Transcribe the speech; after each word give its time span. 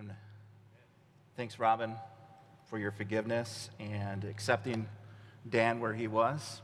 And 0.00 0.12
thanks, 1.36 1.58
Robin, 1.58 1.94
for 2.70 2.78
your 2.78 2.90
forgiveness 2.90 3.68
and 3.78 4.24
accepting 4.24 4.88
Dan 5.50 5.78
where 5.78 5.92
he 5.92 6.06
was. 6.06 6.62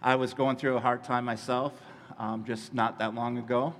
I 0.00 0.14
was 0.14 0.32
going 0.32 0.56
through 0.56 0.78
a 0.78 0.80
hard 0.80 1.04
time 1.04 1.26
myself 1.26 1.74
um, 2.18 2.46
just 2.46 2.72
not 2.72 2.98
that 3.00 3.14
long 3.14 3.36
ago, 3.36 3.74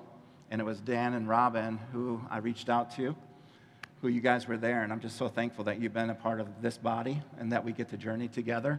and 0.50 0.61
it 0.61 0.64
was 0.64 0.79
Dan 0.79 1.14
and 1.14 1.26
Robin 1.26 1.79
who 1.90 2.20
I 2.29 2.36
reached 2.36 2.68
out 2.68 2.94
to, 2.96 3.16
who 4.02 4.08
you 4.08 4.20
guys 4.20 4.46
were 4.46 4.58
there, 4.58 4.82
and 4.82 4.92
I'm 4.92 5.00
just 5.00 5.16
so 5.16 5.26
thankful 5.26 5.64
that 5.64 5.80
you've 5.80 5.95
been 5.95 6.11
a 6.11 6.14
part 6.14 6.38
of 6.38 6.61
this 6.61 6.76
body 6.76 7.22
and 7.38 7.50
that 7.50 7.64
we 7.64 7.72
get 7.72 7.88
to 7.92 7.96
journey 7.96 8.29
together. 8.29 8.79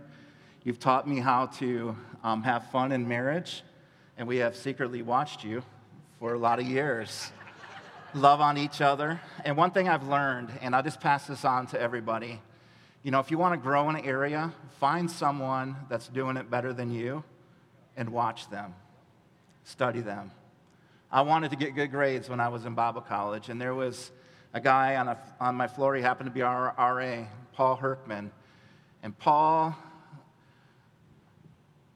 You've 0.63 0.79
taught 0.79 1.07
me 1.07 1.19
how 1.19 1.47
to 1.57 1.97
um, 2.23 2.43
have 2.43 2.69
fun 2.69 2.91
in 2.91 3.07
marriage, 3.07 3.63
and 4.15 4.27
we 4.27 4.37
have 4.37 4.55
secretly 4.55 5.01
watched 5.01 5.43
you 5.43 5.63
for 6.19 6.35
a 6.35 6.37
lot 6.37 6.59
of 6.59 6.67
years. 6.67 7.31
Love 8.15 8.41
on 8.41 8.57
each 8.57 8.81
other. 8.81 9.21
And 9.43 9.55
one 9.55 9.69
thing 9.69 9.87
I've 9.87 10.07
learned, 10.07 10.49
and 10.61 10.75
I'll 10.75 10.81
just 10.81 10.99
pass 10.99 11.27
this 11.27 11.45
on 11.45 11.67
to 11.67 11.79
everybody 11.79 12.41
you 13.05 13.11
know, 13.11 13.19
if 13.19 13.29
you 13.29 13.37
want 13.37 13.53
to 13.53 13.57
grow 13.59 13.87
an 13.89 13.97
area, 13.97 14.51
find 14.79 15.11
someone 15.11 15.75
that's 15.89 16.07
doing 16.07 16.37
it 16.37 16.49
better 16.49 16.73
than 16.73 16.89
you 16.89 17.23
and 17.95 18.09
watch 18.09 18.49
them, 18.49 18.73
study 19.63 20.01
them. 20.01 20.31
I 21.11 21.21
wanted 21.21 21.51
to 21.51 21.55
get 21.55 21.75
good 21.75 21.91
grades 21.91 22.29
when 22.29 22.39
I 22.39 22.47
was 22.47 22.65
in 22.65 22.73
Bible 22.73 23.01
college, 23.01 23.49
and 23.49 23.61
there 23.61 23.75
was 23.75 24.11
a 24.55 24.59
guy 24.59 24.95
on, 24.95 25.07
a, 25.07 25.19
on 25.39 25.53
my 25.53 25.67
floor, 25.67 25.93
he 25.93 26.01
happened 26.01 26.31
to 26.31 26.33
be 26.33 26.41
our 26.41 26.73
RA, 26.79 27.27
Paul 27.53 27.77
Herkman. 27.77 28.31
And 29.03 29.15
Paul, 29.19 29.77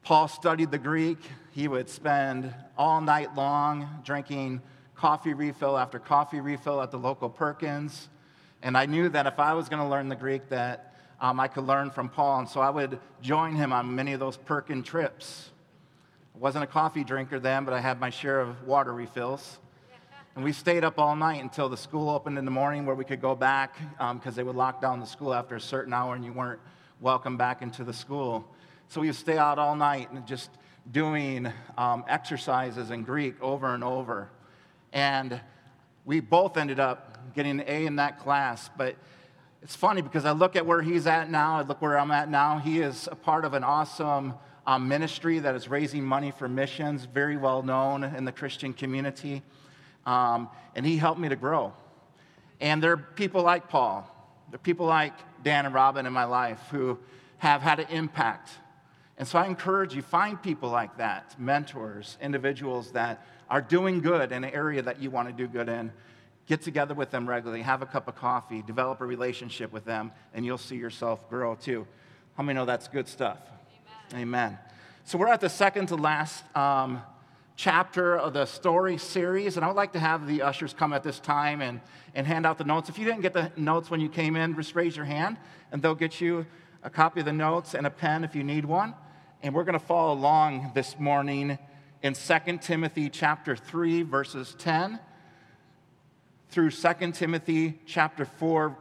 Paul 0.04 0.28
studied 0.28 0.70
the 0.70 0.78
Greek. 0.78 1.18
He 1.54 1.68
would 1.68 1.90
spend 1.90 2.54
all 2.78 3.02
night 3.02 3.34
long 3.34 4.02
drinking 4.04 4.62
coffee 5.00 5.34
refill 5.34 5.78
after 5.78 5.98
coffee 5.98 6.42
refill 6.42 6.82
at 6.82 6.92
the 6.92 6.98
local 6.98 7.30
Perkins. 7.30 8.10
And 8.62 8.78
I 8.78 8.86
knew 8.86 9.08
that 9.08 9.28
if 9.28 9.40
I 9.40 9.54
was 9.54 9.70
going 9.70 9.82
to 9.82 9.88
learn 9.88 10.10
the 10.10 10.16
Greek, 10.16 10.50
that 10.50 10.94
um, 11.22 11.40
I 11.40 11.48
could 11.48 11.64
learn 11.64 11.90
from 11.90 12.10
Paul. 12.10 12.40
And 12.40 12.50
so 12.50 12.60
I 12.60 12.70
would 12.70 13.00
join 13.22 13.56
him 13.56 13.72
on 13.72 13.96
many 13.96 14.12
of 14.12 14.20
those 14.20 14.36
Perkin 14.36 14.84
trips. 14.84 15.52
I 16.36 16.40
wasn't 16.40 16.66
a 16.66 16.68
coffee 16.68 17.06
drinker 17.06 17.40
then, 17.40 17.64
but 17.64 17.74
I 17.74 17.80
had 17.80 18.02
my 18.02 18.10
share 18.10 18.42
of 18.42 18.68
water 18.68 18.94
refills. 18.94 19.60
And 20.36 20.44
we 20.44 20.52
stayed 20.52 20.84
up 20.84 21.00
all 21.00 21.16
night 21.16 21.42
until 21.42 21.70
the 21.70 21.78
school 21.78 22.10
opened 22.10 22.38
in 22.38 22.44
the 22.44 22.52
morning 22.52 22.86
where 22.86 22.96
we 22.96 23.06
could 23.06 23.22
go 23.22 23.36
back 23.36 23.78
because 23.94 24.28
um, 24.28 24.34
they 24.34 24.44
would 24.44 24.58
lock 24.58 24.82
down 24.82 25.00
the 25.00 25.06
school 25.06 25.34
after 25.34 25.56
a 25.56 25.62
certain 25.62 25.94
hour 25.94 26.14
and 26.14 26.26
you 26.26 26.34
weren't 26.34 26.60
welcome 27.00 27.38
back 27.38 27.62
into 27.62 27.86
the 27.86 27.94
school. 27.94 28.46
So 28.90 29.00
we 29.00 29.08
would 29.08 29.16
stay 29.16 29.38
out 29.38 29.60
all 29.60 29.78
night 29.78 30.12
and 30.12 30.28
just 30.28 30.50
doing 30.92 31.50
um, 31.78 32.04
exercises 32.10 32.92
in 32.92 33.04
Greek 33.04 33.42
over 33.42 33.74
and 33.74 33.84
over. 33.84 34.30
And 34.94 35.40
we 36.06 36.20
both 36.20 36.58
ended 36.58 36.80
up 36.80 37.34
getting 37.36 37.60
an 37.60 37.66
A 37.68 37.86
in 37.86 37.98
that 37.98 38.20
class, 38.20 38.70
but 38.78 38.96
it's 39.62 39.76
funny 39.76 40.02
because 40.02 40.26
I 40.26 40.32
look 40.32 40.56
at 40.56 40.66
where 40.66 40.82
he's 40.82 41.06
at 41.06 41.30
now, 41.30 41.58
I 41.58 41.62
look 41.64 41.82
where 41.82 42.00
I'm 42.00 42.12
at 42.12 42.30
now. 42.30 42.60
He 42.60 42.80
is 42.80 43.10
a 43.12 43.16
part 43.16 43.46
of 43.46 43.54
an 43.54 43.64
awesome 43.64 44.34
um, 44.66 44.88
ministry 44.88 45.40
that 45.40 45.56
is 45.56 45.68
raising 45.68 46.04
money 46.04 46.32
for 46.32 46.48
missions, 46.48 47.06
very 47.06 47.38
well 47.38 47.62
known 47.62 48.04
in 48.04 48.24
the 48.24 48.32
Christian 48.32 48.74
community. 48.74 49.42
Um, 50.06 50.50
and 50.76 50.86
he 50.86 50.98
helped 50.98 51.20
me 51.20 51.30
to 51.30 51.36
grow. 51.36 51.74
And 52.62 52.82
there 52.82 52.94
are 52.94 52.98
people 52.98 53.44
like 53.44 53.68
Paul, 53.68 54.08
there 54.50 54.56
are 54.56 54.60
people 54.60 54.86
like 54.86 55.14
Dan 55.44 55.66
and 55.66 55.74
Robin 55.74 56.06
in 56.06 56.14
my 56.14 56.26
life 56.26 56.62
who 56.72 56.98
have 57.38 57.62
had 57.62 57.80
an 57.80 57.88
impact. 57.90 58.52
And 59.18 59.28
so 59.28 59.38
I 59.38 59.46
encourage 59.46 59.94
you, 59.94 60.02
find 60.02 60.42
people 60.42 60.70
like 60.70 60.98
that, 60.98 61.40
mentors, 61.40 62.18
individuals 62.22 62.92
that 62.92 63.26
are 63.50 63.62
doing 63.62 64.02
good 64.02 64.32
in 64.32 64.44
an 64.44 64.52
area 64.54 64.82
that 64.82 65.02
you 65.02 65.10
want 65.10 65.28
to 65.28 65.34
do 65.34 65.48
good 65.48 65.70
in 65.70 65.92
Get 66.50 66.64
together 66.64 66.96
with 66.96 67.12
them 67.12 67.30
regularly, 67.30 67.62
have 67.62 67.84
a 67.84 67.86
cup 67.86 68.08
of 68.08 68.16
coffee, 68.16 68.64
develop 68.64 69.02
a 69.02 69.06
relationship 69.06 69.72
with 69.72 69.86
them, 69.86 70.12
and 70.34 70.44
you'll 70.44 70.58
see 70.58 70.78
yourself 70.78 71.30
grow 71.30 71.54
too. 71.54 71.86
How 72.36 72.42
many 72.42 72.58
know 72.58 72.66
that's 72.66 72.88
good 72.88 73.08
stuff? 73.08 73.38
Amen. 74.14 74.22
Amen. 74.22 74.60
So 75.04 75.20
we're 75.20 75.28
at 75.28 75.42
the 75.42 75.50
second 75.50 75.90
to 75.90 75.96
last 75.96 76.44
um, 76.58 77.04
chapter 77.56 78.18
of 78.18 78.34
the 78.34 78.48
story 78.48 78.98
series, 78.98 79.58
and 79.58 79.64
I 79.64 79.68
would 79.68 79.76
like 79.76 79.94
to 79.94 80.00
have 80.00 80.26
the 80.26 80.42
ushers 80.42 80.74
come 80.74 80.92
at 80.92 81.04
this 81.04 81.20
time 81.20 81.62
and, 81.62 81.82
and 82.16 82.26
hand 82.26 82.48
out 82.48 82.58
the 82.58 82.64
notes. 82.64 82.90
If 82.90 82.98
you 82.98 83.06
didn't 83.06 83.22
get 83.22 83.34
the 83.34 83.52
notes 83.56 83.92
when 83.92 84.00
you 84.00 84.10
came 84.10 84.36
in, 84.36 84.56
just 84.56 84.74
raise 84.74 84.96
your 84.96 85.06
hand, 85.06 85.38
and 85.72 85.84
they'll 85.84 85.94
get 85.94 86.20
you 86.20 86.48
a 86.82 86.90
copy 86.90 87.20
of 87.20 87.28
the 87.28 87.32
notes 87.32 87.76
and 87.76 87.86
a 87.86 87.92
pen 87.92 88.24
if 88.24 88.34
you 88.34 88.44
need 88.44 88.66
one. 88.66 88.96
And 89.44 89.54
we're 89.54 89.66
going 89.66 89.78
to 89.78 89.86
follow 89.86 90.14
along 90.14 90.72
this 90.74 90.98
morning 90.98 91.60
in 92.02 92.14
2 92.14 92.58
Timothy 92.62 93.10
chapter 93.10 93.56
3, 93.56 94.04
verses 94.04 94.56
10 94.58 95.00
through 96.50 96.72
2 96.72 97.12
Timothy 97.12 97.80
chapter 97.86 98.26
4, 98.26 98.76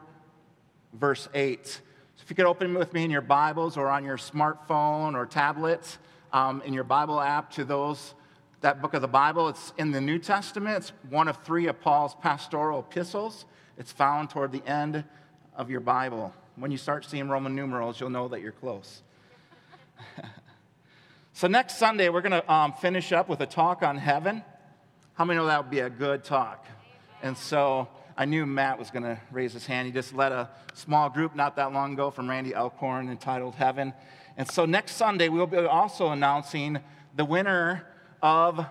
verse 0.94 1.28
8. 1.34 1.66
So 1.66 1.80
if 2.22 2.30
you 2.30 2.36
could 2.36 2.46
open 2.46 2.74
with 2.74 2.92
me 2.92 3.04
in 3.04 3.10
your 3.10 3.20
Bibles 3.20 3.76
or 3.76 3.88
on 3.88 4.04
your 4.04 4.16
smartphone 4.16 5.14
or 5.14 5.26
tablet, 5.26 5.98
um, 6.32 6.62
in 6.64 6.72
your 6.72 6.84
Bible 6.84 7.20
app 7.20 7.50
to 7.52 7.64
those, 7.64 8.14
that 8.60 8.80
book 8.82 8.94
of 8.94 9.02
the 9.02 9.08
Bible. 9.08 9.48
It's 9.48 9.72
in 9.78 9.90
the 9.92 10.00
New 10.00 10.18
Testament. 10.18 10.76
It's 10.76 10.92
one 11.10 11.28
of 11.28 11.42
three 11.44 11.66
of 11.66 11.80
Paul's 11.80 12.14
pastoral 12.14 12.80
epistles. 12.80 13.46
It's 13.76 13.92
found 13.92 14.30
toward 14.30 14.52
the 14.52 14.64
end 14.66 15.04
of 15.56 15.70
your 15.70 15.80
Bible. 15.80 16.32
When 16.56 16.70
you 16.70 16.78
start 16.78 17.04
seeing 17.04 17.28
Roman 17.28 17.54
numerals, 17.54 18.00
you'll 18.00 18.10
know 18.10 18.28
that 18.28 18.40
you're 18.40 18.52
close. 18.52 19.02
so 21.38 21.46
next 21.46 21.76
Sunday, 21.76 22.08
we're 22.08 22.20
going 22.20 22.32
to 22.32 22.52
um, 22.52 22.72
finish 22.72 23.12
up 23.12 23.28
with 23.28 23.40
a 23.40 23.46
talk 23.46 23.84
on 23.84 23.96
heaven. 23.96 24.42
How 25.14 25.24
many 25.24 25.38
know 25.38 25.46
that 25.46 25.62
would 25.62 25.70
be 25.70 25.78
a 25.78 25.88
good 25.88 26.24
talk? 26.24 26.66
And 27.22 27.38
so 27.38 27.86
I 28.16 28.24
knew 28.24 28.44
Matt 28.44 28.76
was 28.76 28.90
going 28.90 29.04
to 29.04 29.20
raise 29.30 29.52
his 29.52 29.64
hand. 29.64 29.86
He 29.86 29.92
just 29.92 30.12
led 30.12 30.32
a 30.32 30.50
small 30.74 31.08
group 31.08 31.36
not 31.36 31.54
that 31.54 31.72
long 31.72 31.92
ago 31.92 32.10
from 32.10 32.28
Randy 32.28 32.56
Alcorn 32.56 33.08
entitled 33.08 33.54
Heaven. 33.54 33.94
And 34.36 34.50
so 34.50 34.64
next 34.64 34.96
Sunday, 34.96 35.28
we'll 35.28 35.46
be 35.46 35.58
also 35.58 36.08
announcing 36.08 36.80
the 37.14 37.24
winner 37.24 37.86
of 38.20 38.66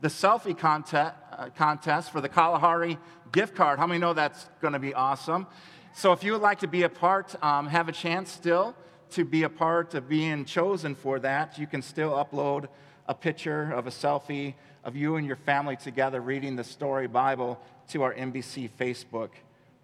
the 0.00 0.06
selfie 0.06 0.56
contest, 0.56 1.16
uh, 1.32 1.48
contest 1.56 2.12
for 2.12 2.20
the 2.20 2.28
Kalahari 2.28 2.96
gift 3.32 3.56
card. 3.56 3.80
How 3.80 3.88
many 3.88 3.98
know 3.98 4.14
that's 4.14 4.48
going 4.60 4.74
to 4.74 4.78
be 4.78 4.94
awesome? 4.94 5.48
So 5.96 6.12
if 6.12 6.22
you 6.22 6.30
would 6.30 6.42
like 6.42 6.60
to 6.60 6.68
be 6.68 6.84
a 6.84 6.88
part, 6.88 7.34
um, 7.42 7.66
have 7.66 7.88
a 7.88 7.92
chance 7.92 8.30
still 8.30 8.76
to 9.10 9.24
be 9.24 9.42
a 9.42 9.48
part 9.48 9.94
of 9.94 10.08
being 10.08 10.44
chosen 10.44 10.94
for 10.94 11.18
that, 11.20 11.58
you 11.58 11.66
can 11.66 11.82
still 11.82 12.12
upload 12.12 12.68
a 13.06 13.14
picture 13.14 13.72
of 13.72 13.86
a 13.86 13.90
selfie 13.90 14.54
of 14.82 14.96
you 14.96 15.16
and 15.16 15.26
your 15.26 15.36
family 15.36 15.76
together 15.76 16.20
reading 16.20 16.56
the 16.56 16.64
story 16.64 17.06
Bible 17.06 17.60
to 17.88 18.02
our 18.02 18.14
NBC 18.14 18.70
Facebook 18.78 19.30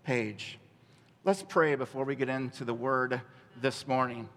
page. 0.04 0.58
Let's 1.24 1.42
pray 1.42 1.74
before 1.74 2.04
we 2.04 2.16
get 2.16 2.28
into 2.28 2.64
the 2.64 2.74
word 2.74 3.20
this 3.60 3.86
morning. 3.86 4.28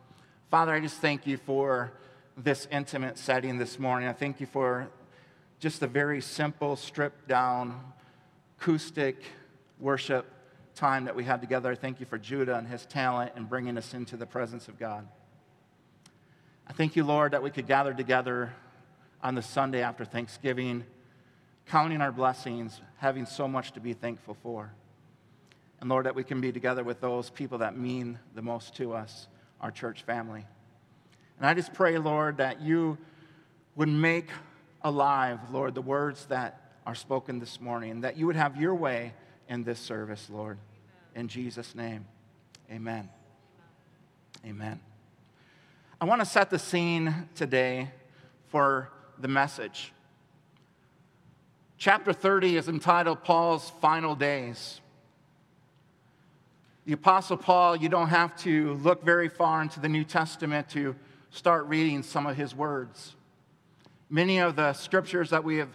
Father, 0.52 0.74
I 0.74 0.80
just 0.80 0.98
thank 0.98 1.26
you 1.26 1.38
for 1.38 1.94
this 2.38 2.68
intimate 2.72 3.18
setting 3.18 3.58
this 3.58 3.80
morning. 3.80 4.10
I 4.10 4.14
thank 4.14 4.40
you 4.40 4.48
for 4.48 4.90
just 5.60 5.82
a 5.82 5.88
very 5.88 6.20
simple, 6.20 6.76
stripped 6.76 7.28
down, 7.28 7.80
acoustic 8.60 9.24
worship 9.80 10.33
time 10.76 11.06
that 11.06 11.16
we 11.16 11.24
had 11.24 11.42
together. 11.42 11.72
I 11.72 11.76
thank 11.76 12.00
you 12.00 12.06
for 12.06 12.18
Judah 12.18 12.56
and 12.56 12.68
his 12.68 12.86
talent 12.86 13.34
and 13.36 13.48
bringing 13.48 13.78
us 13.78 13.94
into 13.94 14.18
the 14.18 14.26
presence 14.26 14.68
of 14.68 14.80
God. 14.80 15.08
I 16.68 16.74
thank 16.74 16.96
you, 16.96 17.04
Lord, 17.04 17.34
that 17.34 17.44
we 17.44 17.50
could 17.50 17.68
gather 17.68 17.94
together 17.94 18.54
on 19.22 19.36
the 19.36 19.42
Sunday 19.42 19.82
after 19.82 20.06
Thanksgiving 20.06 20.86
counting 21.66 22.02
our 22.02 22.12
blessings, 22.12 22.82
having 22.98 23.26
so 23.26 23.48
much 23.48 23.72
to 23.74 23.80
be 23.80 23.94
thankful 23.94 24.36
for. 24.42 24.74
And 25.80 25.90
Lord, 25.90 26.06
that 26.06 26.16
we 26.16 26.24
can 26.24 26.42
be 26.42 26.52
together 26.52 26.84
with 26.84 27.02
those 27.02 27.30
people 27.30 27.60
that 27.60 27.78
mean 27.78 28.20
the 28.36 28.42
most 28.42 28.76
to 28.78 28.94
us, 28.94 29.28
our 29.62 29.72
church 29.72 30.04
family. 30.04 30.46
And 31.38 31.48
I 31.48 31.54
just 31.54 31.74
pray, 31.74 31.98
Lord, 31.98 32.38
that 32.38 32.62
you 32.62 32.98
would 33.76 33.90
make 33.90 34.30
alive, 34.82 35.40
Lord, 35.52 35.76
the 35.76 35.82
words 35.82 36.26
that 36.28 36.60
are 36.86 36.96
spoken 36.96 37.40
this 37.40 37.60
morning, 37.60 38.02
that 38.02 38.18
you 38.18 38.28
would 38.28 38.36
have 38.36 38.58
your 38.58 38.76
way 38.76 39.14
in 39.48 39.63
this 39.63 39.80
service, 39.80 40.30
Lord. 40.30 40.57
In 41.16 41.28
Jesus' 41.28 41.75
name, 41.75 42.06
amen. 42.72 43.10
Amen. 44.45 44.80
I 46.01 46.06
want 46.06 46.22
to 46.22 46.25
set 46.25 46.50
the 46.50 46.60
scene 46.60 47.30
today 47.36 47.92
for 48.50 48.90
the 49.19 49.28
message. 49.28 49.94
Chapter 51.78 52.13
30 52.13 52.57
is 52.57 52.68
entitled 52.68 53.24
Paul's 53.24 53.72
Final 53.81 54.16
Days. 54.16 54.81
The 56.86 56.94
Apostle 56.94 57.38
Paul, 57.38 57.78
you 57.78 57.88
don't 57.88 58.10
have 58.10 58.36
to 58.40 58.74
look 58.75 59.04
very 59.04 59.30
far 59.30 59.62
into 59.62 59.80
the 59.80 59.88
New 59.88 60.04
Testament 60.04 60.69
to 60.69 60.95
start 61.30 61.66
reading 61.68 62.04
some 62.04 62.28
of 62.28 62.36
his 62.36 62.54
words. 62.54 63.16
Many 64.10 64.40
of 64.40 64.56
the 64.56 64.74
scriptures 64.74 65.30
that 65.30 65.44
we 65.44 65.57
have 65.57 65.69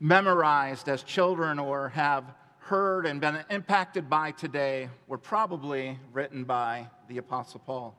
memorized 0.00 0.88
as 0.88 1.02
children 1.02 1.58
or 1.58 1.90
have 1.90 2.24
heard 2.70 3.04
and 3.04 3.20
been 3.20 3.44
impacted 3.50 4.08
by 4.08 4.30
today 4.30 4.88
were 5.06 5.18
probably 5.18 5.98
written 6.12 6.44
by 6.44 6.88
the 7.08 7.18
Apostle 7.18 7.60
Paul. 7.60 7.94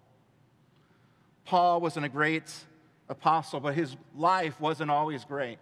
Paul 1.45 1.81
wasn't 1.81 2.05
a 2.05 2.09
great 2.09 2.51
apostle, 3.09 3.59
but 3.59 3.75
his 3.75 3.95
life 4.15 4.59
wasn't 4.59 4.89
always 4.89 5.23
great 5.25 5.59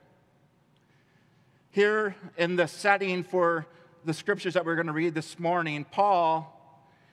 here 1.71 2.15
in 2.37 2.55
the 2.55 2.67
setting 2.67 3.23
for 3.23 3.65
the 4.05 4.13
scriptures 4.13 4.55
that 4.55 4.65
we're 4.65 4.75
going 4.75 4.87
to 4.87 4.93
read 4.93 5.13
this 5.13 5.37
morning, 5.39 5.85
Paul 5.85 6.55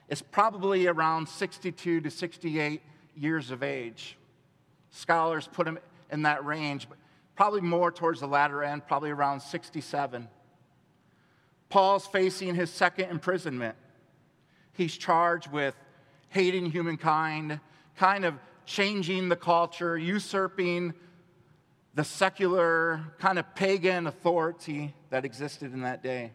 is 0.09 0.21
probably 0.21 0.87
around 0.87 1.27
62 1.27 2.01
to 2.01 2.09
68 2.09 2.81
years 3.15 3.51
of 3.51 3.61
age. 3.61 4.17
Scholars 4.89 5.47
put 5.51 5.67
him 5.67 5.77
in 6.11 6.23
that 6.23 6.43
range, 6.45 6.87
but 6.89 6.97
probably 7.35 7.61
more 7.61 7.91
towards 7.91 8.21
the 8.21 8.27
latter 8.27 8.63
end, 8.63 8.87
probably 8.87 9.11
around 9.11 9.41
67. 9.41 10.27
Paul's 11.69 12.07
facing 12.07 12.55
his 12.55 12.69
second 12.69 13.09
imprisonment. 13.09 13.75
He's 14.73 14.95
charged 14.97 15.51
with 15.51 15.75
hating 16.29 16.71
humankind, 16.71 17.59
kind 17.97 18.25
of 18.25 18.35
changing 18.65 19.29
the 19.29 19.35
culture, 19.35 19.97
usurping 19.97 20.93
the 21.95 22.03
secular, 22.03 23.01
kind 23.17 23.39
of 23.39 23.55
pagan 23.55 24.05
authority 24.07 24.93
that 25.09 25.25
existed 25.25 25.73
in 25.73 25.81
that 25.81 26.03
day. 26.03 26.31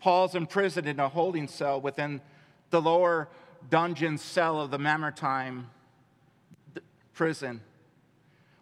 Paul's 0.00 0.34
imprisoned 0.34 0.86
in 0.86 0.98
a 0.98 1.08
holding 1.08 1.48
cell 1.48 1.80
within 1.80 2.20
the 2.70 2.80
lower 2.80 3.28
dungeon 3.68 4.18
cell 4.18 4.60
of 4.60 4.70
the 4.70 4.78
Mamertine 4.78 5.66
prison. 7.12 7.60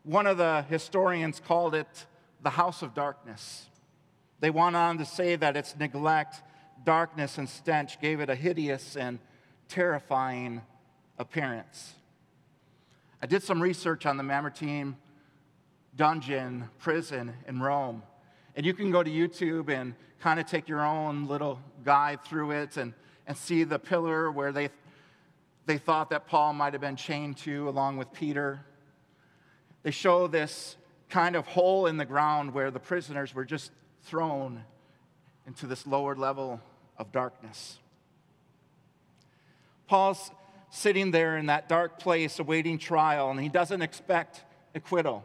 One 0.03 0.27
of 0.27 0.37
the 0.39 0.63
historians 0.69 1.41
called 1.41 1.75
it 1.75 2.07
the 2.43 2.51
house 2.51 2.83
of 2.83 2.95
darkness. 2.95 3.67
They 4.45 4.51
went 4.51 4.77
on 4.77 4.99
to 4.99 5.07
say 5.07 5.37
that 5.37 5.57
its 5.57 5.75
neglect, 5.75 6.43
darkness, 6.85 7.39
and 7.39 7.49
stench 7.49 7.99
gave 7.99 8.21
it 8.21 8.29
a 8.29 8.35
hideous 8.35 8.95
and 8.95 9.19
terrifying 9.69 10.61
appearance. 11.19 11.95
I 13.23 13.27
did 13.27 13.43
some 13.43 13.63
research 13.63 14.05
on 14.05 14.19
the 14.19 14.23
Mamertine 14.23 14.99
dungeon 15.97 16.69
prison 16.79 17.33
in 17.49 17.63
Rome. 17.63 18.03
And 18.55 18.67
you 18.67 18.75
can 18.75 18.91
go 18.91 19.03
to 19.03 19.11
YouTube 19.11 19.71
and 19.71 19.95
kind 20.21 20.39
of 20.39 20.45
take 20.45 20.69
your 20.69 20.85
own 20.85 21.27
little 21.27 21.59
guide 21.83 22.23
through 22.23 22.51
it 22.51 22.77
and, 22.77 22.93
and 23.27 23.39
see 23.39 23.65
the 23.65 23.79
pillar 23.79 24.31
where 24.31 24.53
they, 24.53 24.69
they 25.65 25.79
thought 25.79 26.11
that 26.11 26.27
Paul 26.27 26.53
might 26.53 26.75
have 26.75 26.83
been 26.83 26.97
chained 26.97 27.39
to 27.39 27.67
along 27.67 27.97
with 27.97 28.13
Peter. 28.13 28.61
They 29.85 29.91
show 29.91 30.27
this 30.27 30.77
kind 31.09 31.35
of 31.35 31.47
hole 31.47 31.87
in 31.87 31.97
the 31.97 32.05
ground 32.05 32.53
where 32.53 32.71
the 32.71 32.79
prisoners 32.79 33.35
were 33.35 33.47
just 33.47 33.71
thrown 34.05 34.65
into 35.47 35.67
this 35.67 35.87
lower 35.87 36.15
level 36.15 36.61
of 36.97 37.13
darkness. 37.13 37.79
Paul's 39.87 40.31
sitting 40.71 41.11
there 41.11 41.37
in 41.37 41.47
that 41.47 41.69
dark 41.69 41.99
place 41.99 42.39
awaiting 42.39 42.79
trial, 42.79 43.31
and 43.31 43.41
he 43.41 43.49
doesn't 43.49 43.83
expect 43.83 44.45
acquittal. 44.75 45.25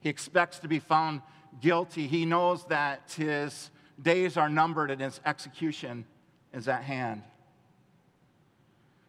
He 0.00 0.08
expects 0.08 0.58
to 0.60 0.68
be 0.68 0.78
found 0.78 1.22
guilty. 1.60 2.06
He 2.06 2.24
knows 2.24 2.64
that 2.66 3.14
his 3.16 3.70
days 4.00 4.36
are 4.36 4.48
numbered 4.48 4.90
and 4.90 5.00
his 5.00 5.20
execution 5.26 6.06
is 6.54 6.68
at 6.68 6.82
hand. 6.82 7.22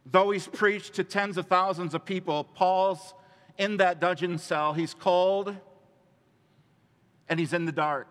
Though 0.06 0.32
he's 0.32 0.48
preached 0.48 0.96
to 0.96 1.04
tens 1.04 1.38
of 1.38 1.48
thousands 1.48 1.94
of 1.94 2.04
people, 2.04 2.44
Paul's 2.44 3.14
in 3.58 3.78
that 3.78 4.00
dungeon 4.00 4.38
cell. 4.38 4.74
He's 4.74 4.94
cold 4.94 5.56
and 7.30 7.40
he's 7.40 7.54
in 7.54 7.66
the 7.66 7.72
dark. 7.72 8.08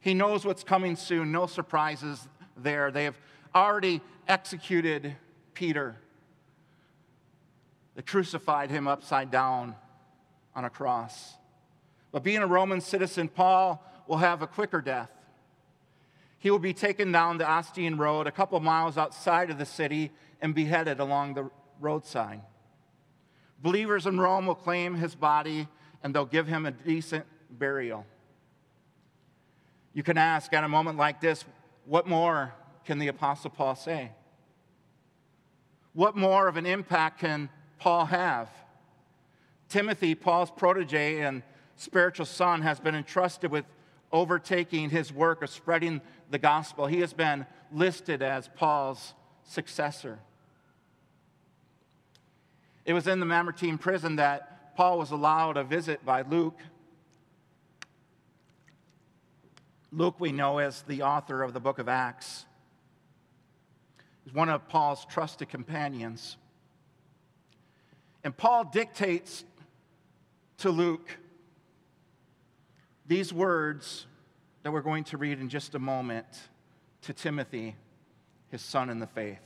He 0.00 0.14
knows 0.14 0.44
what's 0.44 0.64
coming 0.64 0.96
soon, 0.96 1.30
no 1.30 1.46
surprises 1.46 2.26
there. 2.56 2.90
They 2.90 3.04
have 3.04 3.18
already 3.54 4.00
executed 4.26 5.16
Peter, 5.54 5.96
they 7.94 8.02
crucified 8.02 8.70
him 8.70 8.88
upside 8.88 9.30
down 9.30 9.74
on 10.54 10.64
a 10.64 10.70
cross. 10.70 11.34
But 12.12 12.22
being 12.22 12.38
a 12.38 12.46
Roman 12.46 12.80
citizen, 12.80 13.28
Paul 13.28 13.84
will 14.06 14.16
have 14.16 14.40
a 14.40 14.46
quicker 14.46 14.80
death. 14.80 15.10
He 16.38 16.50
will 16.50 16.58
be 16.58 16.72
taken 16.72 17.12
down 17.12 17.36
the 17.36 17.44
Ostian 17.44 17.98
Road 17.98 18.26
a 18.26 18.32
couple 18.32 18.58
miles 18.60 18.96
outside 18.96 19.50
of 19.50 19.58
the 19.58 19.66
city 19.66 20.10
and 20.40 20.54
beheaded 20.54 20.98
along 20.98 21.34
the 21.34 21.50
roadside. 21.78 22.40
Believers 23.62 24.06
in 24.06 24.18
Rome 24.18 24.46
will 24.46 24.54
claim 24.54 24.94
his 24.94 25.14
body 25.14 25.68
and 26.02 26.14
they'll 26.14 26.24
give 26.24 26.46
him 26.46 26.64
a 26.64 26.70
decent 26.70 27.26
burial. 27.50 28.06
You 29.92 30.02
can 30.02 30.18
ask 30.18 30.52
at 30.52 30.64
a 30.64 30.68
moment 30.68 30.98
like 30.98 31.20
this, 31.20 31.44
what 31.84 32.06
more 32.06 32.54
can 32.84 32.98
the 32.98 33.08
Apostle 33.08 33.50
Paul 33.50 33.74
say? 33.74 34.12
What 35.92 36.16
more 36.16 36.46
of 36.46 36.56
an 36.56 36.66
impact 36.66 37.20
can 37.20 37.48
Paul 37.78 38.06
have? 38.06 38.48
Timothy, 39.68 40.14
Paul's 40.14 40.50
protege 40.50 41.20
and 41.20 41.42
spiritual 41.76 42.26
son, 42.26 42.62
has 42.62 42.78
been 42.78 42.94
entrusted 42.94 43.50
with 43.50 43.64
overtaking 44.12 44.90
his 44.90 45.12
work 45.12 45.42
of 45.42 45.50
spreading 45.50 46.00
the 46.30 46.38
gospel. 46.38 46.86
He 46.86 47.00
has 47.00 47.12
been 47.12 47.46
listed 47.72 48.22
as 48.22 48.48
Paul's 48.56 49.14
successor. 49.44 50.18
It 52.84 52.92
was 52.92 53.06
in 53.06 53.20
the 53.20 53.26
Mamertine 53.26 53.78
prison 53.78 54.16
that 54.16 54.76
Paul 54.76 54.98
was 54.98 55.10
allowed 55.10 55.56
a 55.56 55.64
visit 55.64 56.04
by 56.04 56.22
Luke. 56.22 56.58
Luke, 59.92 60.20
we 60.20 60.30
know 60.30 60.58
as 60.58 60.82
the 60.82 61.02
author 61.02 61.42
of 61.42 61.52
the 61.52 61.60
book 61.60 61.78
of 61.78 61.88
Acts, 61.88 62.44
is 64.24 64.32
one 64.32 64.48
of 64.48 64.68
Paul's 64.68 65.04
trusted 65.06 65.48
companions. 65.48 66.36
And 68.22 68.36
Paul 68.36 68.64
dictates 68.64 69.44
to 70.58 70.70
Luke 70.70 71.18
these 73.06 73.32
words 73.32 74.06
that 74.62 74.72
we're 74.72 74.82
going 74.82 75.04
to 75.04 75.16
read 75.16 75.40
in 75.40 75.48
just 75.48 75.74
a 75.74 75.78
moment 75.78 76.26
to 77.02 77.12
Timothy, 77.12 77.74
his 78.50 78.62
son 78.62 78.90
in 78.90 79.00
the 79.00 79.06
faith. 79.06 79.40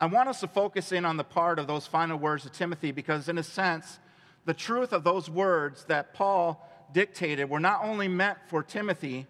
I 0.00 0.06
want 0.06 0.28
us 0.28 0.40
to 0.40 0.48
focus 0.48 0.92
in 0.92 1.04
on 1.04 1.16
the 1.16 1.24
part 1.24 1.58
of 1.58 1.66
those 1.66 1.86
final 1.86 2.18
words 2.18 2.42
to 2.42 2.50
Timothy 2.50 2.90
because, 2.90 3.28
in 3.28 3.38
a 3.38 3.42
sense, 3.42 3.98
the 4.44 4.54
truth 4.54 4.92
of 4.92 5.04
those 5.04 5.30
words 5.30 5.84
that 5.84 6.12
Paul 6.12 6.68
dictated 6.92 7.50
were 7.50 7.60
not 7.60 7.84
only 7.84 8.08
meant 8.08 8.38
for 8.48 8.62
Timothy, 8.62 9.26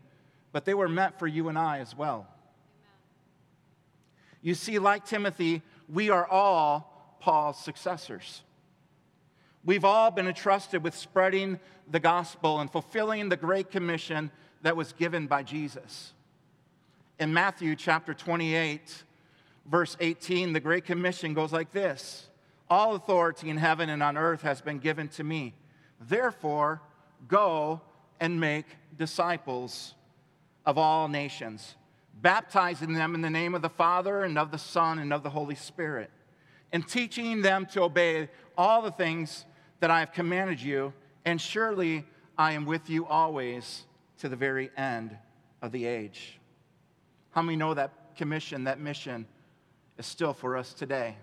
but 0.52 0.64
they 0.64 0.74
were 0.74 0.88
meant 0.88 1.18
for 1.18 1.26
you 1.26 1.48
and 1.48 1.58
I 1.58 1.78
as 1.78 1.96
well. 1.96 2.26
You 4.42 4.54
see, 4.54 4.78
like 4.78 5.04
Timothy, 5.04 5.62
we 5.88 6.10
are 6.10 6.26
all 6.26 7.18
Paul's 7.20 7.58
successors. 7.58 8.42
We've 9.64 9.84
all 9.84 10.12
been 10.12 10.28
entrusted 10.28 10.84
with 10.84 10.94
spreading 10.94 11.58
the 11.90 11.98
gospel 11.98 12.60
and 12.60 12.70
fulfilling 12.70 13.28
the 13.28 13.36
great 13.36 13.70
commission 13.70 14.30
that 14.62 14.76
was 14.76 14.92
given 14.92 15.26
by 15.26 15.42
Jesus. 15.42 16.12
In 17.18 17.34
Matthew 17.34 17.74
chapter 17.74 18.14
28, 18.14 19.04
verse 19.66 19.96
18, 19.98 20.52
the 20.52 20.60
great 20.60 20.84
commission 20.84 21.34
goes 21.34 21.52
like 21.52 21.72
this 21.72 22.28
All 22.70 22.94
authority 22.94 23.50
in 23.50 23.56
heaven 23.56 23.90
and 23.90 24.02
on 24.02 24.16
earth 24.16 24.42
has 24.42 24.60
been 24.60 24.78
given 24.78 25.08
to 25.08 25.24
me. 25.24 25.54
Therefore, 26.00 26.80
go 27.28 27.80
and 28.20 28.40
make 28.40 28.66
disciples 28.96 29.94
of 30.64 30.78
all 30.78 31.08
nations, 31.08 31.74
baptizing 32.20 32.94
them 32.94 33.14
in 33.14 33.20
the 33.20 33.30
name 33.30 33.54
of 33.54 33.62
the 33.62 33.68
Father 33.68 34.24
and 34.24 34.38
of 34.38 34.50
the 34.50 34.58
Son 34.58 34.98
and 34.98 35.12
of 35.12 35.22
the 35.22 35.30
Holy 35.30 35.54
Spirit, 35.54 36.10
and 36.72 36.86
teaching 36.86 37.42
them 37.42 37.66
to 37.66 37.82
obey 37.82 38.28
all 38.56 38.82
the 38.82 38.90
things 38.90 39.44
that 39.80 39.90
I 39.90 40.00
have 40.00 40.12
commanded 40.12 40.60
you, 40.60 40.92
and 41.24 41.40
surely 41.40 42.04
I 42.38 42.52
am 42.52 42.64
with 42.64 42.88
you 42.88 43.06
always 43.06 43.84
to 44.18 44.28
the 44.28 44.36
very 44.36 44.70
end 44.76 45.16
of 45.62 45.72
the 45.72 45.84
age. 45.84 46.38
How 47.30 47.42
many 47.42 47.56
know 47.56 47.74
that 47.74 48.16
commission, 48.16 48.64
that 48.64 48.80
mission 48.80 49.26
is 49.98 50.06
still 50.06 50.32
for 50.32 50.56
us 50.56 50.72
today? 50.72 51.16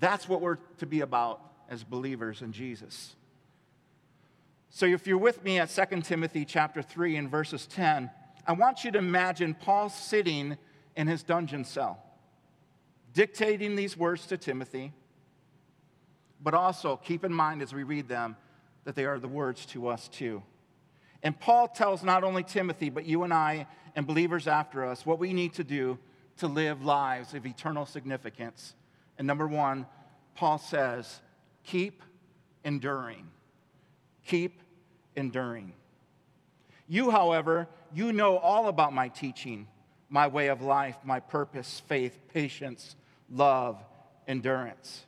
That's 0.00 0.28
what 0.28 0.40
we're 0.40 0.58
to 0.78 0.86
be 0.86 1.00
about 1.00 1.40
as 1.68 1.84
believers 1.84 2.42
in 2.42 2.52
Jesus. 2.52 3.15
So 4.76 4.84
if 4.84 5.06
you're 5.06 5.16
with 5.16 5.42
me 5.42 5.58
at 5.58 5.70
2 5.70 6.02
Timothy 6.02 6.44
chapter 6.44 6.82
3 6.82 7.16
and 7.16 7.30
verses 7.30 7.66
10, 7.66 8.10
I 8.46 8.52
want 8.52 8.84
you 8.84 8.90
to 8.90 8.98
imagine 8.98 9.54
Paul 9.54 9.88
sitting 9.88 10.58
in 10.94 11.06
his 11.06 11.22
dungeon 11.22 11.64
cell, 11.64 11.98
dictating 13.14 13.74
these 13.74 13.96
words 13.96 14.26
to 14.26 14.36
Timothy 14.36 14.92
but 16.42 16.52
also 16.52 16.98
keep 16.98 17.24
in 17.24 17.32
mind 17.32 17.62
as 17.62 17.72
we 17.72 17.84
read 17.84 18.06
them 18.06 18.36
that 18.84 18.94
they 18.94 19.06
are 19.06 19.18
the 19.18 19.26
words 19.26 19.64
to 19.64 19.88
us 19.88 20.08
too. 20.08 20.42
And 21.22 21.40
Paul 21.40 21.68
tells 21.68 22.02
not 22.02 22.22
only 22.22 22.42
Timothy, 22.42 22.90
but 22.90 23.06
you 23.06 23.22
and 23.22 23.32
I 23.32 23.66
and 23.94 24.06
believers 24.06 24.46
after 24.46 24.84
us 24.84 25.06
what 25.06 25.18
we 25.18 25.32
need 25.32 25.54
to 25.54 25.64
do 25.64 25.98
to 26.36 26.48
live 26.48 26.84
lives 26.84 27.32
of 27.32 27.46
eternal 27.46 27.86
significance. 27.86 28.74
And 29.16 29.26
number 29.26 29.46
one, 29.46 29.86
Paul 30.34 30.58
says, 30.58 31.22
keep 31.64 32.02
enduring. 32.62 33.26
Keep 34.26 34.60
enduring. 35.16 35.72
You, 36.88 37.10
however, 37.10 37.68
you 37.92 38.12
know 38.12 38.38
all 38.38 38.68
about 38.68 38.92
my 38.92 39.08
teaching, 39.08 39.66
my 40.08 40.28
way 40.28 40.48
of 40.48 40.62
life, 40.62 40.96
my 41.04 41.18
purpose, 41.18 41.82
faith, 41.88 42.16
patience, 42.32 42.94
love, 43.28 43.82
endurance 44.28 45.06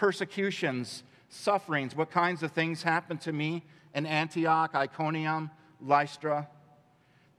persecutions, 0.00 1.02
sufferings, 1.28 1.94
what 1.94 2.10
kinds 2.10 2.42
of 2.42 2.50
things 2.52 2.82
happened 2.82 3.20
to 3.20 3.32
me 3.34 3.62
in 3.94 4.06
Antioch, 4.06 4.74
Iconium, 4.74 5.50
Lystra. 5.78 6.48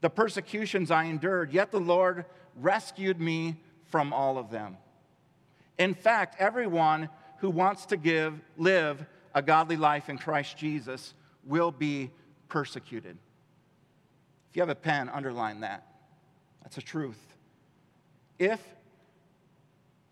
the 0.00 0.08
persecutions 0.08 0.92
I 0.92 1.04
endured, 1.04 1.52
yet 1.52 1.72
the 1.72 1.80
Lord 1.80 2.24
rescued 2.56 3.20
me 3.20 3.56
from 3.86 4.12
all 4.12 4.38
of 4.38 4.50
them. 4.50 4.76
In 5.76 5.92
fact, 5.92 6.36
everyone 6.38 7.08
who 7.38 7.50
wants 7.50 7.86
to 7.86 7.96
give, 7.96 8.40
live 8.56 9.04
a 9.34 9.42
godly 9.42 9.76
life 9.76 10.08
in 10.08 10.16
Christ 10.16 10.56
Jesus 10.56 11.14
will 11.44 11.70
be 11.70 12.10
persecuted. 12.48 13.16
If 14.50 14.56
you 14.56 14.62
have 14.62 14.68
a 14.68 14.74
pen, 14.74 15.08
underline 15.08 15.60
that. 15.60 15.86
That's 16.62 16.78
a 16.78 16.82
truth. 16.82 17.18
If 18.38 18.60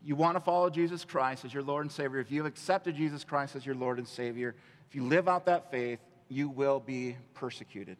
you 0.02 0.16
want 0.16 0.36
to 0.36 0.40
follow 0.40 0.70
Jesus 0.70 1.04
Christ 1.04 1.44
as 1.44 1.52
your 1.52 1.62
Lord 1.62 1.84
and 1.84 1.92
Savior, 1.92 2.20
if 2.20 2.30
you 2.30 2.42
have 2.42 2.50
accepted 2.50 2.96
Jesus 2.96 3.24
Christ 3.24 3.56
as 3.56 3.66
your 3.66 3.74
Lord 3.74 3.98
and 3.98 4.08
Savior, 4.08 4.54
if 4.88 4.94
you 4.94 5.04
live 5.04 5.28
out 5.28 5.46
that 5.46 5.70
faith, 5.70 6.00
you 6.28 6.48
will 6.48 6.80
be 6.80 7.16
persecuted. 7.34 7.96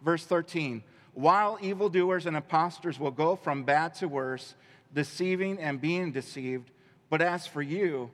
Verse 0.00 0.24
13 0.24 0.82
While 1.12 1.58
evildoers 1.60 2.26
and 2.26 2.36
impostors 2.36 2.98
will 2.98 3.10
go 3.10 3.36
from 3.36 3.64
bad 3.64 3.94
to 3.96 4.08
worse, 4.08 4.54
deceiving 4.94 5.58
and 5.58 5.80
being 5.80 6.12
deceived, 6.12 6.70
but 7.10 7.20
as 7.20 7.46
for 7.46 7.62
you, 7.62 8.10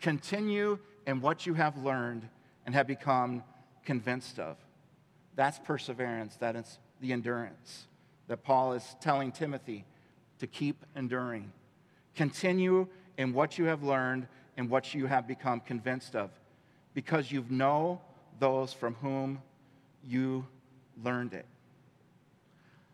continue 0.00 0.78
in 1.06 1.20
what 1.20 1.46
you 1.46 1.54
have 1.54 1.78
learned 1.78 2.28
and 2.66 2.74
have 2.74 2.86
become 2.86 3.42
convinced 3.84 4.38
of. 4.38 4.56
That's 5.36 5.58
perseverance, 5.58 6.36
that 6.36 6.56
is 6.56 6.78
the 7.00 7.12
endurance 7.12 7.86
that 8.28 8.42
Paul 8.42 8.72
is 8.72 8.96
telling 9.00 9.32
Timothy 9.32 9.84
to 10.38 10.46
keep 10.46 10.84
enduring. 10.96 11.52
Continue 12.14 12.86
in 13.18 13.32
what 13.32 13.58
you 13.58 13.66
have 13.66 13.82
learned 13.82 14.26
and 14.56 14.70
what 14.70 14.94
you 14.94 15.06
have 15.06 15.26
become 15.26 15.60
convinced 15.60 16.14
of, 16.14 16.30
because 16.94 17.30
you 17.30 17.44
know 17.50 18.00
those 18.38 18.72
from 18.72 18.94
whom 18.94 19.42
you 20.06 20.46
learned 21.02 21.34
it. 21.34 21.46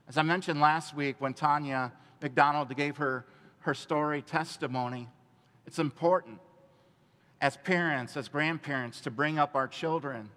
As 0.09 0.19
I 0.19 0.23
mentioned 0.23 0.61
last 0.61 0.95
week 0.95 1.17
when 1.19 1.35
Tanya 1.35 1.93
McDonald 2.21 2.75
gave 2.77 2.97
her, 2.97 3.25
her 3.61 3.75
story 3.75 4.23
testimony, 4.23 5.09
it's 5.67 5.79
important 5.79 6.41
as 7.41 7.57
parents, 7.57 8.17
as 8.17 8.29
grandparents, 8.29 9.01
to 9.03 9.11
bring 9.11 9.39
up 9.39 9.55
our 9.55 9.69
children 9.69 10.31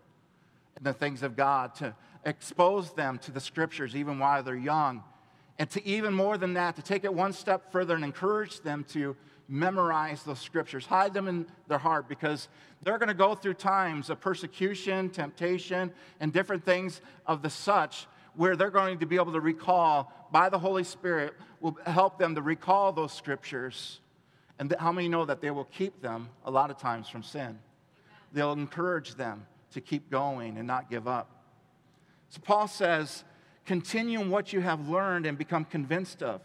the 0.84 0.94
things 0.94 1.24
of 1.24 1.36
God, 1.36 1.76
to 1.76 1.96
expose 2.26 2.94
them 2.94 3.18
to 3.20 3.32
the 3.32 3.40
scriptures 3.40 3.96
even 3.96 4.20
while 4.20 4.44
they're 4.44 4.56
young. 4.56 5.04
And 5.60 5.70
to 5.72 5.86
even 5.86 6.14
more 6.14 6.38
than 6.38 6.54
that, 6.56 6.76
to 6.76 6.82
take 6.82 7.04
it 7.04 7.14
one 7.14 7.34
step 7.34 7.72
further 7.72 7.96
and 7.96 8.04
encourage 8.04 8.62
them 8.62 8.86
to 8.90 9.16
memorize 9.48 10.24
those 10.24 10.40
scriptures, 10.40 10.86
hide 10.86 11.14
them 11.14 11.28
in 11.28 11.46
their 11.68 11.78
heart 11.78 12.08
because 12.08 12.48
they're 12.82 12.98
going 12.98 13.10
to 13.10 13.14
go 13.14 13.36
through 13.36 13.54
times 13.54 14.10
of 14.10 14.20
persecution, 14.20 15.10
temptation, 15.10 15.92
and 16.20 16.34
different 16.34 16.66
things 16.66 17.02
of 17.28 17.42
the 17.42 17.50
such 17.50 18.08
where 18.36 18.56
they're 18.56 18.72
going 18.72 19.00
to 19.00 19.06
be 19.06 19.16
able 19.16 19.34
to 19.34 19.40
recall 19.40 20.12
by 20.32 20.50
the 20.50 20.58
Holy 20.58 20.84
Spirit 20.84 21.34
will 21.62 21.78
help 21.86 22.18
them 22.18 22.34
to 22.36 22.42
recall 22.42 22.92
those 22.92 23.14
scriptures. 23.14 24.00
And 24.58 24.74
how 24.80 24.92
many 24.92 25.08
know 25.08 25.26
that 25.26 25.42
they 25.42 25.52
will 25.52 25.66
keep 25.66 26.02
them 26.02 26.30
a 26.46 26.52
lot 26.52 26.72
of 26.72 26.78
times 26.78 27.08
from 27.08 27.22
sin? 27.22 27.60
They'll 28.32 28.54
encourage 28.54 29.16
them 29.16 29.46
to 29.74 29.82
keep 29.82 30.10
going 30.10 30.58
and 30.58 30.68
not 30.68 30.90
give 30.90 31.08
up. 31.08 31.30
So 32.30 32.40
Paul 32.44 32.68
says, 32.68 33.24
continue 33.66 34.22
in 34.22 34.30
what 34.30 34.54
you 34.54 34.62
have 34.62 34.90
learned 34.90 35.26
and 35.26 35.38
become 35.38 35.66
convinced 35.66 36.24
of. 36.24 36.42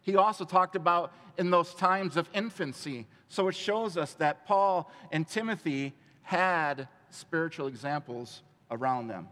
He 0.00 0.16
also 0.16 0.44
talked 0.44 0.74
about 0.74 1.12
in 1.38 1.50
those 1.50 1.74
times 1.74 2.16
of 2.16 2.28
infancy. 2.34 3.06
So 3.28 3.48
it 3.48 3.54
shows 3.54 3.96
us 3.96 4.14
that 4.14 4.46
Paul 4.46 4.90
and 5.10 5.26
Timothy 5.26 5.94
had 6.22 6.88
spiritual 7.10 7.66
examples 7.66 8.42
around 8.70 9.08
them. 9.08 9.28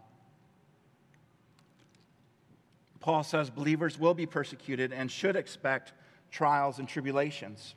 Paul 3.00 3.24
says 3.24 3.50
believers 3.50 3.98
will 3.98 4.14
be 4.14 4.26
persecuted 4.26 4.92
and 4.92 5.10
should 5.10 5.34
expect 5.34 5.92
trials 6.30 6.78
and 6.78 6.88
tribulations. 6.88 7.74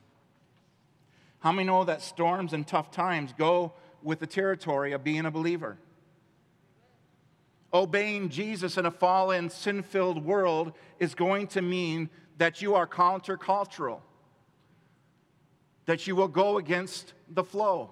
How 1.40 1.52
many 1.52 1.66
know 1.66 1.84
that 1.84 2.00
storms 2.00 2.52
and 2.52 2.66
tough 2.66 2.90
times 2.90 3.34
go 3.36 3.72
with 4.04 4.20
the 4.20 4.26
territory 4.26 4.92
of 4.92 5.02
being 5.02 5.26
a 5.26 5.30
believer? 5.30 5.78
obeying 7.74 8.28
Jesus 8.28 8.78
in 8.78 8.86
a 8.86 8.90
fallen, 8.90 9.50
sin 9.50 9.82
filled 9.82 10.24
world 10.24 10.72
is 11.00 11.14
going 11.14 11.48
to 11.48 11.60
mean 11.60 12.08
that 12.38 12.62
you 12.62 12.76
are 12.76 12.86
countercultural, 12.86 14.00
that 15.86 16.06
you 16.06 16.14
will 16.14 16.28
go 16.28 16.56
against 16.56 17.12
the 17.28 17.42
flow. 17.42 17.90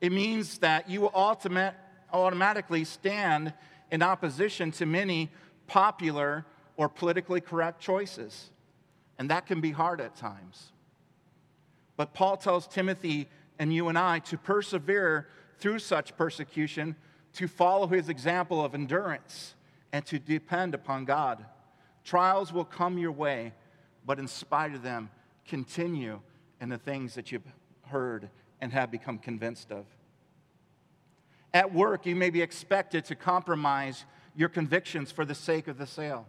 It 0.00 0.12
means 0.12 0.58
that 0.58 0.88
you 0.88 1.00
will 1.00 1.12
ultimate, 1.12 1.74
automatically 2.12 2.84
stand 2.84 3.52
in 3.90 4.02
opposition 4.02 4.70
to 4.72 4.86
many 4.86 5.28
popular 5.66 6.46
or 6.76 6.88
politically 6.88 7.40
correct 7.40 7.80
choices. 7.80 8.50
And 9.18 9.28
that 9.30 9.46
can 9.46 9.60
be 9.60 9.72
hard 9.72 10.00
at 10.00 10.14
times. 10.14 10.70
But 11.96 12.14
Paul 12.14 12.36
tells 12.36 12.68
Timothy 12.68 13.28
and 13.58 13.72
you 13.72 13.88
and 13.88 13.98
I 13.98 14.20
to 14.20 14.38
persevere 14.38 15.28
through 15.58 15.80
such 15.80 16.16
persecution 16.16 16.96
to 17.34 17.48
follow 17.48 17.86
his 17.86 18.08
example 18.08 18.64
of 18.64 18.74
endurance 18.74 19.54
and 19.92 20.04
to 20.06 20.18
depend 20.18 20.74
upon 20.74 21.04
God. 21.04 21.44
Trials 22.04 22.52
will 22.52 22.64
come 22.64 22.98
your 22.98 23.12
way, 23.12 23.52
but 24.06 24.18
in 24.18 24.28
spite 24.28 24.74
of 24.74 24.82
them, 24.82 25.10
continue 25.46 26.20
in 26.60 26.68
the 26.68 26.78
things 26.78 27.14
that 27.14 27.32
you've 27.32 27.42
heard 27.86 28.28
and 28.60 28.72
have 28.72 28.90
become 28.90 29.18
convinced 29.18 29.70
of. 29.70 29.84
At 31.54 31.72
work, 31.72 32.06
you 32.06 32.14
may 32.14 32.30
be 32.30 32.42
expected 32.42 33.04
to 33.06 33.14
compromise 33.14 34.04
your 34.36 34.48
convictions 34.48 35.10
for 35.10 35.24
the 35.24 35.34
sake 35.34 35.68
of 35.68 35.78
the 35.78 35.86
sale. 35.86 36.26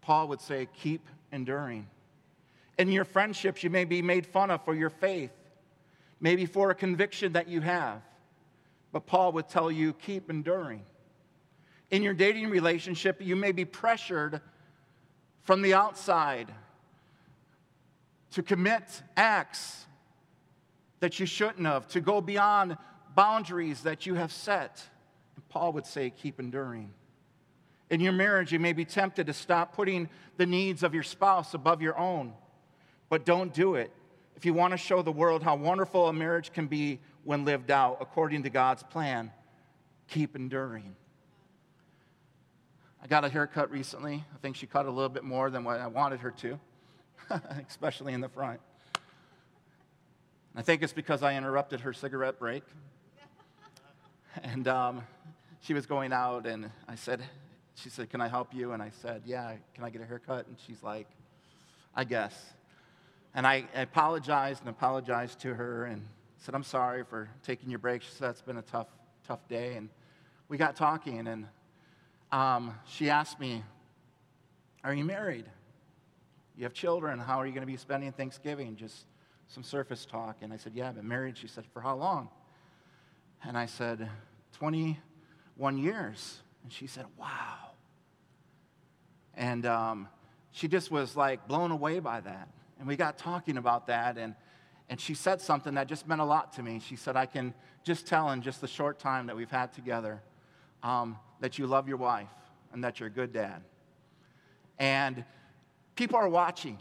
Paul 0.00 0.28
would 0.28 0.40
say, 0.40 0.68
keep 0.72 1.06
enduring. 1.32 1.86
In 2.78 2.90
your 2.90 3.04
friendships, 3.04 3.62
you 3.62 3.70
may 3.70 3.84
be 3.84 4.00
made 4.00 4.26
fun 4.26 4.50
of 4.50 4.64
for 4.64 4.74
your 4.74 4.90
faith, 4.90 5.32
maybe 6.20 6.46
for 6.46 6.70
a 6.70 6.74
conviction 6.74 7.32
that 7.32 7.48
you 7.48 7.60
have. 7.60 8.02
But 8.92 9.06
Paul 9.06 9.32
would 9.32 9.48
tell 9.48 9.70
you 9.70 9.92
keep 9.92 10.30
enduring. 10.30 10.82
In 11.90 12.02
your 12.02 12.14
dating 12.14 12.50
relationship, 12.50 13.20
you 13.20 13.36
may 13.36 13.52
be 13.52 13.64
pressured 13.64 14.40
from 15.42 15.62
the 15.62 15.74
outside 15.74 16.52
to 18.32 18.42
commit 18.42 19.02
acts 19.16 19.86
that 21.00 21.18
you 21.18 21.26
shouldn't 21.26 21.66
have, 21.66 21.88
to 21.88 22.00
go 22.00 22.20
beyond 22.20 22.76
boundaries 23.14 23.82
that 23.82 24.06
you 24.06 24.14
have 24.14 24.30
set. 24.30 24.82
And 25.34 25.48
Paul 25.48 25.72
would 25.72 25.86
say, 25.86 26.10
keep 26.10 26.38
enduring. 26.38 26.92
In 27.88 28.00
your 28.00 28.12
marriage, 28.12 28.52
you 28.52 28.60
may 28.60 28.72
be 28.72 28.84
tempted 28.84 29.26
to 29.26 29.32
stop 29.32 29.74
putting 29.74 30.08
the 30.36 30.46
needs 30.46 30.82
of 30.82 30.94
your 30.94 31.02
spouse 31.02 31.54
above 31.54 31.82
your 31.82 31.98
own, 31.98 32.34
but 33.08 33.24
don't 33.24 33.52
do 33.52 33.74
it. 33.74 33.90
If 34.40 34.46
you 34.46 34.54
want 34.54 34.70
to 34.70 34.78
show 34.78 35.02
the 35.02 35.12
world 35.12 35.42
how 35.42 35.54
wonderful 35.54 36.08
a 36.08 36.14
marriage 36.14 36.50
can 36.50 36.66
be, 36.66 36.98
when 37.24 37.44
lived 37.44 37.70
out 37.70 37.98
according 38.00 38.44
to 38.44 38.48
God's 38.48 38.82
plan, 38.82 39.30
keep 40.08 40.34
enduring. 40.34 40.96
I 43.02 43.06
got 43.06 43.22
a 43.22 43.28
haircut 43.28 43.70
recently. 43.70 44.24
I 44.34 44.38
think 44.38 44.56
she 44.56 44.66
cut 44.66 44.86
a 44.86 44.90
little 44.90 45.10
bit 45.10 45.24
more 45.24 45.50
than 45.50 45.62
what 45.62 45.78
I 45.78 45.88
wanted 45.88 46.20
her 46.20 46.30
to, 46.30 46.58
especially 47.68 48.14
in 48.14 48.22
the 48.22 48.30
front. 48.30 48.60
I 50.56 50.62
think 50.62 50.82
it's 50.82 50.94
because 50.94 51.22
I 51.22 51.36
interrupted 51.36 51.80
her 51.80 51.92
cigarette 51.92 52.38
break. 52.38 52.62
And 54.42 54.66
um, 54.68 55.02
she 55.60 55.74
was 55.74 55.84
going 55.84 56.14
out, 56.14 56.46
and 56.46 56.70
I 56.88 56.94
said, 56.94 57.20
She 57.74 57.90
said, 57.90 58.08
Can 58.08 58.22
I 58.22 58.28
help 58.28 58.54
you? 58.54 58.72
And 58.72 58.82
I 58.82 58.88
said, 59.02 59.20
Yeah, 59.26 59.52
can 59.74 59.84
I 59.84 59.90
get 59.90 60.00
a 60.00 60.06
haircut? 60.06 60.46
And 60.46 60.56
she's 60.66 60.82
like, 60.82 61.08
I 61.94 62.04
guess. 62.04 62.54
And 63.34 63.46
I 63.46 63.64
apologized 63.74 64.60
and 64.60 64.68
apologized 64.68 65.40
to 65.40 65.54
her, 65.54 65.84
and 65.84 66.06
said, 66.38 66.54
I'm 66.54 66.64
sorry 66.64 67.04
for 67.04 67.28
taking 67.42 67.70
your 67.70 67.78
break. 67.78 68.02
She 68.02 68.10
said, 68.10 68.30
It's 68.30 68.42
been 68.42 68.56
a 68.56 68.62
tough, 68.62 68.88
tough 69.26 69.46
day. 69.48 69.76
And 69.76 69.88
we 70.48 70.56
got 70.56 70.74
talking, 70.74 71.28
and 71.28 71.46
um, 72.32 72.74
she 72.86 73.10
asked 73.10 73.38
me, 73.38 73.62
Are 74.82 74.94
you 74.94 75.04
married? 75.04 75.46
You 76.56 76.64
have 76.64 76.74
children. 76.74 77.18
How 77.18 77.40
are 77.40 77.46
you 77.46 77.52
going 77.52 77.62
to 77.62 77.66
be 77.66 77.76
spending 77.76 78.12
Thanksgiving? 78.12 78.76
Just 78.76 79.06
some 79.48 79.62
surface 79.62 80.04
talk. 80.04 80.38
And 80.42 80.52
I 80.52 80.56
said, 80.56 80.72
Yeah, 80.74 80.88
I've 80.88 80.96
been 80.96 81.08
married. 81.08 81.38
She 81.38 81.46
said, 81.46 81.64
For 81.72 81.80
how 81.80 81.96
long? 81.96 82.28
And 83.44 83.56
I 83.56 83.66
said, 83.66 84.08
21 84.54 85.78
years. 85.78 86.40
And 86.62 86.72
she 86.72 86.86
said, 86.86 87.06
Wow. 87.18 87.56
And 89.34 89.64
um, 89.66 90.08
she 90.52 90.68
just 90.68 90.90
was 90.90 91.16
like 91.16 91.46
blown 91.46 91.70
away 91.70 92.00
by 92.00 92.20
that. 92.20 92.48
And 92.80 92.88
we 92.88 92.96
got 92.96 93.16
talking 93.16 93.56
about 93.56 93.86
that. 93.86 94.18
And 94.18 94.34
and 94.90 95.00
she 95.00 95.14
said 95.14 95.40
something 95.40 95.74
that 95.74 95.86
just 95.86 96.08
meant 96.08 96.20
a 96.20 96.24
lot 96.24 96.52
to 96.54 96.64
me. 96.64 96.80
She 96.80 96.96
said, 96.96 97.16
I 97.16 97.24
can 97.24 97.54
just 97.84 98.08
tell 98.08 98.28
in 98.32 98.42
just 98.42 98.60
the 98.60 98.66
short 98.66 98.98
time 98.98 99.28
that 99.28 99.36
we've 99.36 99.50
had 99.50 99.72
together 99.72 100.20
um, 100.82 101.16
that 101.38 101.58
you 101.58 101.68
love 101.68 101.86
your 101.86 101.96
wife 101.96 102.26
and 102.72 102.82
that 102.82 102.98
you're 102.98 103.06
a 103.06 103.12
good 103.12 103.32
dad. 103.32 103.62
And 104.80 105.24
people 105.94 106.16
are 106.16 106.28
watching. 106.28 106.76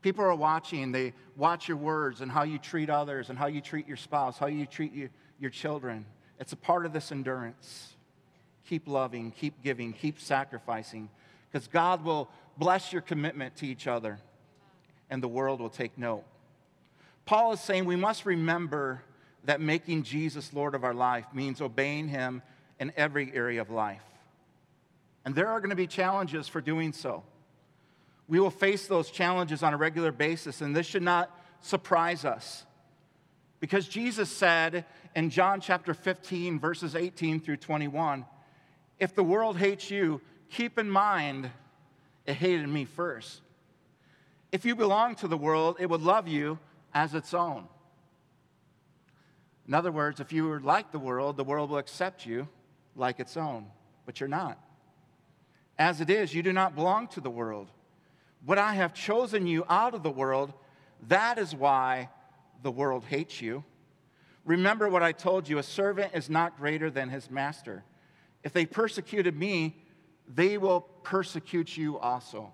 People 0.00 0.24
are 0.24 0.34
watching. 0.36 0.92
They 0.92 1.12
watch 1.34 1.66
your 1.66 1.76
words 1.76 2.20
and 2.20 2.30
how 2.30 2.44
you 2.44 2.58
treat 2.58 2.88
others 2.88 3.28
and 3.28 3.36
how 3.36 3.48
you 3.48 3.60
treat 3.60 3.88
your 3.88 3.96
spouse, 3.96 4.38
how 4.38 4.46
you 4.46 4.64
treat 4.64 4.92
you, 4.92 5.08
your 5.40 5.50
children. 5.50 6.06
It's 6.38 6.52
a 6.52 6.56
part 6.56 6.86
of 6.86 6.92
this 6.92 7.10
endurance. 7.10 7.96
Keep 8.68 8.86
loving, 8.86 9.32
keep 9.32 9.60
giving, 9.64 9.92
keep 9.92 10.20
sacrificing, 10.20 11.08
because 11.50 11.66
God 11.66 12.04
will 12.04 12.30
bless 12.58 12.92
your 12.92 13.02
commitment 13.02 13.56
to 13.56 13.66
each 13.66 13.86
other, 13.86 14.18
and 15.08 15.22
the 15.22 15.28
world 15.28 15.60
will 15.60 15.70
take 15.70 15.96
note. 15.96 16.24
Paul 17.24 17.52
is 17.52 17.60
saying 17.60 17.84
we 17.84 17.96
must 17.96 18.26
remember 18.26 19.02
that 19.44 19.60
making 19.60 20.02
Jesus 20.02 20.52
Lord 20.52 20.74
of 20.74 20.84
our 20.84 20.94
life 20.94 21.26
means 21.32 21.60
obeying 21.60 22.08
Him 22.08 22.42
in 22.80 22.92
every 22.96 23.32
area 23.34 23.60
of 23.60 23.70
life. 23.70 24.02
And 25.24 25.34
there 25.34 25.48
are 25.48 25.60
going 25.60 25.70
to 25.70 25.76
be 25.76 25.86
challenges 25.86 26.48
for 26.48 26.60
doing 26.60 26.92
so. 26.92 27.22
We 28.26 28.40
will 28.40 28.50
face 28.50 28.86
those 28.86 29.10
challenges 29.10 29.62
on 29.62 29.72
a 29.72 29.76
regular 29.76 30.12
basis, 30.12 30.60
and 30.60 30.74
this 30.74 30.86
should 30.86 31.02
not 31.02 31.30
surprise 31.60 32.24
us. 32.24 32.64
Because 33.60 33.88
Jesus 33.88 34.30
said 34.30 34.84
in 35.16 35.30
John 35.30 35.60
chapter 35.60 35.94
15, 35.94 36.60
verses 36.60 36.94
18 36.94 37.40
through 37.40 37.56
21, 37.56 38.24
if 38.98 39.14
the 39.14 39.24
world 39.24 39.56
hates 39.56 39.90
you, 39.90 40.20
keep 40.50 40.78
in 40.78 40.88
mind 40.90 41.50
it 42.28 42.36
hated 42.36 42.68
me 42.68 42.84
first. 42.84 43.40
If 44.52 44.66
you 44.66 44.76
belong 44.76 45.14
to 45.16 45.28
the 45.28 45.36
world, 45.38 45.78
it 45.80 45.88
would 45.88 46.02
love 46.02 46.28
you 46.28 46.58
as 46.92 47.14
its 47.14 47.32
own. 47.32 47.66
In 49.66 49.72
other 49.72 49.90
words, 49.90 50.20
if 50.20 50.30
you 50.30 50.52
are 50.52 50.60
like 50.60 50.92
the 50.92 50.98
world, 50.98 51.38
the 51.38 51.44
world 51.44 51.70
will 51.70 51.78
accept 51.78 52.26
you 52.26 52.46
like 52.94 53.18
its 53.18 53.38
own, 53.38 53.64
but 54.04 54.20
you're 54.20 54.28
not. 54.28 54.58
As 55.78 56.02
it 56.02 56.10
is, 56.10 56.34
you 56.34 56.42
do 56.42 56.52
not 56.52 56.74
belong 56.74 57.08
to 57.08 57.22
the 57.22 57.30
world. 57.30 57.70
But 58.46 58.58
I 58.58 58.74
have 58.74 58.92
chosen 58.92 59.46
you 59.46 59.64
out 59.66 59.94
of 59.94 60.02
the 60.02 60.10
world. 60.10 60.52
That 61.08 61.38
is 61.38 61.54
why 61.54 62.10
the 62.62 62.70
world 62.70 63.04
hates 63.04 63.40
you. 63.40 63.64
Remember 64.44 64.90
what 64.90 65.02
I 65.02 65.12
told 65.12 65.48
you 65.48 65.56
a 65.56 65.62
servant 65.62 66.12
is 66.12 66.28
not 66.28 66.58
greater 66.58 66.90
than 66.90 67.08
his 67.08 67.30
master. 67.30 67.84
If 68.44 68.52
they 68.52 68.66
persecuted 68.66 69.34
me, 69.34 69.82
they 70.34 70.58
will 70.58 70.82
persecute 71.02 71.76
you 71.76 71.98
also. 71.98 72.52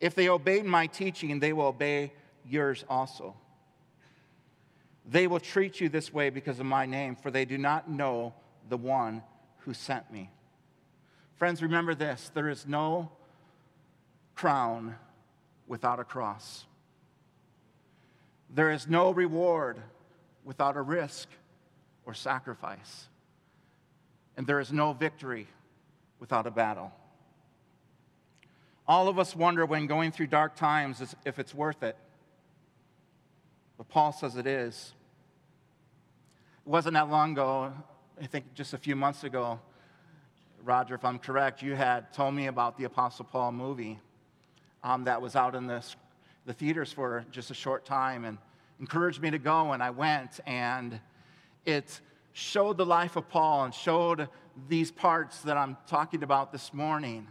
If 0.00 0.14
they 0.14 0.28
obeyed 0.28 0.64
my 0.64 0.86
teaching, 0.86 1.38
they 1.38 1.52
will 1.52 1.66
obey 1.66 2.12
yours 2.46 2.84
also. 2.88 3.34
They 5.04 5.26
will 5.26 5.40
treat 5.40 5.80
you 5.80 5.88
this 5.88 6.12
way 6.12 6.30
because 6.30 6.60
of 6.60 6.66
my 6.66 6.86
name, 6.86 7.16
for 7.16 7.30
they 7.30 7.44
do 7.44 7.58
not 7.58 7.90
know 7.90 8.34
the 8.68 8.76
one 8.76 9.22
who 9.58 9.74
sent 9.74 10.10
me. 10.12 10.30
Friends, 11.36 11.62
remember 11.62 11.94
this 11.94 12.30
there 12.34 12.48
is 12.48 12.66
no 12.66 13.10
crown 14.34 14.96
without 15.66 16.00
a 16.00 16.04
cross. 16.04 16.64
There 18.54 18.70
is 18.70 18.88
no 18.88 19.10
reward 19.10 19.78
without 20.44 20.76
a 20.76 20.82
risk 20.82 21.28
or 22.06 22.14
sacrifice. 22.14 23.08
And 24.36 24.46
there 24.46 24.60
is 24.60 24.72
no 24.72 24.92
victory 24.92 25.48
without 26.20 26.46
a 26.46 26.50
battle. 26.50 26.92
All 28.86 29.08
of 29.08 29.18
us 29.18 29.36
wonder 29.36 29.66
when 29.66 29.86
going 29.86 30.12
through 30.12 30.28
dark 30.28 30.56
times 30.56 31.14
if 31.24 31.38
it's 31.38 31.54
worth 31.54 31.82
it. 31.82 31.96
But 33.76 33.88
Paul 33.88 34.12
says 34.12 34.36
it 34.36 34.46
is. 34.46 34.92
It 36.66 36.70
wasn't 36.70 36.94
that 36.94 37.10
long 37.10 37.32
ago, 37.32 37.72
I 38.20 38.26
think 38.26 38.54
just 38.54 38.74
a 38.74 38.78
few 38.78 38.96
months 38.96 39.24
ago, 39.24 39.60
Roger, 40.64 40.94
if 40.94 41.04
I'm 41.04 41.18
correct, 41.18 41.62
you 41.62 41.74
had 41.74 42.12
told 42.12 42.34
me 42.34 42.46
about 42.46 42.76
the 42.76 42.84
Apostle 42.84 43.24
Paul 43.24 43.52
movie 43.52 44.00
um, 44.82 45.04
that 45.04 45.22
was 45.22 45.36
out 45.36 45.54
in 45.54 45.66
the, 45.66 45.84
the 46.46 46.52
theaters 46.52 46.92
for 46.92 47.24
just 47.30 47.50
a 47.50 47.54
short 47.54 47.84
time 47.84 48.24
and 48.24 48.38
encouraged 48.80 49.22
me 49.22 49.30
to 49.30 49.38
go. 49.38 49.72
And 49.72 49.82
I 49.82 49.90
went, 49.90 50.40
and 50.46 50.98
it 51.64 52.00
showed 52.32 52.76
the 52.76 52.86
life 52.86 53.16
of 53.16 53.28
Paul 53.28 53.64
and 53.64 53.74
showed 53.74 54.28
these 54.68 54.90
parts 54.90 55.40
that 55.42 55.56
I'm 55.56 55.76
talking 55.86 56.22
about 56.22 56.52
this 56.52 56.72
morning. 56.72 57.28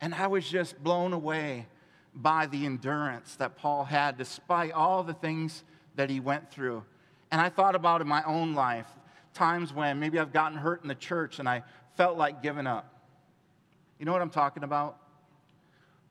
And 0.00 0.14
I 0.14 0.26
was 0.26 0.48
just 0.48 0.82
blown 0.82 1.12
away 1.12 1.66
by 2.14 2.46
the 2.46 2.66
endurance 2.66 3.36
that 3.36 3.56
Paul 3.56 3.84
had 3.84 4.16
despite 4.16 4.72
all 4.72 5.02
the 5.02 5.14
things 5.14 5.64
that 5.96 6.10
he 6.10 6.20
went 6.20 6.50
through. 6.50 6.84
And 7.30 7.40
I 7.40 7.48
thought 7.48 7.74
about 7.74 8.00
in 8.00 8.08
my 8.08 8.22
own 8.24 8.54
life 8.54 8.86
times 9.34 9.72
when 9.72 10.00
maybe 10.00 10.18
I've 10.18 10.32
gotten 10.32 10.58
hurt 10.58 10.82
in 10.82 10.88
the 10.88 10.94
church 10.94 11.38
and 11.38 11.48
I 11.48 11.62
felt 11.96 12.16
like 12.16 12.42
giving 12.42 12.66
up. 12.66 12.92
You 13.98 14.06
know 14.06 14.12
what 14.12 14.22
I'm 14.22 14.30
talking 14.30 14.62
about? 14.62 14.98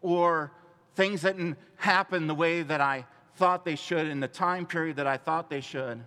Or 0.01 0.51
things 0.95 1.21
that 1.21 1.37
didn't 1.37 1.57
happen 1.77 2.27
the 2.27 2.35
way 2.35 2.61
that 2.61 2.81
I 2.81 3.05
thought 3.35 3.65
they 3.65 3.75
should 3.75 4.07
in 4.07 4.19
the 4.19 4.27
time 4.27 4.65
period 4.65 4.97
that 4.97 5.07
I 5.07 5.17
thought 5.17 5.49
they 5.49 5.61
should. 5.61 6.03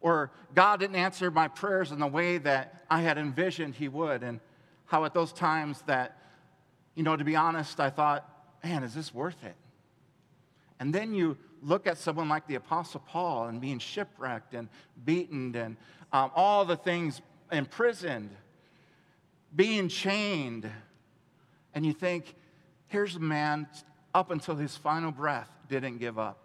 Or 0.00 0.30
God 0.54 0.80
didn't 0.80 0.96
answer 0.96 1.30
my 1.30 1.48
prayers 1.48 1.90
in 1.90 1.98
the 1.98 2.06
way 2.06 2.38
that 2.38 2.84
I 2.90 3.02
had 3.02 3.18
envisioned 3.18 3.74
He 3.74 3.88
would. 3.88 4.22
And 4.22 4.40
how 4.86 5.04
at 5.04 5.14
those 5.14 5.32
times 5.32 5.82
that, 5.82 6.16
you 6.94 7.02
know, 7.02 7.16
to 7.16 7.24
be 7.24 7.36
honest, 7.36 7.80
I 7.80 7.90
thought, 7.90 8.28
man, 8.62 8.82
is 8.82 8.94
this 8.94 9.12
worth 9.12 9.42
it? 9.44 9.56
And 10.80 10.94
then 10.94 11.14
you 11.14 11.36
look 11.62 11.86
at 11.86 11.98
someone 11.98 12.28
like 12.28 12.46
the 12.46 12.54
Apostle 12.54 13.02
Paul 13.06 13.48
and 13.48 13.60
being 13.60 13.78
shipwrecked 13.78 14.54
and 14.54 14.68
beaten 15.04 15.54
and 15.56 15.76
um, 16.12 16.30
all 16.34 16.64
the 16.64 16.76
things 16.76 17.20
imprisoned 17.50 18.30
being 19.54 19.88
chained. 19.88 20.70
And 21.74 21.84
you 21.84 21.92
think, 21.92 22.34
here's 22.86 23.16
a 23.16 23.20
man 23.20 23.66
up 24.14 24.30
until 24.30 24.56
his 24.56 24.76
final 24.76 25.10
breath 25.10 25.50
didn't 25.68 25.98
give 25.98 26.18
up. 26.18 26.38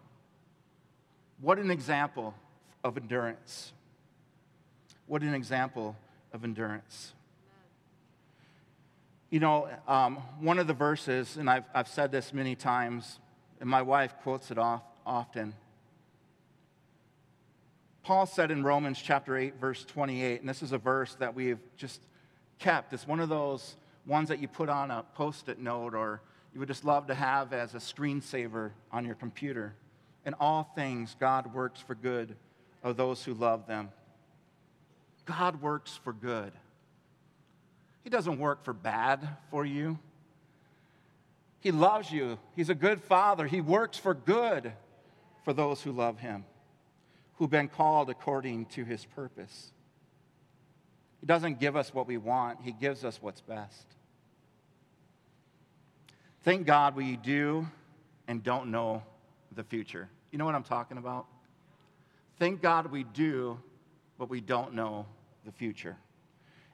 What 1.40 1.58
an 1.58 1.70
example 1.70 2.34
of 2.84 2.98
endurance. 2.98 3.72
What 5.06 5.22
an 5.22 5.34
example 5.34 5.96
of 6.32 6.44
endurance. 6.44 7.14
You 9.30 9.40
know, 9.40 9.68
um, 9.88 10.16
one 10.38 10.58
of 10.58 10.66
the 10.66 10.74
verses, 10.74 11.36
and 11.36 11.50
I've, 11.50 11.64
I've 11.74 11.88
said 11.88 12.12
this 12.12 12.32
many 12.32 12.54
times, 12.54 13.18
and 13.60 13.68
my 13.68 13.82
wife 13.82 14.14
quotes 14.22 14.50
it 14.50 14.58
off, 14.58 14.82
often. 15.04 15.54
Paul 18.04 18.26
said 18.26 18.50
in 18.50 18.62
Romans 18.62 19.00
chapter 19.02 19.36
8, 19.36 19.54
verse 19.58 19.84
28, 19.86 20.40
and 20.40 20.48
this 20.48 20.62
is 20.62 20.72
a 20.72 20.78
verse 20.78 21.14
that 21.16 21.34
we've 21.34 21.58
just 21.76 22.02
kept. 22.58 22.92
It's 22.92 23.08
one 23.08 23.18
of 23.18 23.30
those 23.30 23.76
ones 24.06 24.28
that 24.28 24.40
you 24.40 24.46
put 24.46 24.68
on 24.68 24.90
a 24.90 25.04
post 25.14 25.48
it 25.48 25.58
note 25.58 25.94
or 25.94 26.20
you 26.52 26.60
would 26.60 26.68
just 26.68 26.84
love 26.84 27.06
to 27.06 27.14
have 27.14 27.52
as 27.52 27.74
a 27.74 27.78
screensaver 27.78 28.72
on 28.92 29.06
your 29.06 29.14
computer. 29.14 29.74
In 30.26 30.34
all 30.34 30.70
things, 30.74 31.16
God 31.18 31.52
works 31.52 31.80
for 31.80 31.94
good 31.94 32.36
of 32.84 32.96
those 32.96 33.24
who 33.24 33.34
love 33.34 33.66
them. 33.66 33.90
God 35.24 35.60
works 35.60 35.98
for 36.04 36.12
good. 36.12 36.52
He 38.04 38.10
doesn't 38.10 38.38
work 38.38 38.62
for 38.62 38.74
bad 38.74 39.26
for 39.50 39.64
you. 39.64 39.98
He 41.60 41.72
loves 41.72 42.12
you. 42.12 42.38
He's 42.54 42.68
a 42.68 42.74
good 42.74 43.00
father. 43.02 43.46
He 43.46 43.62
works 43.62 43.96
for 43.96 44.12
good 44.12 44.72
for 45.44 45.54
those 45.54 45.80
who 45.80 45.92
love 45.92 46.18
him, 46.18 46.44
who've 47.36 47.50
been 47.50 47.68
called 47.68 48.10
according 48.10 48.66
to 48.66 48.84
his 48.84 49.04
purpose. 49.06 49.72
He 51.20 51.26
doesn't 51.26 51.58
give 51.58 51.74
us 51.74 51.94
what 51.94 52.06
we 52.06 52.18
want, 52.18 52.58
He 52.62 52.70
gives 52.70 53.02
us 53.02 53.18
what's 53.22 53.40
best. 53.40 53.86
Thank 56.42 56.66
God 56.66 56.94
we 56.94 57.16
do 57.16 57.66
and 58.28 58.42
don't 58.42 58.70
know 58.70 59.02
the 59.50 59.64
future. 59.64 60.10
You 60.30 60.36
know 60.36 60.44
what 60.44 60.54
I'm 60.54 60.64
talking 60.64 60.98
about? 60.98 61.24
Thank 62.38 62.60
God 62.60 62.90
we 62.90 63.04
do, 63.04 63.60
but 64.18 64.28
we 64.28 64.40
don't 64.40 64.74
know 64.74 65.06
the 65.44 65.52
future. 65.52 65.96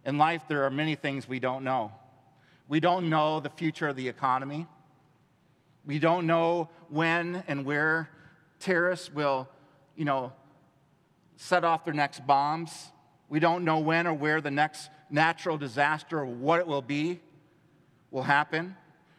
In 0.05 0.17
life, 0.17 0.43
there 0.49 0.65
are 0.65 0.71
many 0.71 0.95
things 0.95 1.29
we 1.29 1.39
don't 1.39 1.65
know. 1.65 1.93
We 2.69 2.81
don't 2.81 3.11
know 3.11 3.41
the 3.41 3.51
future 3.51 3.89
of 3.89 3.97
the 3.97 4.09
economy. 4.09 4.67
We 5.85 5.99
don't 5.99 6.27
know 6.27 6.71
when 6.89 7.43
and 7.47 7.65
where 7.65 8.09
terrorists 8.59 9.13
will, 9.13 9.49
you 9.97 10.05
know, 10.05 10.33
set 11.37 11.65
off 11.65 11.85
their 11.85 11.95
next 11.95 12.27
bombs. 12.27 12.93
We 13.29 13.41
don't 13.41 13.65
know 13.65 13.81
when 13.81 14.07
or 14.07 14.15
where 14.15 14.41
the 14.41 14.51
next 14.51 14.89
natural 15.11 15.59
disaster 15.59 16.21
or 16.21 16.27
what 16.27 16.61
it 16.61 16.67
will 16.67 16.83
be 16.83 17.21
will 18.11 18.23
happen. 18.23 18.77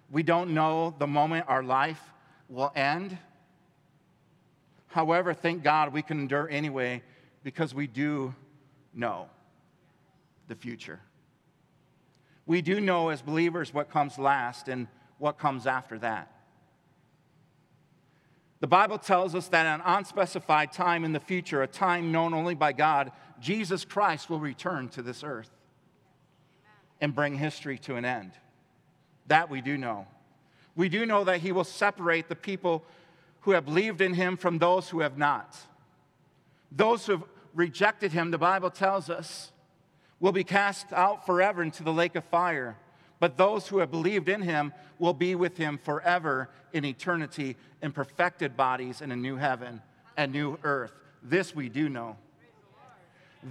We 0.09 0.23
don't 0.23 0.53
know 0.53 0.95
the 0.97 1.07
moment 1.07 1.45
our 1.47 1.63
life 1.63 2.01
will 2.49 2.71
end. 2.75 3.17
However, 4.91 5.33
thank 5.33 5.63
God 5.63 5.93
we 5.93 6.01
can 6.01 6.19
endure 6.19 6.47
anyway 6.49 7.01
because 7.43 7.73
we 7.73 7.87
do 7.87 8.35
know 8.93 9.27
the 10.47 10.55
future. 10.55 10.99
We 12.45 12.61
do 12.61 12.81
know 12.81 13.09
as 13.09 13.21
believers 13.21 13.73
what 13.73 13.89
comes 13.89 14.17
last 14.17 14.67
and 14.67 14.87
what 15.17 15.37
comes 15.37 15.65
after 15.65 15.97
that. 15.99 16.31
The 18.59 18.67
Bible 18.67 18.97
tells 18.97 19.33
us 19.33 19.47
that 19.47 19.65
at 19.65 19.79
an 19.79 19.81
unspecified 19.85 20.71
time 20.71 21.03
in 21.05 21.13
the 21.13 21.19
future, 21.19 21.63
a 21.63 21.67
time 21.67 22.11
known 22.11 22.33
only 22.33 22.53
by 22.53 22.73
God, 22.73 23.11
Jesus 23.39 23.85
Christ 23.85 24.29
will 24.29 24.39
return 24.39 24.89
to 24.89 25.01
this 25.01 25.23
earth 25.23 25.49
and 26.99 27.15
bring 27.15 27.35
history 27.35 27.77
to 27.79 27.95
an 27.95 28.05
end. 28.05 28.33
That 29.27 29.49
we 29.49 29.61
do 29.61 29.77
know. 29.77 30.05
We 30.75 30.89
do 30.89 31.05
know 31.05 31.23
that 31.23 31.39
he 31.39 31.51
will 31.51 31.63
separate 31.63 32.29
the 32.29 32.35
people 32.35 32.83
who 33.41 33.51
have 33.51 33.65
believed 33.65 34.01
in 34.01 34.13
him 34.13 34.37
from 34.37 34.57
those 34.57 34.89
who 34.89 35.01
have 35.01 35.17
not. 35.17 35.57
Those 36.71 37.05
who 37.05 37.13
have 37.13 37.23
rejected 37.53 38.11
him, 38.11 38.31
the 38.31 38.37
Bible 38.37 38.69
tells 38.69 39.09
us, 39.09 39.51
will 40.19 40.31
be 40.31 40.43
cast 40.43 40.93
out 40.93 41.25
forever 41.25 41.63
into 41.63 41.83
the 41.83 41.91
lake 41.91 42.15
of 42.15 42.23
fire. 42.25 42.77
But 43.19 43.37
those 43.37 43.67
who 43.67 43.79
have 43.79 43.91
believed 43.91 44.29
in 44.29 44.41
him 44.41 44.73
will 44.99 45.13
be 45.13 45.35
with 45.35 45.57
him 45.57 45.77
forever 45.77 46.49
in 46.73 46.85
eternity 46.85 47.57
in 47.81 47.91
perfected 47.91 48.55
bodies 48.55 49.01
in 49.01 49.11
a 49.11 49.15
new 49.15 49.35
heaven 49.35 49.81
and 50.15 50.31
new 50.31 50.57
earth. 50.63 50.93
This 51.23 51.55
we 51.55 51.69
do 51.69 51.89
know. 51.89 52.17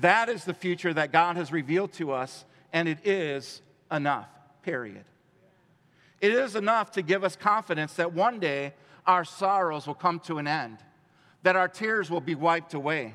That 0.00 0.28
is 0.28 0.44
the 0.44 0.54
future 0.54 0.94
that 0.94 1.12
God 1.12 1.36
has 1.36 1.50
revealed 1.50 1.92
to 1.94 2.12
us, 2.12 2.44
and 2.72 2.88
it 2.88 3.04
is 3.04 3.60
enough, 3.90 4.28
period. 4.62 5.04
It 6.20 6.32
is 6.32 6.54
enough 6.54 6.92
to 6.92 7.02
give 7.02 7.24
us 7.24 7.34
confidence 7.34 7.94
that 7.94 8.12
one 8.12 8.38
day 8.38 8.74
our 9.06 9.24
sorrows 9.24 9.86
will 9.86 9.94
come 9.94 10.20
to 10.20 10.38
an 10.38 10.46
end, 10.46 10.78
that 11.42 11.56
our 11.56 11.68
tears 11.68 12.10
will 12.10 12.20
be 12.20 12.34
wiped 12.34 12.74
away, 12.74 13.14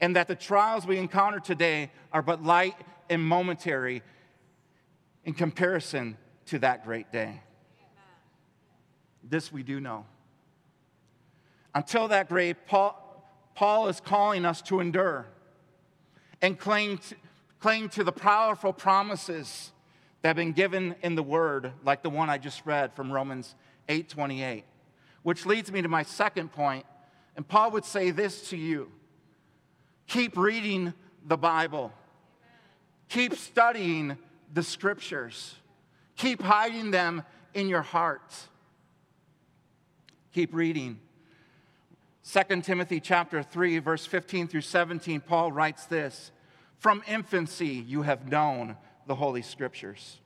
and 0.00 0.16
that 0.16 0.28
the 0.28 0.34
trials 0.34 0.86
we 0.86 0.98
encounter 0.98 1.40
today 1.40 1.90
are 2.12 2.22
but 2.22 2.42
light 2.42 2.76
and 3.08 3.22
momentary 3.22 4.02
in 5.24 5.34
comparison 5.34 6.16
to 6.46 6.58
that 6.60 6.84
great 6.84 7.10
day. 7.10 7.40
This 9.22 9.52
we 9.52 9.62
do 9.62 9.80
know. 9.80 10.06
Until 11.74 12.08
that 12.08 12.28
great, 12.28 12.66
Paul, 12.66 13.24
Paul 13.54 13.88
is 13.88 14.00
calling 14.00 14.44
us 14.44 14.62
to 14.62 14.80
endure 14.80 15.26
and 16.40 16.58
cling 16.58 16.98
to, 16.98 17.16
cling 17.58 17.88
to 17.90 18.04
the 18.04 18.12
powerful 18.12 18.72
promises 18.72 19.72
that 20.22 20.28
have 20.28 20.36
been 20.36 20.52
given 20.52 20.94
in 21.02 21.14
the 21.14 21.22
word, 21.22 21.72
like 21.84 22.02
the 22.02 22.10
one 22.10 22.30
I 22.30 22.38
just 22.38 22.64
read 22.64 22.94
from 22.94 23.12
Romans 23.12 23.54
8:28. 23.88 24.64
Which 25.22 25.44
leads 25.44 25.72
me 25.72 25.82
to 25.82 25.88
my 25.88 26.02
second 26.02 26.52
point, 26.52 26.86
and 27.34 27.46
Paul 27.46 27.72
would 27.72 27.84
say 27.84 28.10
this 28.10 28.50
to 28.50 28.56
you. 28.56 28.90
Keep 30.06 30.36
reading 30.36 30.94
the 31.24 31.36
Bible. 31.36 31.92
Keep 33.08 33.34
studying 33.34 34.16
the 34.52 34.62
scriptures. 34.62 35.56
Keep 36.16 36.42
hiding 36.42 36.90
them 36.90 37.22
in 37.54 37.68
your 37.68 37.82
heart. 37.82 38.34
Keep 40.32 40.54
reading. 40.54 41.00
2 42.22 42.62
Timothy 42.62 43.00
chapter 43.00 43.42
3 43.42 43.78
verse 43.78 44.06
15 44.06 44.48
through 44.48 44.60
17 44.60 45.20
Paul 45.20 45.52
writes 45.52 45.86
this, 45.86 46.30
"From 46.78 47.02
infancy 47.06 47.74
you 47.74 48.02
have 48.02 48.28
known 48.28 48.76
the 49.06 49.14
holy 49.14 49.42
scriptures. 49.42 50.18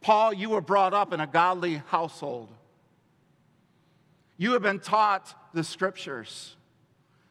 Paul, 0.00 0.32
you 0.32 0.50
were 0.50 0.60
brought 0.60 0.94
up 0.94 1.12
in 1.12 1.20
a 1.20 1.26
godly 1.26 1.82
household. 1.88 2.52
You 4.36 4.52
have 4.52 4.62
been 4.62 4.80
taught 4.80 5.34
the 5.54 5.64
scriptures. 5.64 6.56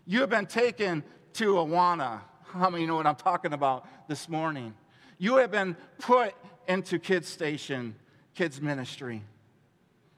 You 0.06 0.22
have 0.22 0.30
been 0.30 0.48
taken 0.48 1.04
to 1.34 1.54
Awana. 1.54 2.22
How 2.44 2.70
many 2.70 2.86
know 2.86 2.96
what 2.96 3.08
I'm 3.08 3.16
talking 3.16 3.54
about 3.54 3.86
this 4.08 4.30
morning? 4.30 4.74
You 5.18 5.38
have 5.38 5.52
been 5.52 5.76
put 6.00 6.34
into 6.68 7.00
kids 7.00 7.28
station, 7.28 7.96
kids 8.34 8.62
ministry. 8.62 9.24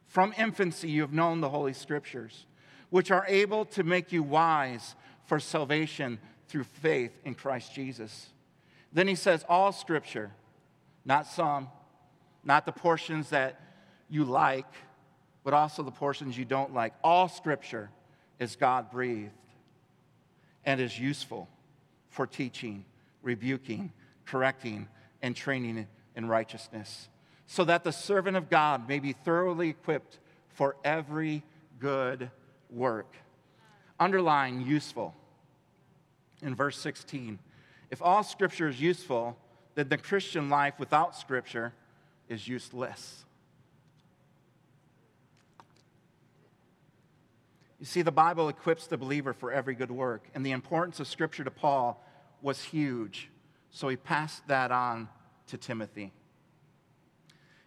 From 0.07 0.33
infancy, 0.37 0.89
you 0.89 1.01
have 1.01 1.13
known 1.13 1.41
the 1.41 1.49
Holy 1.49 1.73
Scriptures, 1.73 2.45
which 2.89 3.11
are 3.11 3.25
able 3.27 3.65
to 3.65 3.83
make 3.83 4.11
you 4.11 4.23
wise 4.23 4.95
for 5.25 5.39
salvation 5.39 6.19
through 6.47 6.63
faith 6.63 7.11
in 7.25 7.35
Christ 7.35 7.73
Jesus. 7.73 8.29
Then 8.93 9.07
he 9.07 9.15
says, 9.15 9.45
All 9.49 9.71
Scripture, 9.71 10.31
not 11.03 11.27
some, 11.27 11.67
not 12.43 12.65
the 12.65 12.71
portions 12.71 13.29
that 13.29 13.59
you 14.09 14.23
like, 14.23 14.65
but 15.47 15.53
also 15.53 15.81
the 15.81 15.91
portions 15.91 16.37
you 16.37 16.43
don't 16.43 16.73
like. 16.73 16.93
All 17.05 17.29
Scripture 17.29 17.89
is 18.37 18.57
God 18.57 18.91
breathed 18.91 19.31
and 20.65 20.81
is 20.81 20.99
useful 20.99 21.47
for 22.09 22.27
teaching, 22.27 22.83
rebuking, 23.23 23.93
correcting, 24.25 24.89
and 25.21 25.33
training 25.33 25.87
in 26.17 26.27
righteousness, 26.27 27.07
so 27.45 27.63
that 27.63 27.85
the 27.85 27.93
servant 27.93 28.35
of 28.35 28.49
God 28.49 28.89
may 28.89 28.99
be 28.99 29.13
thoroughly 29.13 29.69
equipped 29.69 30.19
for 30.49 30.75
every 30.83 31.43
good 31.79 32.29
work. 32.69 33.15
Underline 34.01 34.65
useful 34.65 35.15
in 36.41 36.55
verse 36.55 36.77
16. 36.77 37.39
If 37.89 38.01
all 38.01 38.23
scripture 38.23 38.67
is 38.67 38.81
useful, 38.81 39.37
then 39.75 39.87
the 39.87 39.97
Christian 39.97 40.49
life 40.49 40.73
without 40.77 41.15
scripture 41.15 41.71
is 42.27 42.49
useless. 42.49 43.23
You 47.79 47.85
see, 47.85 48.01
the 48.01 48.11
Bible 48.11 48.49
equips 48.49 48.87
the 48.87 48.97
believer 48.97 49.33
for 49.33 49.51
every 49.51 49.75
good 49.75 49.91
work, 49.91 50.27
and 50.33 50.45
the 50.45 50.51
importance 50.51 50.99
of 50.99 51.07
Scripture 51.07 51.43
to 51.43 51.51
Paul 51.51 52.03
was 52.41 52.63
huge. 52.63 53.29
So 53.69 53.87
he 53.87 53.95
passed 53.95 54.47
that 54.47 54.71
on 54.71 55.09
to 55.47 55.57
Timothy. 55.57 56.11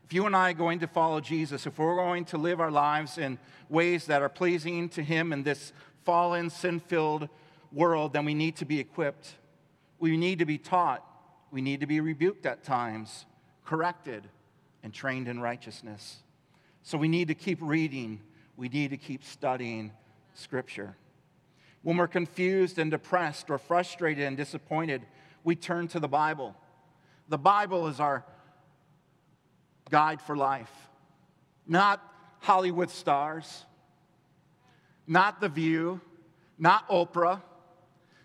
If 0.04 0.14
you 0.14 0.26
and 0.26 0.34
I 0.34 0.50
are 0.50 0.54
going 0.54 0.80
to 0.80 0.88
follow 0.88 1.20
Jesus, 1.20 1.66
if 1.66 1.78
we're 1.78 1.94
going 1.94 2.24
to 2.26 2.38
live 2.38 2.60
our 2.60 2.72
lives 2.72 3.16
in 3.16 3.38
ways 3.68 4.06
that 4.06 4.22
are 4.22 4.28
pleasing 4.28 4.88
to 4.90 5.04
Him 5.04 5.32
in 5.32 5.44
this 5.44 5.72
fallen, 6.04 6.50
sin 6.50 6.80
filled 6.80 7.28
world, 7.72 8.12
then 8.12 8.24
we 8.24 8.34
need 8.34 8.56
to 8.56 8.64
be 8.64 8.80
equipped. 8.80 9.34
We 10.00 10.16
need 10.16 10.40
to 10.40 10.44
be 10.44 10.58
taught. 10.58 11.04
We 11.52 11.62
need 11.62 11.78
to 11.78 11.86
be 11.86 12.00
rebuked 12.00 12.44
at 12.44 12.64
times, 12.64 13.24
corrected, 13.64 14.28
and 14.82 14.92
trained 14.92 15.28
in 15.28 15.40
righteousness. 15.40 16.16
So 16.82 16.98
we 16.98 17.06
need 17.06 17.28
to 17.28 17.34
keep 17.34 17.58
reading, 17.60 18.20
we 18.56 18.68
need 18.68 18.90
to 18.90 18.96
keep 18.96 19.22
studying 19.22 19.92
Scripture. 20.40 20.96
When 21.82 21.96
we're 21.96 22.08
confused 22.08 22.78
and 22.78 22.90
depressed 22.90 23.50
or 23.50 23.58
frustrated 23.58 24.24
and 24.24 24.36
disappointed, 24.36 25.02
we 25.44 25.54
turn 25.54 25.88
to 25.88 26.00
the 26.00 26.08
Bible. 26.08 26.54
The 27.28 27.38
Bible 27.38 27.86
is 27.86 28.00
our 28.00 28.24
guide 29.90 30.20
for 30.20 30.36
life, 30.36 30.72
not 31.66 32.02
Hollywood 32.40 32.90
stars, 32.90 33.64
not 35.06 35.40
The 35.40 35.48
View, 35.48 36.00
not 36.58 36.88
Oprah, 36.88 37.42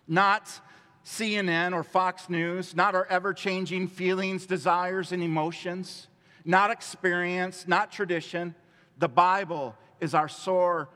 not 0.08 0.60
CNN 1.06 1.74
or 1.74 1.84
Fox 1.84 2.30
News, 2.30 2.76
not 2.76 2.96
our 2.96 3.06
ever 3.06 3.34
changing 3.34 3.88
feelings, 3.88 4.46
desires, 4.46 5.12
and 5.12 5.24
emotions, 5.24 6.08
not 6.44 6.72
experience, 6.72 7.68
not 7.68 7.92
tradition. 7.92 8.56
The 8.98 9.10
Bible 9.10 9.76
is 10.00 10.14
our 10.14 10.28
sore 10.28 10.90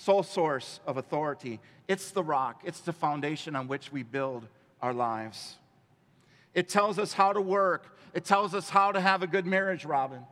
sole 0.00 0.22
source 0.22 0.80
of 0.86 0.96
authority. 0.96 1.60
It's 1.86 2.10
the 2.10 2.22
rock, 2.22 2.62
it's 2.64 2.80
the 2.80 2.92
foundation 2.92 3.54
on 3.54 3.68
which 3.68 3.92
we 3.92 4.02
build 4.02 4.46
our 4.80 4.94
lives. 4.94 5.56
It 6.54 6.68
tells 6.68 6.98
us 6.98 7.12
how 7.12 7.32
to 7.34 7.40
work, 7.40 7.98
it 8.14 8.24
tells 8.24 8.54
us 8.54 8.70
how 8.70 8.92
to 8.92 9.00
have 9.00 9.22
a 9.22 9.26
good 9.26 9.46
marriage, 9.46 9.84
Robin. 9.84 10.22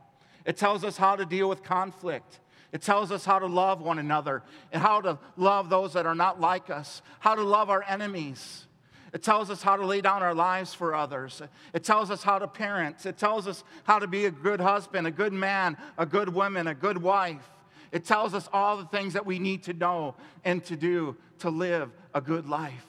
It 0.47 0.57
tells 0.57 0.85
us 0.85 0.97
how 0.97 1.17
to 1.17 1.27
deal 1.27 1.49
with 1.49 1.63
conflict. 1.63 2.41
It 2.73 2.81
tells 2.81 3.13
us 3.13 3.25
how 3.25 3.39
to 3.39 3.47
love 3.47 3.83
one 3.83 3.99
another 3.99 4.43
and 4.73 4.83
how 4.83 5.03
to 5.03 5.19
love 5.37 5.69
those 5.69 5.93
that 5.93 6.07
are 6.07 6.15
not 6.15 6.41
like 6.41 6.71
us, 6.71 7.03
how 7.21 7.35
to 7.35 7.43
love 7.43 7.69
our 7.69 7.85
enemies. 7.87 8.67
It 9.13 9.23
tells 9.23 9.51
us 9.51 9.63
how 9.63 9.77
to 9.77 9.87
lay 9.87 10.01
down 10.01 10.23
our 10.23 10.35
lives 10.35 10.75
for 10.75 10.95
others. 10.95 11.43
It 11.75 11.85
tells 11.85 12.11
us 12.11 12.23
how 12.23 12.39
to 12.39 12.49
parent. 12.49 13.05
It 13.07 13.19
tells 13.19 13.47
us 13.47 13.65
how 13.85 13.99
to 13.99 14.07
be 14.07 14.27
a 14.27 14.31
good 14.31 14.61
husband, 14.61 15.07
a 15.07 15.11
good 15.11 15.33
man, 15.33 15.77
a 15.97 16.07
good 16.07 16.29
woman, 16.31 16.67
a 16.67 16.75
good 16.75 16.99
wife. 16.99 17.49
It 17.93 18.05
tells 18.05 18.35
us 18.35 18.49
all 18.53 18.77
the 18.77 18.85
things 18.85 19.15
that 19.15 19.25
we 19.25 19.39
need 19.39 19.65
to 19.65 19.73
know 19.73 20.15
and 20.45 20.63
to 20.65 20.77
do 20.77 21.17
to 21.41 21.51
live 21.51 21.91
a 22.15 22.21
good 22.21 22.49
life, 22.49 22.87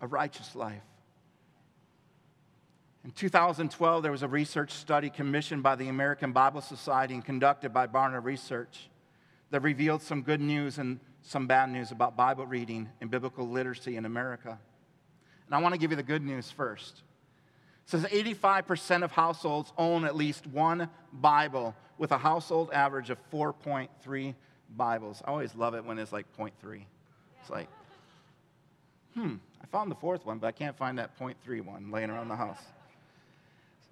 a 0.00 0.06
righteous 0.06 0.54
life. 0.54 0.82
In 3.04 3.12
2012, 3.12 4.02
there 4.02 4.12
was 4.12 4.22
a 4.22 4.28
research 4.28 4.72
study 4.72 5.08
commissioned 5.08 5.62
by 5.62 5.76
the 5.76 5.88
American 5.88 6.32
Bible 6.32 6.60
Society 6.60 7.14
and 7.14 7.24
conducted 7.24 7.72
by 7.72 7.86
Barna 7.86 8.22
Research 8.22 8.90
that 9.50 9.60
revealed 9.60 10.02
some 10.02 10.22
good 10.22 10.40
news 10.40 10.78
and 10.78 11.00
some 11.22 11.46
bad 11.46 11.70
news 11.70 11.90
about 11.90 12.16
Bible 12.16 12.46
reading 12.46 12.88
and 13.00 13.10
biblical 13.10 13.48
literacy 13.48 13.96
in 13.96 14.04
America. 14.04 14.58
And 15.46 15.54
I 15.54 15.58
want 15.58 15.74
to 15.74 15.78
give 15.78 15.90
you 15.90 15.96
the 15.96 16.02
good 16.02 16.22
news 16.22 16.50
first. 16.50 17.02
Says 17.88 18.04
85% 18.04 19.02
of 19.02 19.12
households 19.12 19.72
own 19.78 20.04
at 20.04 20.14
least 20.14 20.46
one 20.46 20.90
Bible 21.10 21.74
with 21.96 22.12
a 22.12 22.18
household 22.18 22.70
average 22.70 23.08
of 23.08 23.16
4.3 23.32 24.34
Bibles. 24.76 25.22
I 25.24 25.30
always 25.30 25.54
love 25.54 25.72
it 25.72 25.82
when 25.86 25.98
it's 25.98 26.12
like 26.12 26.26
0.3. 26.36 26.82
It's 27.40 27.48
like, 27.48 27.68
hmm, 29.14 29.36
I 29.62 29.66
found 29.72 29.90
the 29.90 29.94
fourth 29.94 30.26
one, 30.26 30.36
but 30.36 30.48
I 30.48 30.52
can't 30.52 30.76
find 30.76 30.98
that 30.98 31.18
0.3 31.18 31.64
one 31.64 31.90
laying 31.90 32.10
around 32.10 32.28
the 32.28 32.36
house. 32.36 32.60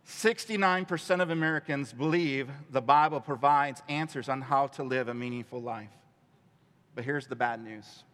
69% 0.06 1.22
of 1.22 1.30
Americans 1.30 1.94
believe 1.94 2.50
the 2.70 2.82
Bible 2.82 3.22
provides 3.22 3.82
answers 3.88 4.28
on 4.28 4.42
how 4.42 4.66
to 4.66 4.82
live 4.82 5.08
a 5.08 5.14
meaningful 5.14 5.62
life. 5.62 5.88
But 6.94 7.06
here's 7.06 7.28
the 7.28 7.36
bad 7.36 7.64
news 7.64 8.04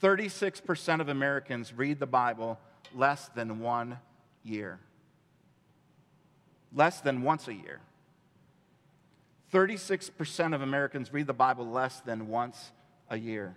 36% 0.00 1.00
of 1.00 1.08
Americans 1.08 1.72
read 1.72 1.98
the 1.98 2.06
Bible 2.06 2.60
less 2.94 3.28
than 3.34 3.58
one 3.58 3.98
year. 4.42 4.80
Less 6.74 7.00
than 7.00 7.22
once 7.22 7.48
a 7.48 7.54
year. 7.54 7.80
36% 9.52 10.54
of 10.54 10.62
Americans 10.62 11.12
read 11.12 11.26
the 11.26 11.34
Bible 11.34 11.66
less 11.66 12.00
than 12.00 12.28
once 12.28 12.72
a 13.10 13.18
year. 13.18 13.54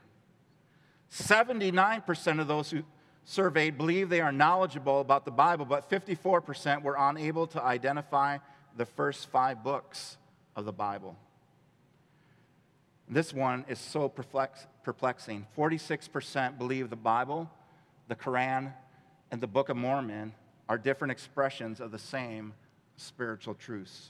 79% 1.12 2.42
of 2.42 2.48
those 2.48 2.72
who, 2.72 2.84
surveyed 3.24 3.78
believe 3.78 4.10
they 4.10 4.22
are 4.22 4.32
knowledgeable 4.32 5.00
about 5.00 5.24
the 5.24 5.32
Bible, 5.32 5.66
but 5.66 5.90
54% 5.90 6.84
were 6.84 6.96
unable 7.00 7.48
to 7.48 7.64
identify 7.64 8.38
the 8.76 8.86
first 8.86 9.30
five 9.30 9.64
books 9.64 10.18
of 10.56 10.66
the 10.66 10.74
Bible. 10.74 11.16
This 13.08 13.34
one 13.34 13.66
is 13.70 13.80
so 13.80 14.10
perplexing. 14.10 15.48
46% 15.58 16.58
believe 16.58 16.90
the 16.90 16.96
Bible, 16.96 17.50
the 18.08 18.16
Quran, 18.16 18.74
and 19.32 19.40
the 19.40 19.48
Book 19.48 19.70
of 19.70 19.78
Mormon 19.78 20.34
are 20.68 20.78
different 20.78 21.12
expressions 21.12 21.80
of 21.80 21.92
the 21.92 22.00
same 22.00 22.54
spiritual 22.98 23.54
truths. 23.54 24.10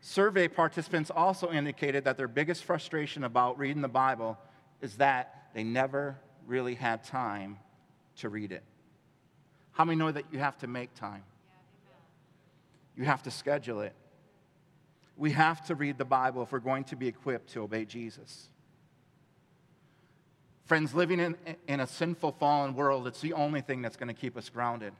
Survey 0.00 0.48
participants 0.48 1.10
also 1.14 1.52
indicated 1.52 2.04
that 2.04 2.16
their 2.16 2.26
biggest 2.26 2.64
frustration 2.64 3.22
about 3.22 3.58
reading 3.58 3.82
the 3.82 3.88
Bible 3.88 4.36
is 4.80 4.96
that 4.96 5.50
they 5.54 5.62
never 5.62 6.16
really 6.46 6.74
had 6.74 7.04
time 7.04 7.58
to 8.16 8.28
read 8.28 8.50
it. 8.50 8.64
How 9.70 9.84
many 9.84 9.96
know 9.96 10.10
that 10.10 10.24
you 10.32 10.40
have 10.40 10.58
to 10.58 10.66
make 10.66 10.92
time? 10.94 11.22
You 12.96 13.04
have 13.04 13.22
to 13.22 13.30
schedule 13.30 13.80
it. 13.80 13.94
We 15.16 15.30
have 15.32 15.64
to 15.66 15.74
read 15.74 15.98
the 15.98 16.04
Bible 16.04 16.42
if 16.42 16.52
we're 16.52 16.58
going 16.58 16.84
to 16.84 16.96
be 16.96 17.06
equipped 17.06 17.52
to 17.52 17.62
obey 17.62 17.84
Jesus. 17.84 18.48
Friends, 20.64 20.94
living 20.94 21.20
in, 21.20 21.36
in 21.66 21.80
a 21.80 21.86
sinful, 21.86 22.32
fallen 22.32 22.74
world, 22.74 23.06
it's 23.06 23.20
the 23.20 23.32
only 23.32 23.60
thing 23.60 23.82
that's 23.82 23.96
going 23.96 24.08
to 24.08 24.20
keep 24.20 24.36
us 24.36 24.48
grounded. 24.48 24.92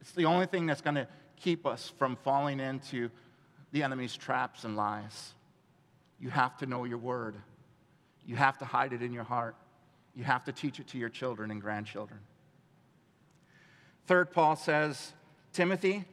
It's 0.00 0.12
the 0.12 0.26
only 0.26 0.46
thing 0.46 0.66
that's 0.66 0.80
going 0.80 0.94
to 0.94 1.08
keep 1.36 1.66
us 1.66 1.92
from 1.98 2.16
falling 2.16 2.60
into 2.60 3.10
the 3.72 3.82
enemy's 3.82 4.16
traps 4.16 4.64
and 4.64 4.76
lies. 4.76 5.34
You 6.20 6.30
have 6.30 6.56
to 6.58 6.66
know 6.66 6.84
your 6.84 6.98
word. 6.98 7.36
You 8.24 8.36
have 8.36 8.58
to 8.58 8.64
hide 8.64 8.92
it 8.92 9.02
in 9.02 9.12
your 9.12 9.24
heart. 9.24 9.56
You 10.14 10.24
have 10.24 10.44
to 10.44 10.52
teach 10.52 10.80
it 10.80 10.88
to 10.88 10.98
your 10.98 11.08
children 11.08 11.50
and 11.50 11.60
grandchildren. 11.60 12.20
Third, 14.06 14.32
Paul 14.32 14.56
says, 14.56 15.12
Timothy, 15.52 16.04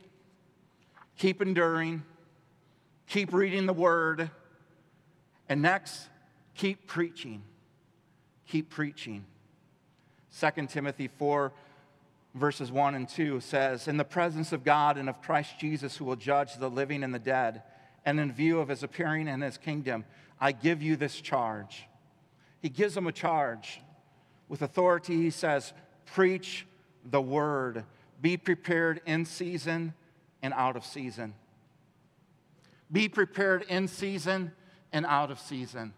keep 1.17 1.41
enduring, 1.41 2.03
keep 3.07 3.33
reading 3.33 3.65
the 3.65 3.73
word, 3.73 4.29
and 5.47 5.61
next, 5.61 6.07
keep 6.55 6.87
preaching. 6.87 7.43
Keep 8.47 8.69
preaching. 8.69 9.25
2 10.39 10.67
Timothy 10.67 11.07
4 11.07 11.51
verses 12.35 12.71
1 12.71 12.95
and 12.95 13.09
2 13.09 13.39
says, 13.39 13.87
In 13.87 13.97
the 13.97 14.03
presence 14.03 14.51
of 14.51 14.63
God 14.63 14.97
and 14.97 15.09
of 15.09 15.21
Christ 15.21 15.57
Jesus, 15.57 15.97
who 15.97 16.05
will 16.05 16.17
judge 16.17 16.55
the 16.55 16.69
living 16.69 17.03
and 17.03 17.13
the 17.13 17.19
dead, 17.19 17.63
and 18.05 18.19
in 18.19 18.31
view 18.31 18.59
of 18.59 18.67
his 18.67 18.83
appearing 18.83 19.27
and 19.27 19.41
his 19.41 19.57
kingdom, 19.57 20.05
I 20.39 20.51
give 20.51 20.83
you 20.83 20.95
this 20.95 21.19
charge. 21.19 21.87
He 22.61 22.69
gives 22.69 22.93
them 22.93 23.07
a 23.07 23.11
charge. 23.11 23.81
With 24.47 24.61
authority, 24.61 25.15
he 25.15 25.29
says, 25.31 25.73
Preach 26.05 26.67
the 27.03 27.21
word. 27.21 27.83
Be 28.21 28.37
prepared 28.37 29.01
in 29.05 29.25
season 29.25 29.93
and 30.41 30.53
out 30.53 30.75
of 30.75 30.85
season. 30.85 31.33
Be 32.91 33.09
prepared 33.09 33.63
in 33.63 33.87
season 33.87 34.51
and 34.91 35.05
out 35.05 35.31
of 35.31 35.39
season. 35.39 35.93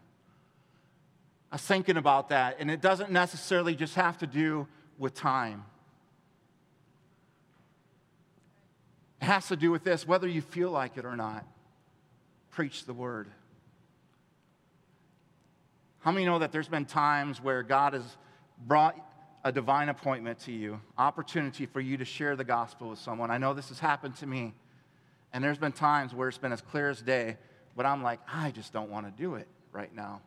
I 1.52 1.56
was 1.56 1.62
thinking 1.62 1.98
about 1.98 2.30
that, 2.30 2.58
and 2.60 2.70
it 2.70 2.82
doesn't 2.82 3.12
necessarily 3.12 3.76
just 3.76 3.96
have 3.96 4.18
to 4.20 4.28
do 4.28 4.68
with 4.98 5.14
time. 5.14 5.64
It 9.22 9.26
has 9.26 9.48
to 9.48 9.56
do 9.56 9.72
with 9.72 9.84
this 9.84 10.08
whether 10.08 10.28
you 10.28 10.42
feel 10.42 10.72
like 10.72 10.98
it 10.98 11.06
or 11.06 11.16
not. 11.16 11.46
Preach 12.52 12.86
the 12.86 12.94
word. 12.94 13.28
How 16.00 16.12
many 16.12 16.26
know 16.26 16.40
that 16.40 16.52
there's 16.52 16.70
been 16.70 16.86
times 16.86 17.42
where 17.42 17.64
God 17.64 17.94
has 17.94 18.04
brought 18.66 18.96
a 19.44 19.52
divine 19.52 19.90
appointment 19.90 20.40
to 20.40 20.52
you, 20.52 20.80
opportunity 20.98 21.66
for 21.66 21.80
you 21.80 21.98
to 21.98 22.06
share 22.06 22.36
the 22.36 22.44
gospel 22.44 22.90
with 22.90 23.00
someone? 23.00 23.32
I 23.32 23.38
know 23.38 23.54
this 23.54 23.70
has 23.70 23.80
happened 23.80 24.16
to 24.18 24.26
me. 24.26 24.54
And 25.34 25.44
there's 25.44 25.58
been 25.58 25.74
times 25.74 26.14
where 26.14 26.30
it's 26.30 26.38
been 26.38 26.54
as 26.54 26.62
clear 26.62 26.90
as 26.90 27.02
day, 27.02 27.38
but 27.76 27.86
I'm 27.86 28.02
like, 28.02 28.20
I 28.32 28.52
just 28.52 28.74
don't 28.74 28.90
want 28.90 29.06
to 29.06 29.22
do 29.22 29.36
it 29.36 29.48
right 29.72 29.94
now. 29.94 30.22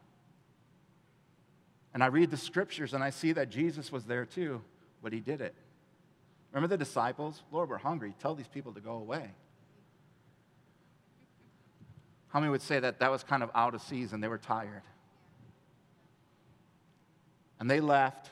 And 1.92 2.03
I 2.03 2.07
read 2.07 2.31
the 2.31 2.37
scriptures 2.37 2.94
and 2.94 3.03
I 3.03 3.11
see 3.11 3.33
that 3.33 3.50
Jesus 3.50 3.90
was 3.90 4.05
there 4.05 4.24
too, 4.24 4.62
but 5.03 5.12
he 5.12 5.20
did 5.20 5.40
it. 5.40 5.55
Remember 6.53 6.68
the 6.68 6.79
disciples? 6.79 7.42
Lord, 7.50 7.68
we're 7.68 7.79
hungry. 7.79 8.14
Tell 8.18 8.35
these 8.35 8.48
people 8.48 8.72
to 8.72 8.81
go 8.81 8.92
away. 8.92 9.31
How 12.29 12.40
many 12.40 12.50
would 12.50 12.62
say 12.62 12.79
that 12.79 13.00
that 13.00 13.11
was 13.11 13.24
kind 13.24 13.42
of 13.42 13.50
out 13.55 13.74
of 13.74 13.83
season? 13.83 14.20
They 14.20 14.29
were 14.29 14.38
tired. 14.38 14.83
And 17.59 17.70
they 17.70 17.81
left 17.81 18.31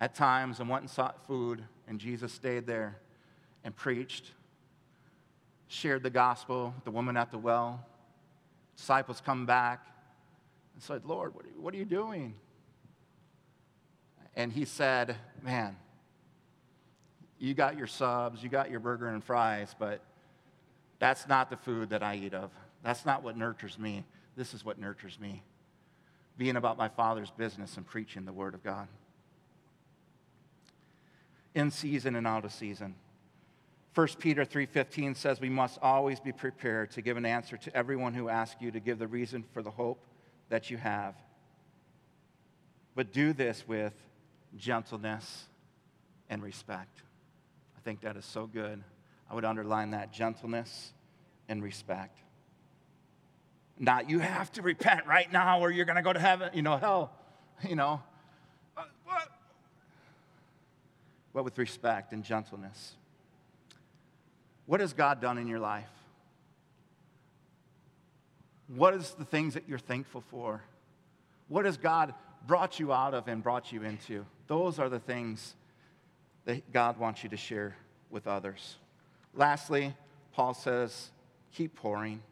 at 0.00 0.14
times 0.14 0.60
and 0.60 0.68
went 0.68 0.82
and 0.82 0.90
sought 0.90 1.26
food, 1.26 1.62
and 1.86 2.00
Jesus 2.00 2.32
stayed 2.32 2.66
there 2.66 2.98
and 3.64 3.76
preached, 3.76 4.32
shared 5.68 6.02
the 6.02 6.10
gospel, 6.10 6.74
the 6.84 6.90
woman 6.90 7.16
at 7.18 7.30
the 7.30 7.38
well. 7.38 7.86
Disciples 8.76 9.20
come 9.24 9.44
back 9.44 9.86
and 10.80 10.86
said, 10.86 11.04
Lord, 11.04 11.34
what 11.34 11.44
are 11.44 11.48
you, 11.48 11.60
what 11.60 11.74
are 11.74 11.76
you 11.76 11.84
doing? 11.84 12.32
And 14.34 14.50
he 14.50 14.64
said, 14.64 15.14
Man, 15.42 15.76
you 17.38 17.52
got 17.52 17.76
your 17.76 17.86
subs, 17.86 18.42
you 18.42 18.48
got 18.48 18.70
your 18.70 18.80
burger 18.80 19.08
and 19.08 19.22
fries, 19.22 19.74
but 19.78 20.00
that's 20.98 21.28
not 21.28 21.50
the 21.50 21.58
food 21.58 21.90
that 21.90 22.02
I 22.02 22.14
eat 22.14 22.32
of. 22.32 22.50
That's 22.82 23.04
not 23.04 23.22
what 23.22 23.36
nurtures 23.36 23.78
me. 23.78 24.04
This 24.36 24.54
is 24.54 24.64
what 24.64 24.78
nurtures 24.78 25.20
me 25.20 25.42
being 26.38 26.56
about 26.56 26.78
my 26.78 26.88
Father's 26.88 27.30
business 27.30 27.76
and 27.76 27.86
preaching 27.86 28.24
the 28.24 28.32
Word 28.32 28.54
of 28.54 28.64
God. 28.64 28.88
In 31.54 31.70
season 31.70 32.16
and 32.16 32.26
out 32.26 32.46
of 32.46 32.52
season. 32.52 32.94
1 33.94 34.08
Peter 34.18 34.46
3:15 34.46 35.14
says 35.14 35.42
we 35.42 35.50
must 35.50 35.78
always 35.82 36.20
be 36.20 36.32
prepared 36.32 36.90
to 36.92 37.02
give 37.02 37.18
an 37.18 37.26
answer 37.26 37.58
to 37.58 37.76
everyone 37.76 38.14
who 38.14 38.30
asks 38.30 38.62
you 38.62 38.70
to 38.70 38.80
give 38.80 38.98
the 38.98 39.08
reason 39.08 39.44
for 39.52 39.62
the 39.62 39.72
hope 39.72 40.06
that 40.50 40.70
you 40.70 40.76
have. 40.76 41.14
But 42.94 43.12
do 43.12 43.32
this 43.32 43.66
with 43.66 43.94
gentleness 44.56 45.44
and 46.28 46.42
respect. 46.42 47.02
I 47.76 47.80
think 47.80 48.02
that 48.02 48.16
is 48.16 48.26
so 48.26 48.46
good. 48.46 48.82
I 49.30 49.34
would 49.34 49.44
underline 49.44 49.92
that 49.92 50.12
gentleness 50.12 50.92
and 51.48 51.62
respect. 51.62 52.18
Not 53.78 54.10
you 54.10 54.18
have 54.18 54.52
to 54.52 54.62
repent 54.62 55.06
right 55.06 55.32
now 55.32 55.60
or 55.60 55.70
you're 55.70 55.86
going 55.86 55.96
to 55.96 56.02
go 56.02 56.12
to 56.12 56.20
heaven, 56.20 56.50
you 56.52 56.62
know, 56.62 56.76
hell, 56.76 57.12
you 57.66 57.76
know. 57.76 58.02
What? 58.74 59.28
But 61.32 61.44
with 61.44 61.56
respect 61.58 62.12
and 62.12 62.22
gentleness. 62.22 62.96
What 64.66 64.80
has 64.80 64.92
God 64.92 65.20
done 65.20 65.38
in 65.38 65.46
your 65.46 65.60
life? 65.60 65.88
What 68.74 68.94
is 68.94 69.10
the 69.12 69.24
things 69.24 69.54
that 69.54 69.68
you're 69.68 69.78
thankful 69.78 70.22
for? 70.30 70.62
What 71.48 71.64
has 71.64 71.76
God 71.76 72.14
brought 72.46 72.78
you 72.78 72.92
out 72.92 73.14
of 73.14 73.26
and 73.26 73.42
brought 73.42 73.72
you 73.72 73.82
into? 73.82 74.24
Those 74.46 74.78
are 74.78 74.88
the 74.88 75.00
things 75.00 75.54
that 76.44 76.72
God 76.72 76.98
wants 76.98 77.24
you 77.24 77.30
to 77.30 77.36
share 77.36 77.76
with 78.10 78.26
others. 78.26 78.76
Lastly, 79.34 79.94
Paul 80.32 80.54
says, 80.54 81.10
keep 81.52 81.74
pouring. 81.74 82.22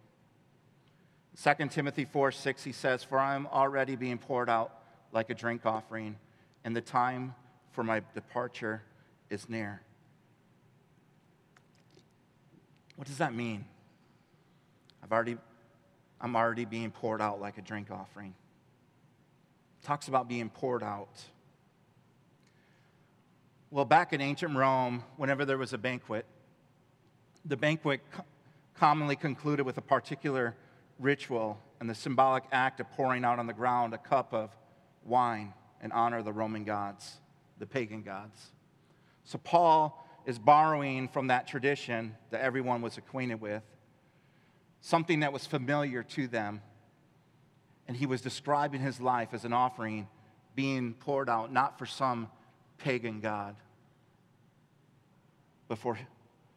2 1.42 1.68
Timothy 1.68 2.05
4 2.05 2.33
6, 2.33 2.64
he 2.64 2.72
says, 2.72 3.03
For 3.03 3.18
I 3.18 3.35
am 3.35 3.46
already 3.48 3.96
being 3.96 4.18
poured 4.18 4.48
out 4.48 4.72
like 5.12 5.31
a 5.31 5.35
drink 5.35 5.66
offering, 5.66 6.16
and 6.64 6.74
the 6.74 6.81
time 6.81 7.35
for 7.72 7.83
my 7.83 8.03
departure 8.14 8.83
is 9.31 9.48
near. 9.48 9.81
What 12.96 13.07
does 13.07 13.18
that 13.18 13.35
mean? 13.35 13.64
I've 15.03 15.12
already, 15.12 15.37
I'm 16.20 16.35
already 16.35 16.64
being 16.64 16.90
poured 16.90 17.20
out 17.20 17.40
like 17.40 17.59
a 17.59 17.62
drink 17.62 17.90
offering. 17.90 18.35
Talks 19.83 20.09
about 20.09 20.28
being 20.28 20.50
poured 20.50 20.83
out. 20.83 21.22
Well, 23.70 23.85
back 23.85 24.12
in 24.12 24.20
ancient 24.20 24.57
Rome, 24.57 25.04
whenever 25.16 25.44
there 25.44 25.59
was 25.59 25.72
a 25.72 25.78
banquet, 25.78 26.26
the 27.44 27.57
banquet 27.57 28.00
commonly 28.74 29.16
concluded 29.16 29.64
with 29.64 29.78
a 29.78 29.83
particular 29.83 30.57
ritual 30.98 31.61
and 31.81 31.88
the 31.88 31.94
symbolic 31.94 32.44
act 32.50 32.81
of 32.81 32.90
pouring 32.92 33.24
out 33.24 33.38
on 33.38 33.46
the 33.46 33.52
ground 33.52 33.94
a 33.94 33.98
cup 33.98 34.33
of 34.33 34.57
wine 35.04 35.52
in 35.83 35.92
honor 35.92 36.18
of 36.18 36.24
the 36.24 36.33
Roman 36.33 36.64
gods, 36.64 37.18
the 37.59 37.66
pagan 37.66 38.02
gods. 38.02 38.52
So 39.24 39.38
Paul 39.38 40.04
is 40.26 40.38
borrowing 40.38 41.09
from 41.09 41.28
that 41.28 41.46
tradition 41.46 42.16
that 42.31 42.40
everyone 42.40 42.83
was 42.83 42.98
acquainted 42.98 43.40
with, 43.40 43.62
something 44.80 45.20
that 45.20 45.32
was 45.32 45.46
familiar 45.46 46.02
to 46.02 46.28
them. 46.28 46.60
And 47.86 47.96
he 47.96 48.06
was 48.06 48.20
describing 48.20 48.80
his 48.80 49.00
life 49.00 49.30
as 49.32 49.44
an 49.44 49.52
offering 49.52 50.08
being 50.54 50.94
poured 50.94 51.28
out 51.28 51.52
not 51.52 51.78
for 51.78 51.86
some 51.86 52.28
pagan 52.78 53.20
God, 53.20 53.56
but 55.68 55.78
for 55.78 55.98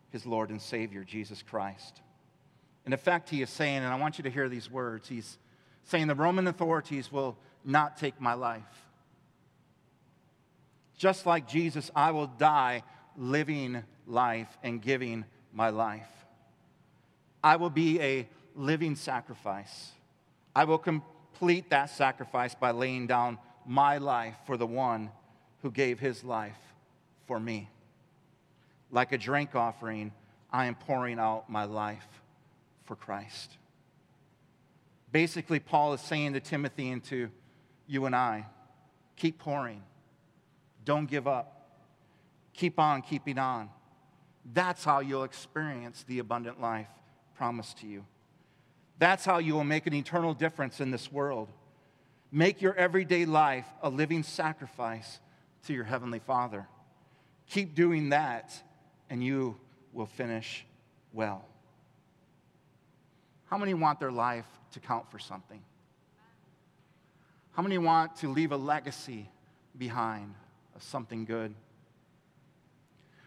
his 0.10 0.26
Lord 0.26 0.50
and 0.50 0.62
Savior, 0.62 1.04
Jesus 1.04 1.42
Christ. 1.42 2.02
In 2.86 2.94
effect, 2.94 3.30
he 3.30 3.42
is 3.42 3.50
saying, 3.50 3.78
and 3.78 3.88
I 3.88 3.98
want 3.98 4.18
you 4.18 4.24
to 4.24 4.30
hear 4.30 4.50
these 4.50 4.70
words, 4.70 5.08
he's 5.08 5.38
saying, 5.84 6.08
the 6.08 6.16
Roman 6.16 6.48
authorities 6.48 7.12
will 7.12 7.38
not 7.64 7.98
take 7.98 8.20
my 8.20 8.34
life. 8.34 8.64
Just 10.98 11.26
like 11.26 11.48
Jesus, 11.48 11.90
I 11.96 12.12
will 12.12 12.28
die 12.28 12.84
living 13.16 13.84
life 14.06 14.58
and 14.64 14.82
giving 14.82 15.26
my 15.54 15.70
life. 15.70 16.21
I 17.44 17.56
will 17.56 17.70
be 17.70 18.00
a 18.02 18.28
living 18.56 18.96
sacrifice. 18.96 19.92
I 20.56 20.66
will 20.66 20.78
complete 20.78 21.70
that 21.70 21.90
sacrifice 21.90 22.54
by 22.54 22.72
laying 22.72 23.08
down 23.08 23.38
my 23.66 23.98
life 23.98 24.36
for 24.46 24.58
the 24.58 24.68
one 24.68 25.10
who 25.62 25.72
gave 25.72 26.00
his 26.00 26.24
life 26.24 26.58
for 27.28 27.40
me. 27.40 27.70
Like 28.92 29.12
a 29.12 29.18
drink 29.18 29.56
offering, 29.56 30.12
I 30.52 30.66
am 30.66 30.76
pouring 30.76 31.20
out 31.20 31.50
my 31.50 31.64
life 31.64 32.08
for 32.86 32.96
Christ. 32.96 33.58
Basically, 35.12 35.60
Paul 35.60 35.94
is 35.94 36.02
saying 36.02 36.34
to 36.34 36.40
Timothy 36.40 36.90
and 36.90 37.04
to 37.06 37.30
you 37.88 38.06
and 38.06 38.16
I 38.16 38.46
keep 39.16 39.40
pouring, 39.40 39.84
don't 40.84 41.06
give 41.06 41.28
up, 41.28 41.80
keep 42.54 42.80
on 42.80 43.02
keeping 43.02 43.38
on. 43.38 43.70
That's 44.54 44.84
how 44.84 45.00
you'll 45.00 45.24
experience 45.24 46.04
the 46.08 46.20
abundant 46.20 46.60
life 46.60 46.88
promised 47.42 47.80
to 47.80 47.88
you. 47.88 48.06
That's 49.00 49.26
how 49.26 49.40
you 49.40 49.56
will 49.56 49.64
make 49.64 49.88
an 49.88 49.96
eternal 49.96 50.36
difference 50.36 50.80
in 50.80 50.92
this 50.92 51.12
world. 51.12 51.50
Make 52.32 52.62
your 52.62 52.76
everyday 52.76 53.26
life 53.26 53.66
a 53.82 53.90
living 53.90 54.22
sacrifice 54.22 55.20
to 55.66 55.74
your 55.74 55.84
Heavenly 55.84 56.20
Father. 56.20 56.68
Keep 57.50 57.74
doing 57.74 58.10
that, 58.10 58.54
and 59.10 59.24
you 59.24 59.58
will 59.92 60.06
finish 60.06 60.68
well. 61.14 61.44
How 63.46 63.58
many 63.58 63.74
want 63.74 64.00
their 64.00 64.12
life 64.12 64.46
to 64.74 64.80
count 64.80 65.10
for 65.10 65.18
something? 65.18 65.64
How 67.54 67.64
many 67.64 67.80
want 67.80 68.18
to 68.18 68.28
leave 68.28 68.52
a 68.52 68.58
legacy 68.58 69.32
behind 69.76 70.36
of 70.76 70.84
something 70.84 71.26
good? 71.26 71.56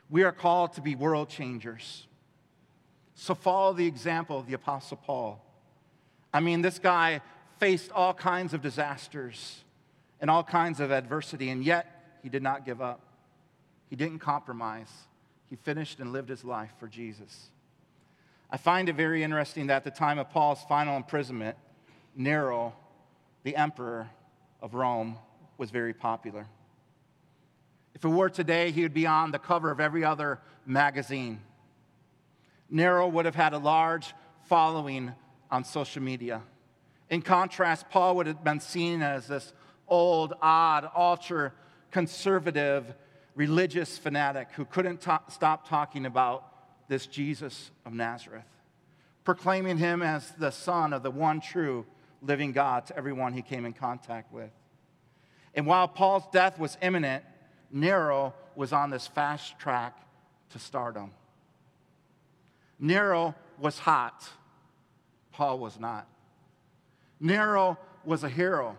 We 0.08 0.22
are 0.22 0.30
called 0.30 0.74
to 0.74 0.82
be 0.82 0.94
world 0.94 1.30
changers. 1.30 2.06
So 3.14 3.34
follow 3.34 3.72
the 3.72 3.86
example 3.86 4.38
of 4.38 4.46
the 4.46 4.54
Apostle 4.54 4.96
Paul. 4.96 5.40
I 6.32 6.40
mean, 6.40 6.62
this 6.62 6.78
guy 6.78 7.20
faced 7.58 7.92
all 7.92 8.12
kinds 8.12 8.54
of 8.54 8.62
disasters 8.62 9.62
and 10.20 10.30
all 10.30 10.42
kinds 10.42 10.80
of 10.80 10.90
adversity, 10.90 11.50
and 11.50 11.64
yet 11.64 12.18
he 12.22 12.28
did 12.28 12.42
not 12.42 12.64
give 12.64 12.82
up. 12.82 13.00
He 13.88 13.96
didn't 13.96 14.18
compromise. 14.18 14.90
He 15.48 15.56
finished 15.56 16.00
and 16.00 16.12
lived 16.12 16.28
his 16.28 16.44
life 16.44 16.72
for 16.80 16.88
Jesus. 16.88 17.50
I 18.50 18.56
find 18.56 18.88
it 18.88 18.96
very 18.96 19.22
interesting 19.22 19.68
that 19.68 19.76
at 19.76 19.84
the 19.84 19.90
time 19.90 20.18
of 20.18 20.30
Paul's 20.30 20.62
final 20.68 20.96
imprisonment, 20.96 21.56
Nero, 22.16 22.72
the 23.42 23.56
emperor 23.56 24.08
of 24.60 24.74
Rome, 24.74 25.16
was 25.58 25.70
very 25.70 25.94
popular. 25.94 26.46
If 27.94 28.04
it 28.04 28.08
were 28.08 28.28
today, 28.28 28.70
he 28.70 28.82
would 28.82 28.94
be 28.94 29.06
on 29.06 29.30
the 29.30 29.38
cover 29.38 29.70
of 29.70 29.78
every 29.78 30.04
other 30.04 30.40
magazine. 30.66 31.40
Nero 32.70 33.06
would 33.06 33.24
have 33.24 33.34
had 33.34 33.52
a 33.52 33.58
large 33.58 34.14
following 34.46 35.12
on 35.50 35.64
social 35.64 36.02
media. 36.02 36.42
In 37.10 37.22
contrast, 37.22 37.88
Paul 37.90 38.16
would 38.16 38.26
have 38.26 38.42
been 38.42 38.60
seen 38.60 39.02
as 39.02 39.26
this 39.26 39.52
old, 39.86 40.34
odd, 40.40 40.90
ultra 40.96 41.52
conservative, 41.90 42.94
religious 43.34 43.98
fanatic 43.98 44.48
who 44.52 44.64
couldn't 44.64 45.02
stop 45.02 45.68
talking 45.68 46.06
about 46.06 46.88
this 46.88 47.06
Jesus 47.06 47.70
of 47.84 47.92
Nazareth, 47.92 48.44
proclaiming 49.24 49.78
him 49.78 50.02
as 50.02 50.30
the 50.32 50.50
Son 50.50 50.92
of 50.92 51.02
the 51.02 51.10
one 51.10 51.40
true 51.40 51.86
living 52.22 52.52
God 52.52 52.86
to 52.86 52.96
everyone 52.96 53.32
he 53.32 53.42
came 53.42 53.64
in 53.64 53.72
contact 53.72 54.32
with. 54.32 54.50
And 55.54 55.66
while 55.66 55.86
Paul's 55.86 56.24
death 56.32 56.58
was 56.58 56.76
imminent, 56.82 57.22
Nero 57.70 58.34
was 58.56 58.72
on 58.72 58.90
this 58.90 59.06
fast 59.06 59.58
track 59.58 59.96
to 60.50 60.58
stardom. 60.58 61.12
Nero 62.78 63.34
was 63.58 63.78
hot, 63.78 64.28
Paul 65.32 65.58
was 65.58 65.78
not. 65.78 66.06
Nero 67.20 67.78
was 68.04 68.24
a 68.24 68.28
hero, 68.28 68.76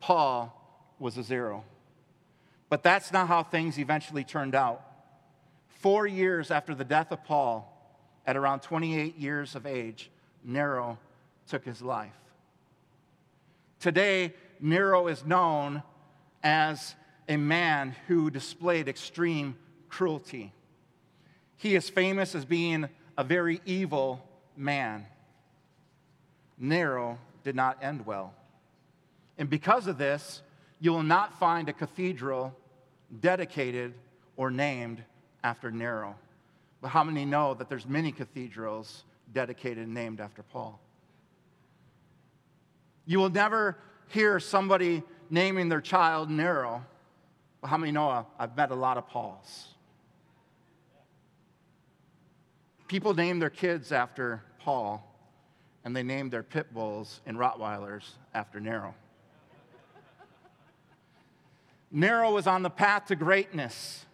Paul 0.00 0.52
was 0.98 1.18
a 1.18 1.22
zero. 1.22 1.64
But 2.68 2.82
that's 2.82 3.12
not 3.12 3.28
how 3.28 3.42
things 3.42 3.78
eventually 3.78 4.24
turned 4.24 4.54
out. 4.54 4.82
Four 5.80 6.06
years 6.06 6.50
after 6.50 6.74
the 6.74 6.84
death 6.84 7.12
of 7.12 7.22
Paul, 7.24 7.70
at 8.26 8.36
around 8.36 8.60
28 8.60 9.18
years 9.18 9.54
of 9.54 9.66
age, 9.66 10.10
Nero 10.42 10.98
took 11.46 11.64
his 11.64 11.82
life. 11.82 12.12
Today, 13.80 14.32
Nero 14.60 15.08
is 15.08 15.24
known 15.24 15.82
as 16.42 16.94
a 17.28 17.36
man 17.36 17.94
who 18.06 18.30
displayed 18.30 18.88
extreme 18.88 19.56
cruelty. 19.88 20.52
He 21.64 21.76
is 21.76 21.88
famous 21.88 22.34
as 22.34 22.44
being 22.44 22.90
a 23.16 23.24
very 23.24 23.62
evil 23.64 24.22
man. 24.54 25.06
Nero 26.58 27.18
did 27.42 27.56
not 27.56 27.78
end 27.80 28.04
well. 28.04 28.34
And 29.38 29.48
because 29.48 29.86
of 29.86 29.96
this, 29.96 30.42
you 30.78 30.92
will 30.92 31.02
not 31.02 31.38
find 31.38 31.70
a 31.70 31.72
cathedral 31.72 32.54
dedicated 33.18 33.94
or 34.36 34.50
named 34.50 35.02
after 35.42 35.70
Nero. 35.70 36.16
But 36.82 36.88
how 36.88 37.02
many 37.02 37.24
know 37.24 37.54
that 37.54 37.70
there's 37.70 37.88
many 37.88 38.12
cathedrals 38.12 39.04
dedicated 39.32 39.84
and 39.84 39.94
named 39.94 40.20
after 40.20 40.42
Paul? 40.42 40.78
You 43.06 43.20
will 43.20 43.30
never 43.30 43.78
hear 44.08 44.38
somebody 44.38 45.02
naming 45.30 45.70
their 45.70 45.80
child 45.80 46.28
Nero. 46.28 46.84
But 47.62 47.68
how 47.68 47.78
many 47.78 47.90
know 47.90 48.26
I've 48.38 48.54
met 48.54 48.70
a 48.70 48.74
lot 48.74 48.98
of 48.98 49.08
Pauls? 49.08 49.73
People 52.94 53.12
named 53.12 53.42
their 53.42 53.50
kids 53.50 53.90
after 53.90 54.40
Paul, 54.60 55.04
and 55.84 55.96
they 55.96 56.04
named 56.04 56.30
their 56.30 56.44
pit 56.44 56.72
bulls 56.72 57.20
and 57.26 57.36
Rottweilers 57.36 58.08
after 58.32 58.60
Nero. 58.60 58.94
Nero 61.90 62.32
was 62.32 62.46
on 62.46 62.62
the 62.62 62.70
path 62.70 63.06
to 63.06 63.16
greatness. 63.16 64.06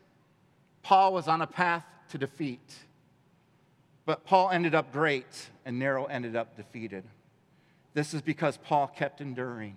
Paul 0.82 1.12
was 1.12 1.28
on 1.28 1.42
a 1.42 1.46
path 1.46 1.84
to 2.12 2.16
defeat. 2.16 2.74
But 4.06 4.24
Paul 4.24 4.48
ended 4.48 4.74
up 4.74 4.94
great, 4.94 5.50
and 5.66 5.78
Nero 5.78 6.06
ended 6.06 6.34
up 6.34 6.56
defeated. 6.56 7.04
This 7.92 8.14
is 8.14 8.22
because 8.22 8.56
Paul 8.56 8.86
kept 8.86 9.20
enduring. 9.20 9.76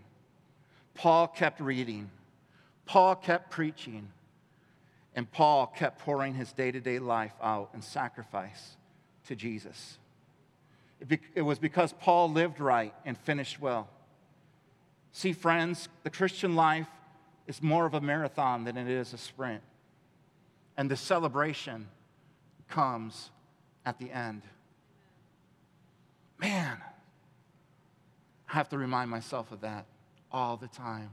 Paul 0.94 1.28
kept 1.28 1.60
reading. 1.60 2.10
Paul 2.86 3.18
kept 3.18 3.52
preaching. 3.52 4.08
And 5.14 5.30
Paul 5.30 5.68
kept 5.68 6.00
pouring 6.00 6.36
his 6.36 6.54
day 6.54 6.72
to 6.72 6.80
day 6.80 7.00
life 7.00 7.34
out 7.42 7.72
in 7.74 7.82
sacrifice 7.82 8.78
to 9.28 9.36
Jesus. 9.36 9.98
It, 11.00 11.08
be, 11.08 11.20
it 11.36 11.42
was 11.42 11.60
because 11.60 11.94
Paul 11.94 12.32
lived 12.32 12.60
right 12.60 12.94
and 13.06 13.18
finished 13.18 13.60
well. 13.60 13.90
See, 15.12 15.34
friends, 15.34 15.90
the 16.04 16.10
Christian 16.10 16.56
life 16.56 16.88
is 17.48 17.62
more 17.62 17.86
of 17.86 17.94
a 17.94 18.02
marathon 18.02 18.64
than 18.64 18.78
it 18.78 18.88
is 18.88 19.14
a 19.14 19.18
sprint. 19.18 19.62
And 20.78 20.90
the 20.90 20.96
celebration 20.96 21.88
comes 22.70 23.30
at 23.86 24.00
the 24.00 24.10
end. 24.12 24.42
Man, 26.40 26.78
I 28.50 28.54
have 28.54 28.70
to 28.70 28.78
remind 28.78 29.10
myself 29.10 29.52
of 29.52 29.62
that 29.62 29.86
all 30.32 30.58
the 30.58 30.68
time. 30.68 31.12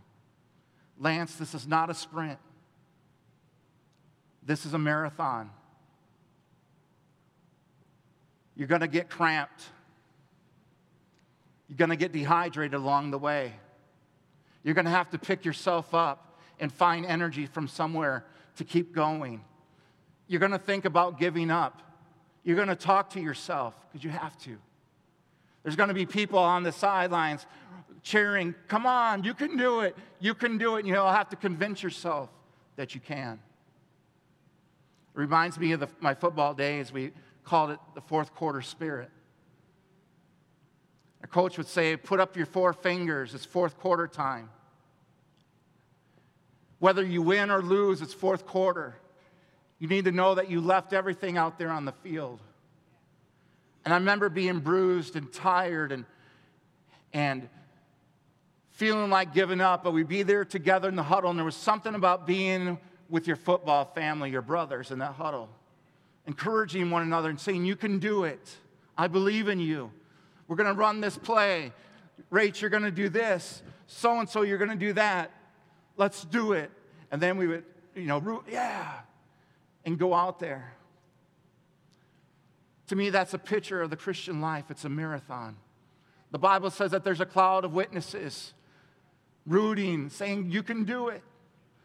Lance, 0.98 1.34
this 1.36 1.54
is 1.54 1.66
not 1.66 1.90
a 1.90 1.94
sprint. 1.94 2.38
This 4.42 4.64
is 4.64 4.72
a 4.72 4.78
marathon. 4.78 5.50
You're 8.60 8.68
going 8.68 8.82
to 8.82 8.88
get 8.88 9.08
cramped. 9.08 9.62
You're 11.66 11.78
going 11.78 11.88
to 11.88 11.96
get 11.96 12.12
dehydrated 12.12 12.74
along 12.74 13.10
the 13.10 13.16
way. 13.16 13.54
You're 14.62 14.74
going 14.74 14.84
to 14.84 14.90
have 14.90 15.08
to 15.12 15.18
pick 15.18 15.46
yourself 15.46 15.94
up 15.94 16.38
and 16.58 16.70
find 16.70 17.06
energy 17.06 17.46
from 17.46 17.66
somewhere 17.66 18.26
to 18.56 18.64
keep 18.64 18.94
going. 18.94 19.42
You're 20.26 20.40
going 20.40 20.52
to 20.52 20.58
think 20.58 20.84
about 20.84 21.18
giving 21.18 21.50
up. 21.50 21.80
You're 22.44 22.56
going 22.56 22.68
to 22.68 22.76
talk 22.76 23.08
to 23.14 23.20
yourself 23.20 23.72
because 23.88 24.04
you 24.04 24.10
have 24.10 24.36
to. 24.40 24.58
There's 25.62 25.76
going 25.76 25.88
to 25.88 25.94
be 25.94 26.04
people 26.04 26.38
on 26.38 26.62
the 26.62 26.72
sidelines 26.72 27.46
cheering, 28.02 28.54
Come 28.68 28.84
on, 28.84 29.24
you 29.24 29.32
can 29.32 29.56
do 29.56 29.80
it. 29.80 29.96
You 30.18 30.34
can 30.34 30.58
do 30.58 30.76
it. 30.76 30.80
And 30.80 30.88
you'll 30.88 31.10
have 31.10 31.30
to 31.30 31.36
convince 31.36 31.82
yourself 31.82 32.28
that 32.76 32.94
you 32.94 33.00
can. 33.00 33.40
It 35.14 35.18
reminds 35.18 35.58
me 35.58 35.72
of 35.72 35.80
the, 35.80 35.88
my 36.00 36.12
football 36.12 36.52
days. 36.52 36.92
We 36.92 37.12
called 37.50 37.70
it 37.72 37.80
the 37.96 38.00
fourth 38.00 38.32
quarter 38.32 38.62
spirit. 38.62 39.10
A 41.24 41.26
coach 41.26 41.58
would 41.58 41.66
say, 41.66 41.96
Put 41.96 42.20
up 42.20 42.36
your 42.36 42.46
four 42.46 42.72
fingers. 42.72 43.34
It's 43.34 43.44
fourth 43.44 43.76
quarter 43.76 44.06
time. 44.06 44.48
Whether 46.78 47.04
you 47.04 47.22
win 47.22 47.50
or 47.50 47.60
lose, 47.60 48.02
it's 48.02 48.14
fourth 48.14 48.46
quarter. 48.46 48.94
You 49.80 49.88
need 49.88 50.04
to 50.04 50.12
know 50.12 50.36
that 50.36 50.48
you 50.48 50.60
left 50.60 50.92
everything 50.92 51.36
out 51.36 51.58
there 51.58 51.70
on 51.70 51.84
the 51.84 51.92
field. 51.92 52.38
And 53.84 53.92
I 53.92 53.96
remember 53.96 54.28
being 54.28 54.60
bruised 54.60 55.16
and 55.16 55.32
tired 55.32 55.90
and, 55.90 56.04
and 57.12 57.48
feeling 58.70 59.10
like 59.10 59.34
giving 59.34 59.60
up, 59.60 59.82
but 59.82 59.92
we'd 59.92 60.06
be 60.06 60.22
there 60.22 60.44
together 60.44 60.88
in 60.88 60.94
the 60.94 61.02
huddle, 61.02 61.30
and 61.30 61.38
there 61.38 61.44
was 61.44 61.56
something 61.56 61.96
about 61.96 62.28
being 62.28 62.78
with 63.08 63.26
your 63.26 63.36
football 63.36 63.86
family, 63.86 64.30
your 64.30 64.40
brothers 64.40 64.92
in 64.92 65.00
that 65.00 65.14
huddle, 65.14 65.48
encouraging 66.26 66.90
one 66.90 67.02
another 67.02 67.30
and 67.30 67.40
saying, 67.40 67.64
You 67.64 67.76
can 67.76 67.98
do 67.98 68.24
it. 68.24 68.56
I 68.96 69.08
believe 69.08 69.48
in 69.48 69.60
you. 69.60 69.90
We're 70.48 70.56
going 70.56 70.68
to 70.68 70.78
run 70.78 71.00
this 71.00 71.16
play. 71.16 71.72
Rach, 72.30 72.60
you're 72.60 72.70
going 72.70 72.82
to 72.82 72.90
do 72.90 73.08
this. 73.08 73.62
So 73.86 74.18
and 74.18 74.28
so, 74.28 74.42
you're 74.42 74.58
going 74.58 74.70
to 74.70 74.76
do 74.76 74.92
that. 74.94 75.30
Let's 75.96 76.24
do 76.24 76.52
it. 76.52 76.70
And 77.10 77.20
then 77.20 77.36
we 77.36 77.46
would, 77.46 77.64
you 77.94 78.06
know, 78.06 78.42
yeah, 78.48 79.00
and 79.84 79.98
go 79.98 80.14
out 80.14 80.38
there. 80.38 80.74
To 82.88 82.96
me, 82.96 83.10
that's 83.10 83.34
a 83.34 83.38
picture 83.38 83.80
of 83.80 83.90
the 83.90 83.96
Christian 83.96 84.40
life. 84.40 84.64
It's 84.70 84.84
a 84.84 84.88
marathon. 84.88 85.56
The 86.30 86.38
Bible 86.38 86.70
says 86.70 86.90
that 86.92 87.04
there's 87.04 87.20
a 87.20 87.26
cloud 87.26 87.64
of 87.64 87.72
witnesses 87.72 88.52
rooting, 89.46 90.08
saying, 90.10 90.50
You 90.50 90.62
can 90.62 90.84
do 90.84 91.08
it. 91.08 91.22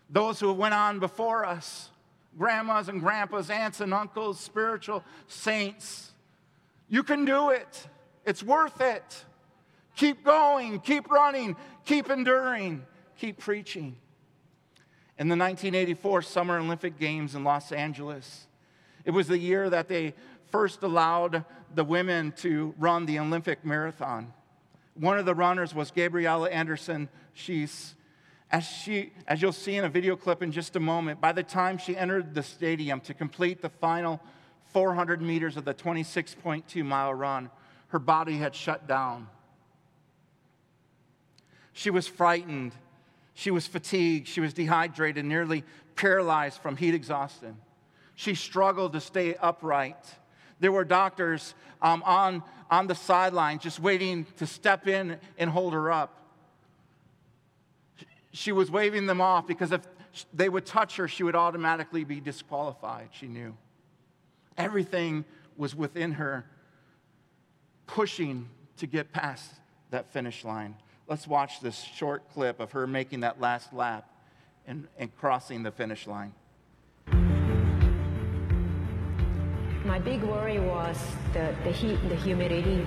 Those 0.10 0.40
who 0.40 0.54
went 0.54 0.74
on 0.74 1.00
before 1.00 1.46
us, 1.46 1.90
grandmas 2.38 2.90
and 2.90 3.00
grandpas, 3.00 3.50
aunts 3.50 3.82
and 3.82 3.94
uncles, 3.94 4.40
spiritual 4.40 5.04
saints, 5.28 6.12
you 6.90 7.04
can 7.04 7.26
do 7.26 7.50
it. 7.50 7.88
It's 8.26 8.44
worth 8.44 8.82
it. 8.82 9.26
Keep 9.96 10.24
going, 10.24 10.80
keep 10.80 11.10
running, 11.10 11.56
keep 11.86 12.10
enduring, 12.10 12.86
keep 13.18 13.40
preaching. 13.40 13.96
In 15.18 15.30
the 15.30 15.38
1984 15.38 16.22
Summer 16.24 16.60
Olympic 16.60 17.00
Games 17.00 17.36
in 17.36 17.46
Los 17.46 17.72
Angeles, 17.72 18.48
it 19.06 19.12
was 19.12 19.28
the 19.28 19.38
year 19.38 19.70
that 19.70 19.88
they 19.88 20.14
first 20.52 20.84
allowed 20.84 21.46
the 21.74 21.84
women 21.84 22.34
to 22.34 22.74
run 22.78 23.06
the 23.06 23.20
Olympic 23.20 23.64
marathon. 23.64 24.34
One 24.96 25.18
of 25.18 25.26
the 25.26 25.36
runners 25.36 25.74
was 25.74 25.92
Gabriela 25.92 26.50
Andersen 26.50 27.10
She's, 27.34 27.95
as, 28.56 28.64
she, 28.64 29.12
as 29.28 29.42
you'll 29.42 29.52
see 29.52 29.76
in 29.76 29.84
a 29.84 29.90
video 29.90 30.16
clip 30.16 30.42
in 30.42 30.50
just 30.50 30.78
a 30.78 30.80
moment, 30.80 31.20
by 31.20 31.34
the 31.34 31.44
time 31.44 31.78
she 31.78 31.98
entered 31.98 32.34
the 32.34 32.42
stadium 32.42 33.02
to 33.02 33.14
complete 33.14 33.62
the 33.62 33.68
final 33.68 34.22
400 34.72 35.22
meters 35.22 35.58
of 35.58 35.66
the 35.66 35.74
26.2 35.74 36.86
mile 36.86 37.14
run, 37.14 37.50
her 37.90 38.00
body 38.00 38.38
had 38.38 38.56
shut 38.56 38.88
down. 38.88 39.28
She 41.74 41.90
was 41.90 42.08
frightened. 42.08 42.72
She 43.34 43.52
was 43.52 43.68
fatigued. 43.68 44.30
She 44.30 44.40
was 44.40 44.54
dehydrated, 44.54 45.26
nearly 45.26 45.66
paralyzed 45.98 46.62
from 46.62 46.78
heat 46.78 46.94
exhaustion. 46.94 47.58
She 48.16 48.36
struggled 48.36 48.94
to 48.94 49.02
stay 49.02 49.36
upright. 49.36 49.98
There 50.62 50.72
were 50.72 50.86
doctors 50.86 51.56
um, 51.82 52.02
on, 52.06 52.42
on 52.72 52.88
the 52.88 52.96
sideline 52.96 53.60
just 53.60 53.82
waiting 53.82 54.26
to 54.38 54.48
step 54.48 54.88
in 54.88 55.20
and 55.38 55.50
hold 55.50 55.74
her 55.74 55.92
up. 55.92 56.25
She 58.36 58.52
was 58.52 58.70
waving 58.70 59.06
them 59.06 59.22
off 59.22 59.48
because 59.48 59.72
if 59.72 59.88
they 60.34 60.50
would 60.50 60.66
touch 60.66 60.98
her, 60.98 61.08
she 61.08 61.24
would 61.24 61.38
automatically 61.38 62.04
be 62.04 62.20
disqualified, 62.20 63.10
she 63.14 63.28
knew. 63.28 63.56
Everything 64.58 65.24
was 65.56 65.74
within 65.74 66.12
her 66.12 66.46
pushing 67.88 68.50
to 68.76 68.88
get 68.88 69.14
past 69.14 69.54
that 69.92 70.12
finish 70.12 70.44
line. 70.44 70.76
Let's 71.08 71.26
watch 71.26 71.62
this 71.62 71.80
short 71.80 72.30
clip 72.34 72.60
of 72.60 72.74
her 72.74 72.86
making 72.86 73.22
that 73.22 73.40
last 73.40 73.72
lap 73.72 74.10
and, 74.68 74.90
and 74.98 75.16
crossing 75.16 75.64
the 75.64 75.72
finish 75.72 76.06
line. 76.06 76.34
My 79.86 80.00
big 80.00 80.22
worry 80.24 80.60
was 80.60 80.98
the, 81.32 81.56
the 81.64 81.72
heat 81.72 82.00
and 82.02 82.12
the 82.12 82.16
humidity. 82.18 82.86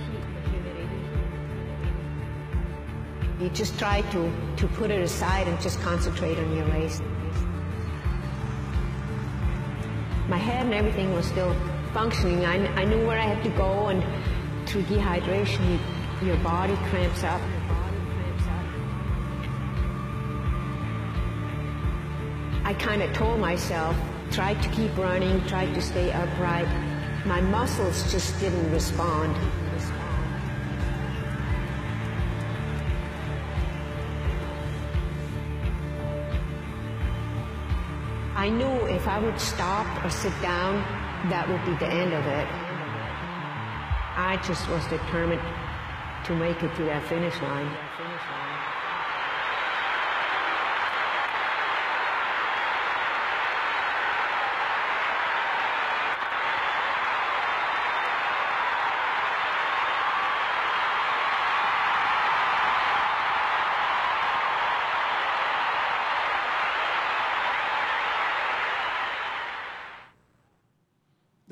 You 3.41 3.49
just 3.51 3.79
try 3.79 4.01
to, 4.01 4.33
to 4.57 4.67
put 4.67 4.91
it 4.91 5.01
aside 5.01 5.47
and 5.47 5.61
just 5.61 5.81
concentrate 5.81 6.39
on 6.39 6.57
your 6.57 6.67
race. 6.67 7.01
My 10.29 10.37
head 10.37 10.67
and 10.67 10.75
everything 10.75 11.15
was 11.15 11.25
still 11.27 11.55
functioning. 11.95 12.45
I, 12.45 12.67
I 12.75 12.85
knew 12.85 13.07
where 13.07 13.19
I 13.19 13.23
had 13.23 13.45
to 13.45 13.51
go, 13.51 13.87
and 13.89 14.03
through 14.69 14.83
dehydration, 14.83 15.81
you, 16.21 16.27
your 16.27 16.37
body 16.39 16.75
cramps 16.91 17.23
up. 17.23 17.41
I 22.65 22.75
kind 22.75 23.03
of 23.03 23.13
told 23.13 23.41
myself, 23.41 23.97
try 24.33 24.55
to 24.55 24.69
keep 24.71 24.95
running, 24.99 25.47
try 25.47 25.73
to 25.73 25.81
stay 25.81 26.11
upright. 26.11 26.69
My 27.25 27.41
muscles 27.41 28.11
just 28.11 28.39
didn't 28.41 28.71
respond. 28.73 29.37
I 38.49 38.51
knew 38.51 38.87
if 38.87 39.07
I 39.07 39.19
would 39.19 39.39
stop 39.39 39.87
or 40.03 40.09
sit 40.09 40.33
down, 40.41 40.81
that 41.29 41.47
would 41.51 41.63
be 41.67 41.75
the 41.85 41.87
end 41.87 42.15
of 42.15 42.25
it. 42.25 42.49
I 44.17 44.41
just 44.43 44.67
was 44.71 44.83
determined 44.87 45.43
to 46.25 46.35
make 46.35 46.63
it 46.63 46.75
to 46.77 46.85
that 46.85 47.07
finish 47.11 47.39
line. 47.43 47.71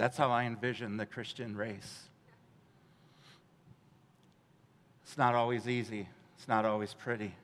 That's 0.07 0.19
how 0.19 0.31
I 0.31 0.45
envision 0.45 0.99
the 0.99 1.05
Christian 1.05 1.57
race. 1.57 2.05
It's 5.03 5.19
not 5.19 5.35
always 5.35 5.67
easy, 5.67 6.09
it's 6.39 6.47
not 6.47 6.65
always 6.65 6.95
pretty. 6.95 7.35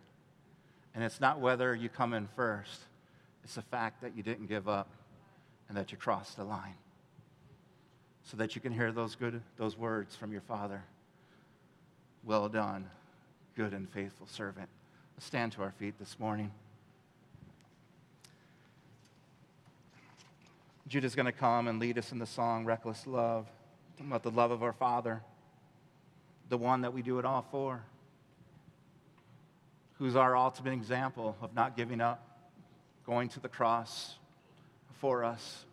And 0.94 1.02
it's 1.02 1.20
not 1.20 1.40
whether 1.40 1.74
you 1.74 1.88
come 1.88 2.14
in 2.14 2.28
first, 2.36 2.82
it's 3.42 3.56
the 3.56 3.62
fact 3.62 4.00
that 4.02 4.16
you 4.16 4.22
didn't 4.22 4.46
give 4.46 4.68
up 4.68 4.88
and 5.68 5.76
that 5.76 5.90
you 5.90 5.98
crossed 5.98 6.36
the 6.36 6.44
line. 6.44 6.76
So 8.22 8.36
that 8.36 8.54
you 8.54 8.60
can 8.60 8.72
hear 8.72 8.92
those 8.92 9.16
good 9.16 9.42
those 9.56 9.76
words 9.76 10.14
from 10.14 10.30
your 10.30 10.42
father. 10.42 10.84
Well 12.22 12.48
done, 12.48 12.88
good 13.56 13.72
and 13.72 13.90
faithful 13.90 14.28
servant. 14.28 14.68
Let's 15.16 15.26
stand 15.26 15.50
to 15.54 15.62
our 15.62 15.72
feet 15.80 15.98
this 15.98 16.16
morning. 16.20 16.52
Judah's 20.88 21.14
going 21.14 21.26
to 21.26 21.32
come 21.32 21.68
and 21.68 21.78
lead 21.78 21.96
us 21.96 22.12
in 22.12 22.18
the 22.18 22.26
song 22.26 22.64
Reckless 22.64 23.06
Love, 23.06 23.46
talking 23.96 24.10
about 24.10 24.22
the 24.22 24.30
love 24.30 24.50
of 24.50 24.62
our 24.62 24.72
Father, 24.72 25.22
the 26.48 26.58
one 26.58 26.82
that 26.82 26.92
we 26.92 27.02
do 27.02 27.18
it 27.18 27.24
all 27.24 27.46
for, 27.50 27.82
who's 29.98 30.16
our 30.16 30.36
ultimate 30.36 30.72
example 30.72 31.36
of 31.40 31.54
not 31.54 31.76
giving 31.76 32.00
up, 32.00 32.26
going 33.06 33.28
to 33.28 33.40
the 33.40 33.48
cross 33.48 34.16
for 35.00 35.24
us. 35.24 35.64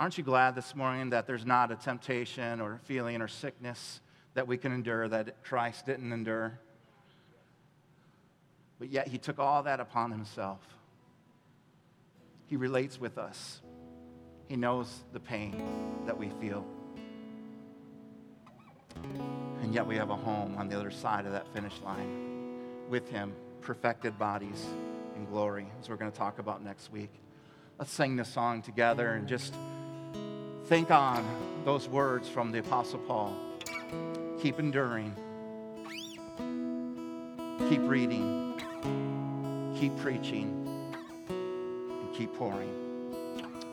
Aren't 0.00 0.16
you 0.16 0.22
glad 0.22 0.54
this 0.54 0.76
morning 0.76 1.10
that 1.10 1.26
there's 1.26 1.44
not 1.44 1.72
a 1.72 1.76
temptation 1.76 2.60
or 2.60 2.78
feeling 2.84 3.20
or 3.20 3.26
sickness 3.26 4.00
that 4.34 4.46
we 4.46 4.56
can 4.56 4.72
endure 4.72 5.08
that 5.08 5.42
Christ 5.42 5.86
didn't 5.86 6.12
endure? 6.12 6.58
But 8.78 8.90
yet 8.90 9.08
he 9.08 9.18
took 9.18 9.40
all 9.40 9.64
that 9.64 9.80
upon 9.80 10.12
himself. 10.12 10.60
He 12.48 12.56
relates 12.56 12.98
with 12.98 13.18
us. 13.18 13.60
He 14.48 14.56
knows 14.56 15.04
the 15.12 15.20
pain 15.20 15.62
that 16.06 16.16
we 16.16 16.30
feel. 16.40 16.64
And 19.62 19.74
yet 19.74 19.86
we 19.86 19.96
have 19.96 20.08
a 20.08 20.16
home 20.16 20.56
on 20.56 20.68
the 20.68 20.76
other 20.76 20.90
side 20.90 21.26
of 21.26 21.32
that 21.32 21.46
finish 21.52 21.78
line 21.84 22.56
with 22.88 23.10
Him, 23.10 23.34
perfected 23.60 24.18
bodies 24.18 24.64
in 25.14 25.26
glory, 25.26 25.66
as 25.78 25.90
we're 25.90 25.96
going 25.96 26.10
to 26.10 26.16
talk 26.16 26.38
about 26.38 26.64
next 26.64 26.90
week. 26.90 27.10
Let's 27.78 27.92
sing 27.92 28.16
this 28.16 28.30
song 28.30 28.62
together 28.62 29.12
and 29.12 29.28
just 29.28 29.52
think 30.64 30.90
on 30.90 31.24
those 31.66 31.86
words 31.86 32.30
from 32.30 32.50
the 32.50 32.60
Apostle 32.60 33.00
Paul. 33.00 33.36
Keep 34.40 34.58
enduring, 34.58 35.14
keep 37.68 37.82
reading, 37.82 38.58
keep 39.78 39.94
preaching 39.98 40.57
keep 42.18 42.34
pouring. 42.34 42.68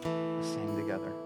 Let's 0.04 0.50
sing 0.50 0.76
together. 0.76 1.25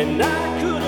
And 0.00 0.22
I 0.22 0.60
couldn't 0.62 0.79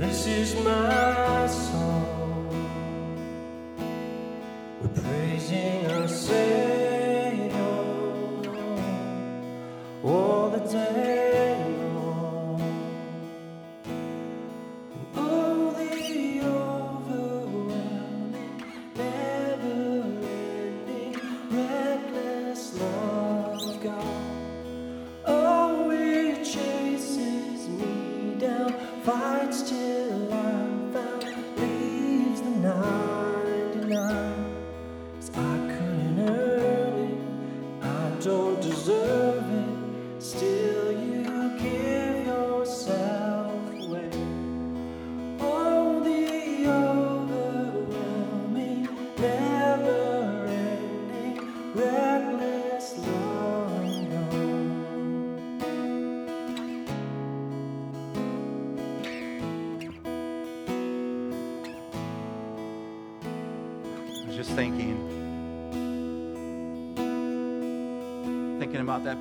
This 0.00 0.26
is 0.26 0.64
my 0.64 1.29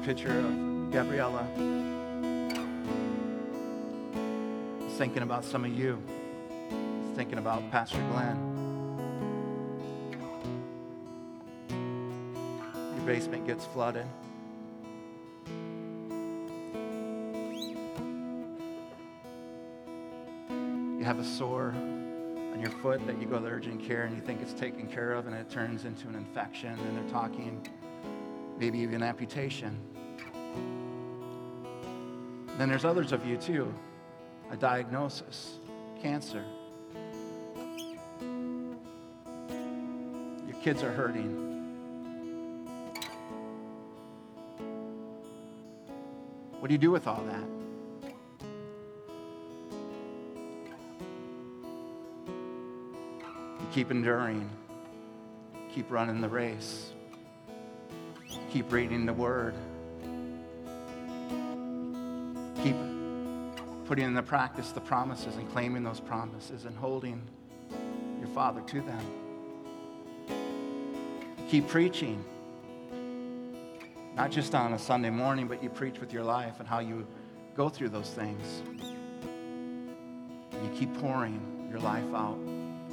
picture 0.10 0.40
of 0.40 0.92
Gabriela. 0.92 1.46
Thinking 4.98 5.22
about 5.22 5.46
some 5.46 5.64
of 5.64 5.72
you. 5.72 6.02
Thinking 7.16 7.38
about 7.38 7.70
Pastor 7.70 8.04
Glenn. 8.12 8.36
Your 12.96 13.06
basement 13.06 13.46
gets 13.46 13.66
flooded. 13.68 14.08
You 20.98 21.04
have 21.04 21.20
a 21.20 21.24
sore 21.24 21.76
on 21.76 22.60
your 22.60 22.72
foot 22.82 23.06
that 23.06 23.22
you 23.22 23.28
go 23.28 23.38
to 23.38 23.46
urgent 23.46 23.86
care 23.86 24.06
and 24.06 24.16
you 24.16 24.24
think 24.24 24.42
it's 24.42 24.54
taken 24.54 24.88
care 24.88 25.12
of 25.12 25.28
and 25.28 25.36
it 25.36 25.52
turns 25.52 25.86
into 25.86 26.08
an 26.08 26.16
infection 26.16 26.72
and 26.72 26.98
they're 26.98 27.12
talking 27.12 27.64
maybe 28.58 28.80
even 28.80 29.04
amputation. 29.04 29.80
Then 32.58 32.68
there's 32.68 32.84
others 32.84 33.12
of 33.12 33.26
you 33.26 33.38
too, 33.38 33.74
a 34.52 34.58
diagnosis, 34.58 35.60
cancer. 36.02 36.44
Your 40.48 40.58
kids 40.62 40.84
are 40.84 40.92
hurting. 40.92 41.50
What 46.60 46.68
do 46.68 46.74
you 46.74 46.78
do 46.78 46.92
with 46.92 47.08
all 47.08 47.24
that? 47.24 47.46
You 53.62 53.68
keep 53.72 53.90
enduring. 53.90 54.50
Keep 55.74 55.92
running 55.92 56.20
the 56.20 56.28
race. 56.28 56.92
Keep 58.52 58.72
reading 58.74 59.06
the 59.06 59.14
word. 59.14 59.54
Putting 63.90 64.06
into 64.06 64.22
practice 64.22 64.72
the 64.72 64.80
promises 64.80 65.36
and 65.38 65.52
claiming 65.52 65.82
those 65.82 66.00
promises 66.00 66.66
and 66.66 66.78
holding 66.78 67.28
your 68.20 68.30
Father 68.36 68.62
to 68.62 68.82
them. 68.82 69.04
Keep 71.50 71.70
preaching. 71.70 72.24
Not 74.16 74.30
just 74.30 74.54
on 74.54 74.74
a 74.74 74.80
Sunday 74.80 75.10
morning, 75.10 75.48
but 75.48 75.64
you 75.64 75.70
preach 75.70 76.00
with 76.00 76.14
your 76.14 76.24
life 76.24 76.60
and 76.60 76.68
how 76.68 76.78
you 76.78 77.08
go 77.56 77.68
through 77.68 77.90
those 77.90 78.12
things. 78.12 78.62
And 80.52 80.64
you 80.64 80.70
keep 80.78 80.94
pouring 81.00 81.68
your 81.72 81.80
life 81.80 82.14
out 82.14 82.38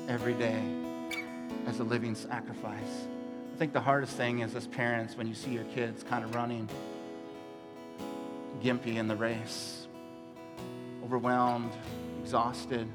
every 0.09 0.33
day 0.33 0.63
as 1.67 1.79
a 1.81 1.85
living 1.85 2.15
sacrifice. 2.15 3.07
I 3.55 3.59
think 3.59 3.75
the 3.75 3.83
hardest 3.83 4.17
thing 4.17 4.39
is 4.39 4.55
as 4.55 4.67
parents 4.67 5.15
when 5.15 5.27
you 5.27 5.35
see 5.35 5.51
your 5.51 5.65
kids 5.65 6.03
kind 6.03 6.25
of 6.25 6.35
running 6.35 6.71
gimpy 8.63 8.97
in 8.97 9.09
the 9.09 9.17
race, 9.17 9.86
overwhelmed, 11.07 11.71
exhausted, 12.21 12.89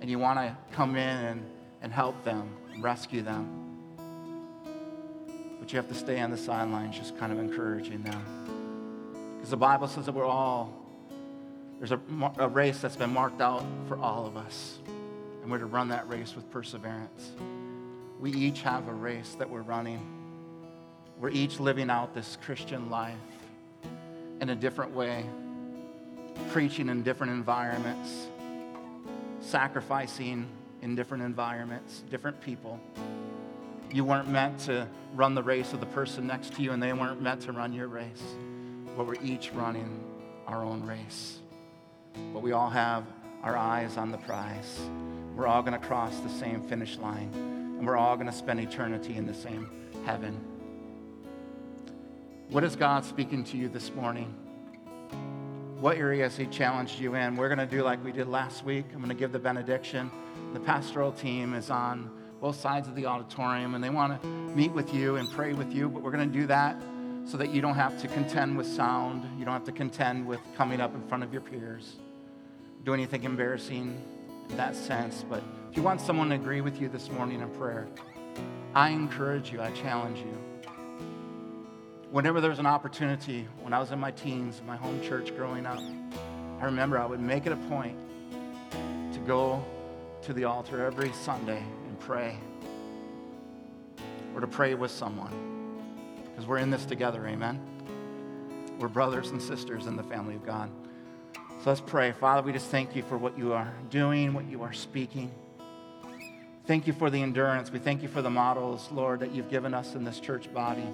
and 0.00 0.08
you 0.08 0.18
want 0.18 0.38
to 0.38 0.56
come 0.72 0.96
in 0.96 1.16
and, 1.26 1.46
and 1.82 1.92
help 1.92 2.24
them, 2.24 2.56
rescue 2.80 3.20
them. 3.20 3.46
But 5.60 5.70
you 5.70 5.76
have 5.76 5.88
to 5.88 5.94
stay 5.94 6.20
on 6.20 6.30
the 6.30 6.38
sidelines, 6.38 6.96
just 6.96 7.18
kind 7.18 7.30
of 7.30 7.38
encouraging 7.38 8.02
them. 8.02 9.34
Because 9.36 9.50
the 9.50 9.58
Bible 9.58 9.88
says 9.88 10.06
that 10.06 10.12
we're 10.12 10.24
all, 10.24 10.72
there's 11.78 11.92
a, 11.92 12.00
a 12.38 12.48
race 12.48 12.80
that's 12.80 12.96
been 12.96 13.12
marked 13.12 13.42
out 13.42 13.62
for 13.88 13.98
all 13.98 14.24
of 14.24 14.38
us. 14.38 14.78
And 15.42 15.50
we're 15.50 15.58
to 15.58 15.66
run 15.66 15.88
that 15.88 16.08
race 16.08 16.34
with 16.34 16.50
perseverance. 16.50 17.32
We 18.18 18.32
each 18.32 18.62
have 18.62 18.88
a 18.88 18.94
race 18.94 19.36
that 19.38 19.50
we're 19.50 19.60
running. 19.60 20.00
We're 21.20 21.28
each 21.28 21.60
living 21.60 21.90
out 21.90 22.14
this 22.14 22.38
Christian 22.40 22.88
life 22.88 23.16
in 24.40 24.48
a 24.48 24.56
different 24.56 24.94
way, 24.94 25.26
preaching 26.50 26.88
in 26.88 27.02
different 27.02 27.32
environments, 27.32 28.28
sacrificing 29.40 30.46
in 30.82 30.94
different 30.94 31.22
environments, 31.24 32.02
different 32.10 32.40
people. 32.40 32.80
You 33.92 34.04
weren't 34.04 34.28
meant 34.28 34.60
to 34.60 34.86
run 35.14 35.34
the 35.34 35.42
race 35.42 35.72
of 35.72 35.80
the 35.80 35.86
person 35.86 36.26
next 36.26 36.54
to 36.54 36.62
you, 36.62 36.72
and 36.72 36.82
they 36.82 36.92
weren't 36.92 37.22
meant 37.22 37.42
to 37.42 37.52
run 37.52 37.72
your 37.72 37.88
race. 37.88 38.22
But 38.96 39.06
we're 39.06 39.22
each 39.22 39.52
running 39.52 40.04
our 40.46 40.64
own 40.64 40.84
race. 40.84 41.38
But 42.32 42.42
we 42.42 42.52
all 42.52 42.70
have 42.70 43.04
our 43.42 43.56
eyes 43.56 43.96
on 43.96 44.10
the 44.10 44.18
prize. 44.18 44.80
We're 45.34 45.46
all 45.46 45.62
going 45.62 45.78
to 45.78 45.86
cross 45.86 46.18
the 46.20 46.28
same 46.28 46.62
finish 46.62 46.96
line, 46.98 47.30
and 47.78 47.86
we're 47.86 47.96
all 47.96 48.16
going 48.16 48.26
to 48.26 48.32
spend 48.32 48.60
eternity 48.60 49.14
in 49.16 49.26
the 49.26 49.34
same 49.34 49.70
heaven. 50.04 50.38
What 52.50 52.64
is 52.64 52.76
God 52.76 53.04
speaking 53.04 53.44
to 53.44 53.56
you 53.56 53.68
this 53.68 53.94
morning? 53.94 54.34
What 55.80 55.96
area 55.96 56.24
has 56.24 56.36
He 56.36 56.46
challenged 56.46 56.98
you 56.98 57.14
in? 57.14 57.36
We're 57.36 57.46
going 57.46 57.60
to 57.60 57.66
do 57.66 57.84
like 57.84 58.04
we 58.04 58.10
did 58.10 58.26
last 58.26 58.64
week. 58.64 58.86
I'm 58.92 58.98
going 58.98 59.10
to 59.10 59.14
give 59.14 59.30
the 59.30 59.38
benediction. 59.38 60.10
The 60.52 60.58
pastoral 60.58 61.12
team 61.12 61.54
is 61.54 61.70
on 61.70 62.10
both 62.40 62.58
sides 62.58 62.88
of 62.88 62.96
the 62.96 63.06
auditorium, 63.06 63.76
and 63.76 63.84
they 63.84 63.88
want 63.88 64.20
to 64.20 64.28
meet 64.28 64.72
with 64.72 64.92
you 64.92 65.16
and 65.16 65.30
pray 65.30 65.52
with 65.52 65.72
you. 65.72 65.88
But 65.88 66.02
we're 66.02 66.10
going 66.10 66.28
to 66.28 66.36
do 66.36 66.48
that 66.48 66.82
so 67.24 67.36
that 67.36 67.50
you 67.50 67.62
don't 67.62 67.76
have 67.76 68.00
to 68.00 68.08
contend 68.08 68.58
with 68.58 68.66
sound. 68.66 69.22
You 69.38 69.44
don't 69.44 69.54
have 69.54 69.62
to 69.66 69.72
contend 69.72 70.26
with 70.26 70.40
coming 70.56 70.80
up 70.80 70.96
in 70.96 71.02
front 71.06 71.22
of 71.22 71.32
your 71.32 71.42
peers, 71.42 71.94
do 72.84 72.92
anything 72.92 73.22
embarrassing 73.22 74.02
in 74.50 74.56
that 74.56 74.74
sense. 74.74 75.24
But 75.30 75.44
if 75.70 75.76
you 75.76 75.84
want 75.84 76.00
someone 76.00 76.30
to 76.30 76.34
agree 76.34 76.60
with 76.60 76.80
you 76.80 76.88
this 76.88 77.08
morning 77.08 77.40
in 77.40 77.48
prayer, 77.50 77.86
I 78.74 78.90
encourage 78.90 79.52
you, 79.52 79.62
I 79.62 79.70
challenge 79.70 80.18
you 80.18 80.57
whenever 82.10 82.40
there 82.40 82.50
was 82.50 82.58
an 82.58 82.66
opportunity, 82.66 83.46
when 83.60 83.72
I 83.72 83.78
was 83.78 83.92
in 83.92 83.98
my 83.98 84.10
teens, 84.10 84.62
my 84.66 84.76
home 84.76 85.00
church 85.02 85.34
growing 85.36 85.66
up, 85.66 85.80
I 86.60 86.64
remember 86.64 86.98
I 86.98 87.04
would 87.04 87.20
make 87.20 87.46
it 87.46 87.52
a 87.52 87.56
point 87.68 87.96
to 89.12 89.18
go 89.20 89.64
to 90.22 90.32
the 90.32 90.44
altar 90.44 90.84
every 90.84 91.12
Sunday 91.12 91.62
and 91.86 92.00
pray, 92.00 92.38
or 94.34 94.40
to 94.40 94.46
pray 94.46 94.74
with 94.74 94.90
someone, 94.90 95.32
because 96.24 96.46
we're 96.46 96.58
in 96.58 96.70
this 96.70 96.84
together, 96.84 97.26
amen? 97.26 97.60
We're 98.78 98.88
brothers 98.88 99.30
and 99.30 99.42
sisters 99.42 99.86
in 99.86 99.96
the 99.96 100.02
family 100.04 100.34
of 100.34 100.46
God. 100.46 100.70
So 101.62 101.70
let's 101.70 101.80
pray. 101.80 102.12
Father, 102.12 102.42
we 102.42 102.52
just 102.52 102.68
thank 102.68 102.94
you 102.94 103.02
for 103.02 103.18
what 103.18 103.36
you 103.36 103.52
are 103.52 103.72
doing, 103.90 104.32
what 104.32 104.46
you 104.46 104.62
are 104.62 104.72
speaking. 104.72 105.30
Thank 106.66 106.86
you 106.86 106.92
for 106.92 107.10
the 107.10 107.20
endurance. 107.20 107.72
We 107.72 107.80
thank 107.80 108.02
you 108.02 108.08
for 108.08 108.22
the 108.22 108.30
models, 108.30 108.88
Lord, 108.92 109.20
that 109.20 109.34
you've 109.34 109.50
given 109.50 109.74
us 109.74 109.94
in 109.94 110.04
this 110.04 110.20
church 110.20 110.52
body 110.54 110.86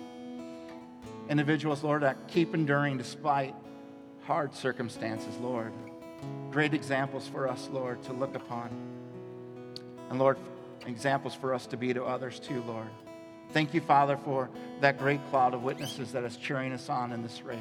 individuals, 1.28 1.82
Lord, 1.82 2.02
that 2.02 2.28
keep 2.28 2.54
enduring 2.54 2.98
despite 2.98 3.54
hard 4.24 4.54
circumstances, 4.54 5.36
Lord. 5.38 5.72
Great 6.50 6.74
examples 6.74 7.28
for 7.28 7.48
us, 7.48 7.68
Lord, 7.72 8.02
to 8.04 8.12
look 8.12 8.34
upon. 8.34 8.70
And 10.10 10.18
Lord, 10.18 10.38
examples 10.86 11.34
for 11.34 11.54
us 11.54 11.66
to 11.66 11.76
be 11.76 11.92
to 11.94 12.04
others 12.04 12.38
too, 12.38 12.62
Lord. 12.62 12.88
Thank 13.52 13.74
you, 13.74 13.80
Father, 13.80 14.16
for 14.16 14.50
that 14.80 14.98
great 14.98 15.20
cloud 15.30 15.54
of 15.54 15.62
witnesses 15.62 16.12
that 16.12 16.24
is 16.24 16.36
cheering 16.36 16.72
us 16.72 16.88
on 16.88 17.12
in 17.12 17.22
this 17.22 17.42
race. 17.42 17.58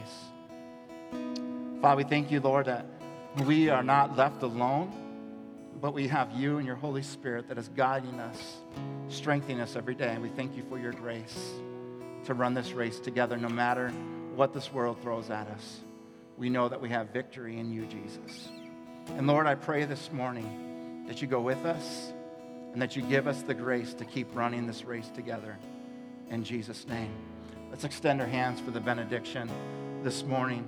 Father, 1.81 1.97
we 1.97 2.03
thank 2.03 2.31
you, 2.31 2.39
Lord, 2.39 2.65
that 2.65 2.85
we 3.45 3.69
are 3.69 3.83
not 3.83 4.15
left 4.15 4.41
alone, 4.43 4.91
but 5.81 5.93
we 5.93 6.07
have 6.07 6.31
you 6.31 6.57
and 6.57 6.65
your 6.65 6.75
Holy 6.75 7.03
Spirit 7.03 7.47
that 7.49 7.57
is 7.57 7.67
guiding 7.69 8.19
us, 8.19 8.57
strengthening 9.09 9.59
us 9.59 9.75
every 9.75 9.95
day. 9.95 10.09
And 10.09 10.21
we 10.21 10.29
thank 10.29 10.55
you 10.55 10.63
for 10.69 10.79
your 10.79 10.93
grace 10.93 11.53
to 12.25 12.33
run 12.33 12.53
this 12.53 12.71
race 12.71 12.99
together 12.99 13.37
no 13.37 13.49
matter 13.49 13.89
what 14.35 14.53
this 14.53 14.71
world 14.73 15.01
throws 15.01 15.29
at 15.29 15.47
us. 15.47 15.79
We 16.37 16.49
know 16.49 16.67
that 16.69 16.81
we 16.81 16.89
have 16.89 17.09
victory 17.09 17.59
in 17.59 17.71
you, 17.71 17.85
Jesus. 17.85 18.49
And 19.09 19.27
Lord, 19.27 19.45
I 19.45 19.55
pray 19.55 19.85
this 19.85 20.11
morning 20.11 21.03
that 21.07 21.21
you 21.21 21.27
go 21.27 21.41
with 21.41 21.65
us 21.65 22.13
and 22.71 22.81
that 22.81 22.95
you 22.95 23.03
give 23.03 23.27
us 23.27 23.41
the 23.43 23.53
grace 23.53 23.93
to 23.95 24.05
keep 24.05 24.35
running 24.35 24.65
this 24.65 24.83
race 24.83 25.09
together. 25.09 25.57
In 26.29 26.43
Jesus' 26.43 26.87
name. 26.87 27.13
Let's 27.69 27.83
extend 27.83 28.21
our 28.21 28.27
hands 28.27 28.59
for 28.59 28.71
the 28.71 28.79
benediction 28.79 29.49
this 30.03 30.23
morning. 30.23 30.65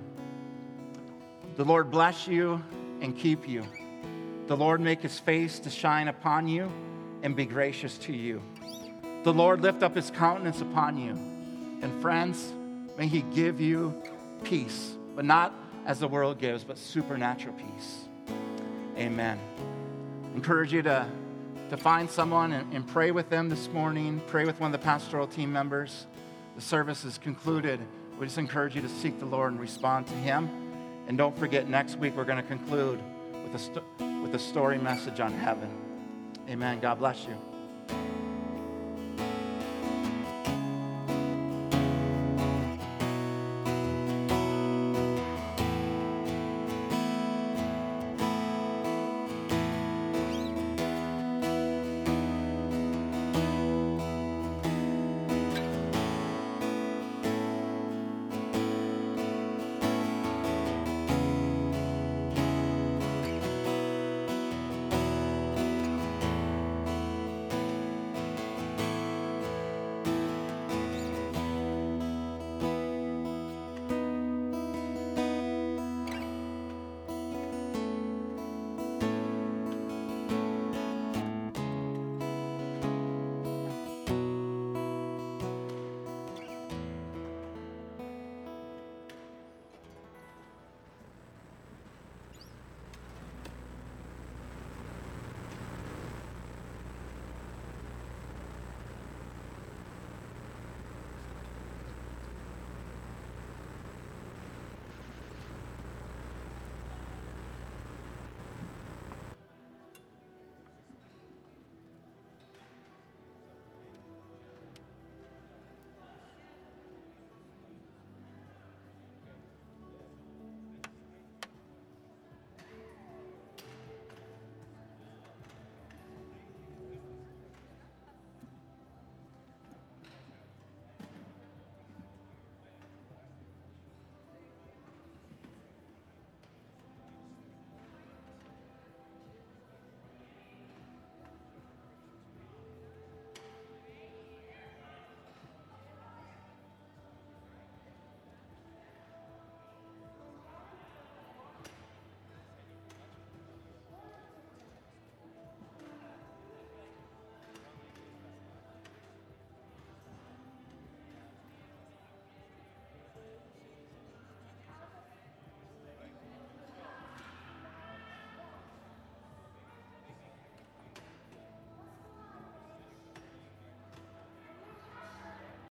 The 1.56 1.64
Lord 1.64 1.90
bless 1.90 2.28
you 2.28 2.62
and 3.00 3.16
keep 3.16 3.48
you. 3.48 3.64
The 4.46 4.56
Lord 4.56 4.80
make 4.80 5.02
his 5.02 5.18
face 5.18 5.58
to 5.60 5.70
shine 5.70 6.08
upon 6.08 6.46
you 6.46 6.70
and 7.22 7.34
be 7.34 7.46
gracious 7.46 7.98
to 7.98 8.12
you. 8.12 8.42
The 9.24 9.32
Lord 9.32 9.60
lift 9.60 9.82
up 9.82 9.96
his 9.96 10.10
countenance 10.10 10.60
upon 10.60 10.98
you. 10.98 11.35
And 11.82 12.00
friends, 12.00 12.52
may 12.96 13.06
he 13.06 13.22
give 13.22 13.60
you 13.60 14.02
peace, 14.44 14.96
but 15.14 15.24
not 15.24 15.54
as 15.86 16.00
the 16.00 16.08
world 16.08 16.38
gives, 16.38 16.64
but 16.64 16.78
supernatural 16.78 17.54
peace. 17.54 18.04
Amen. 18.96 19.38
Encourage 20.34 20.72
you 20.72 20.82
to, 20.82 21.06
to 21.70 21.76
find 21.76 22.10
someone 22.10 22.52
and, 22.52 22.72
and 22.72 22.86
pray 22.86 23.10
with 23.10 23.28
them 23.30 23.48
this 23.48 23.68
morning. 23.68 24.20
Pray 24.26 24.44
with 24.44 24.58
one 24.60 24.74
of 24.74 24.80
the 24.80 24.84
pastoral 24.84 25.26
team 25.26 25.52
members. 25.52 26.06
The 26.56 26.62
service 26.62 27.04
is 27.04 27.18
concluded. 27.18 27.80
We 28.18 28.26
just 28.26 28.38
encourage 28.38 28.74
you 28.74 28.82
to 28.82 28.88
seek 28.88 29.18
the 29.18 29.26
Lord 29.26 29.52
and 29.52 29.60
respond 29.60 30.06
to 30.06 30.14
him. 30.14 30.48
And 31.06 31.16
don't 31.16 31.36
forget, 31.36 31.68
next 31.68 31.98
week 31.98 32.16
we're 32.16 32.24
going 32.24 32.42
to 32.42 32.48
conclude 32.48 33.00
with 33.44 33.54
a, 33.54 33.58
sto- 33.58 33.84
with 34.22 34.34
a 34.34 34.38
story 34.38 34.78
message 34.78 35.20
on 35.20 35.32
heaven. 35.32 35.70
Amen. 36.48 36.80
God 36.80 36.98
bless 36.98 37.26
you. 37.26 38.25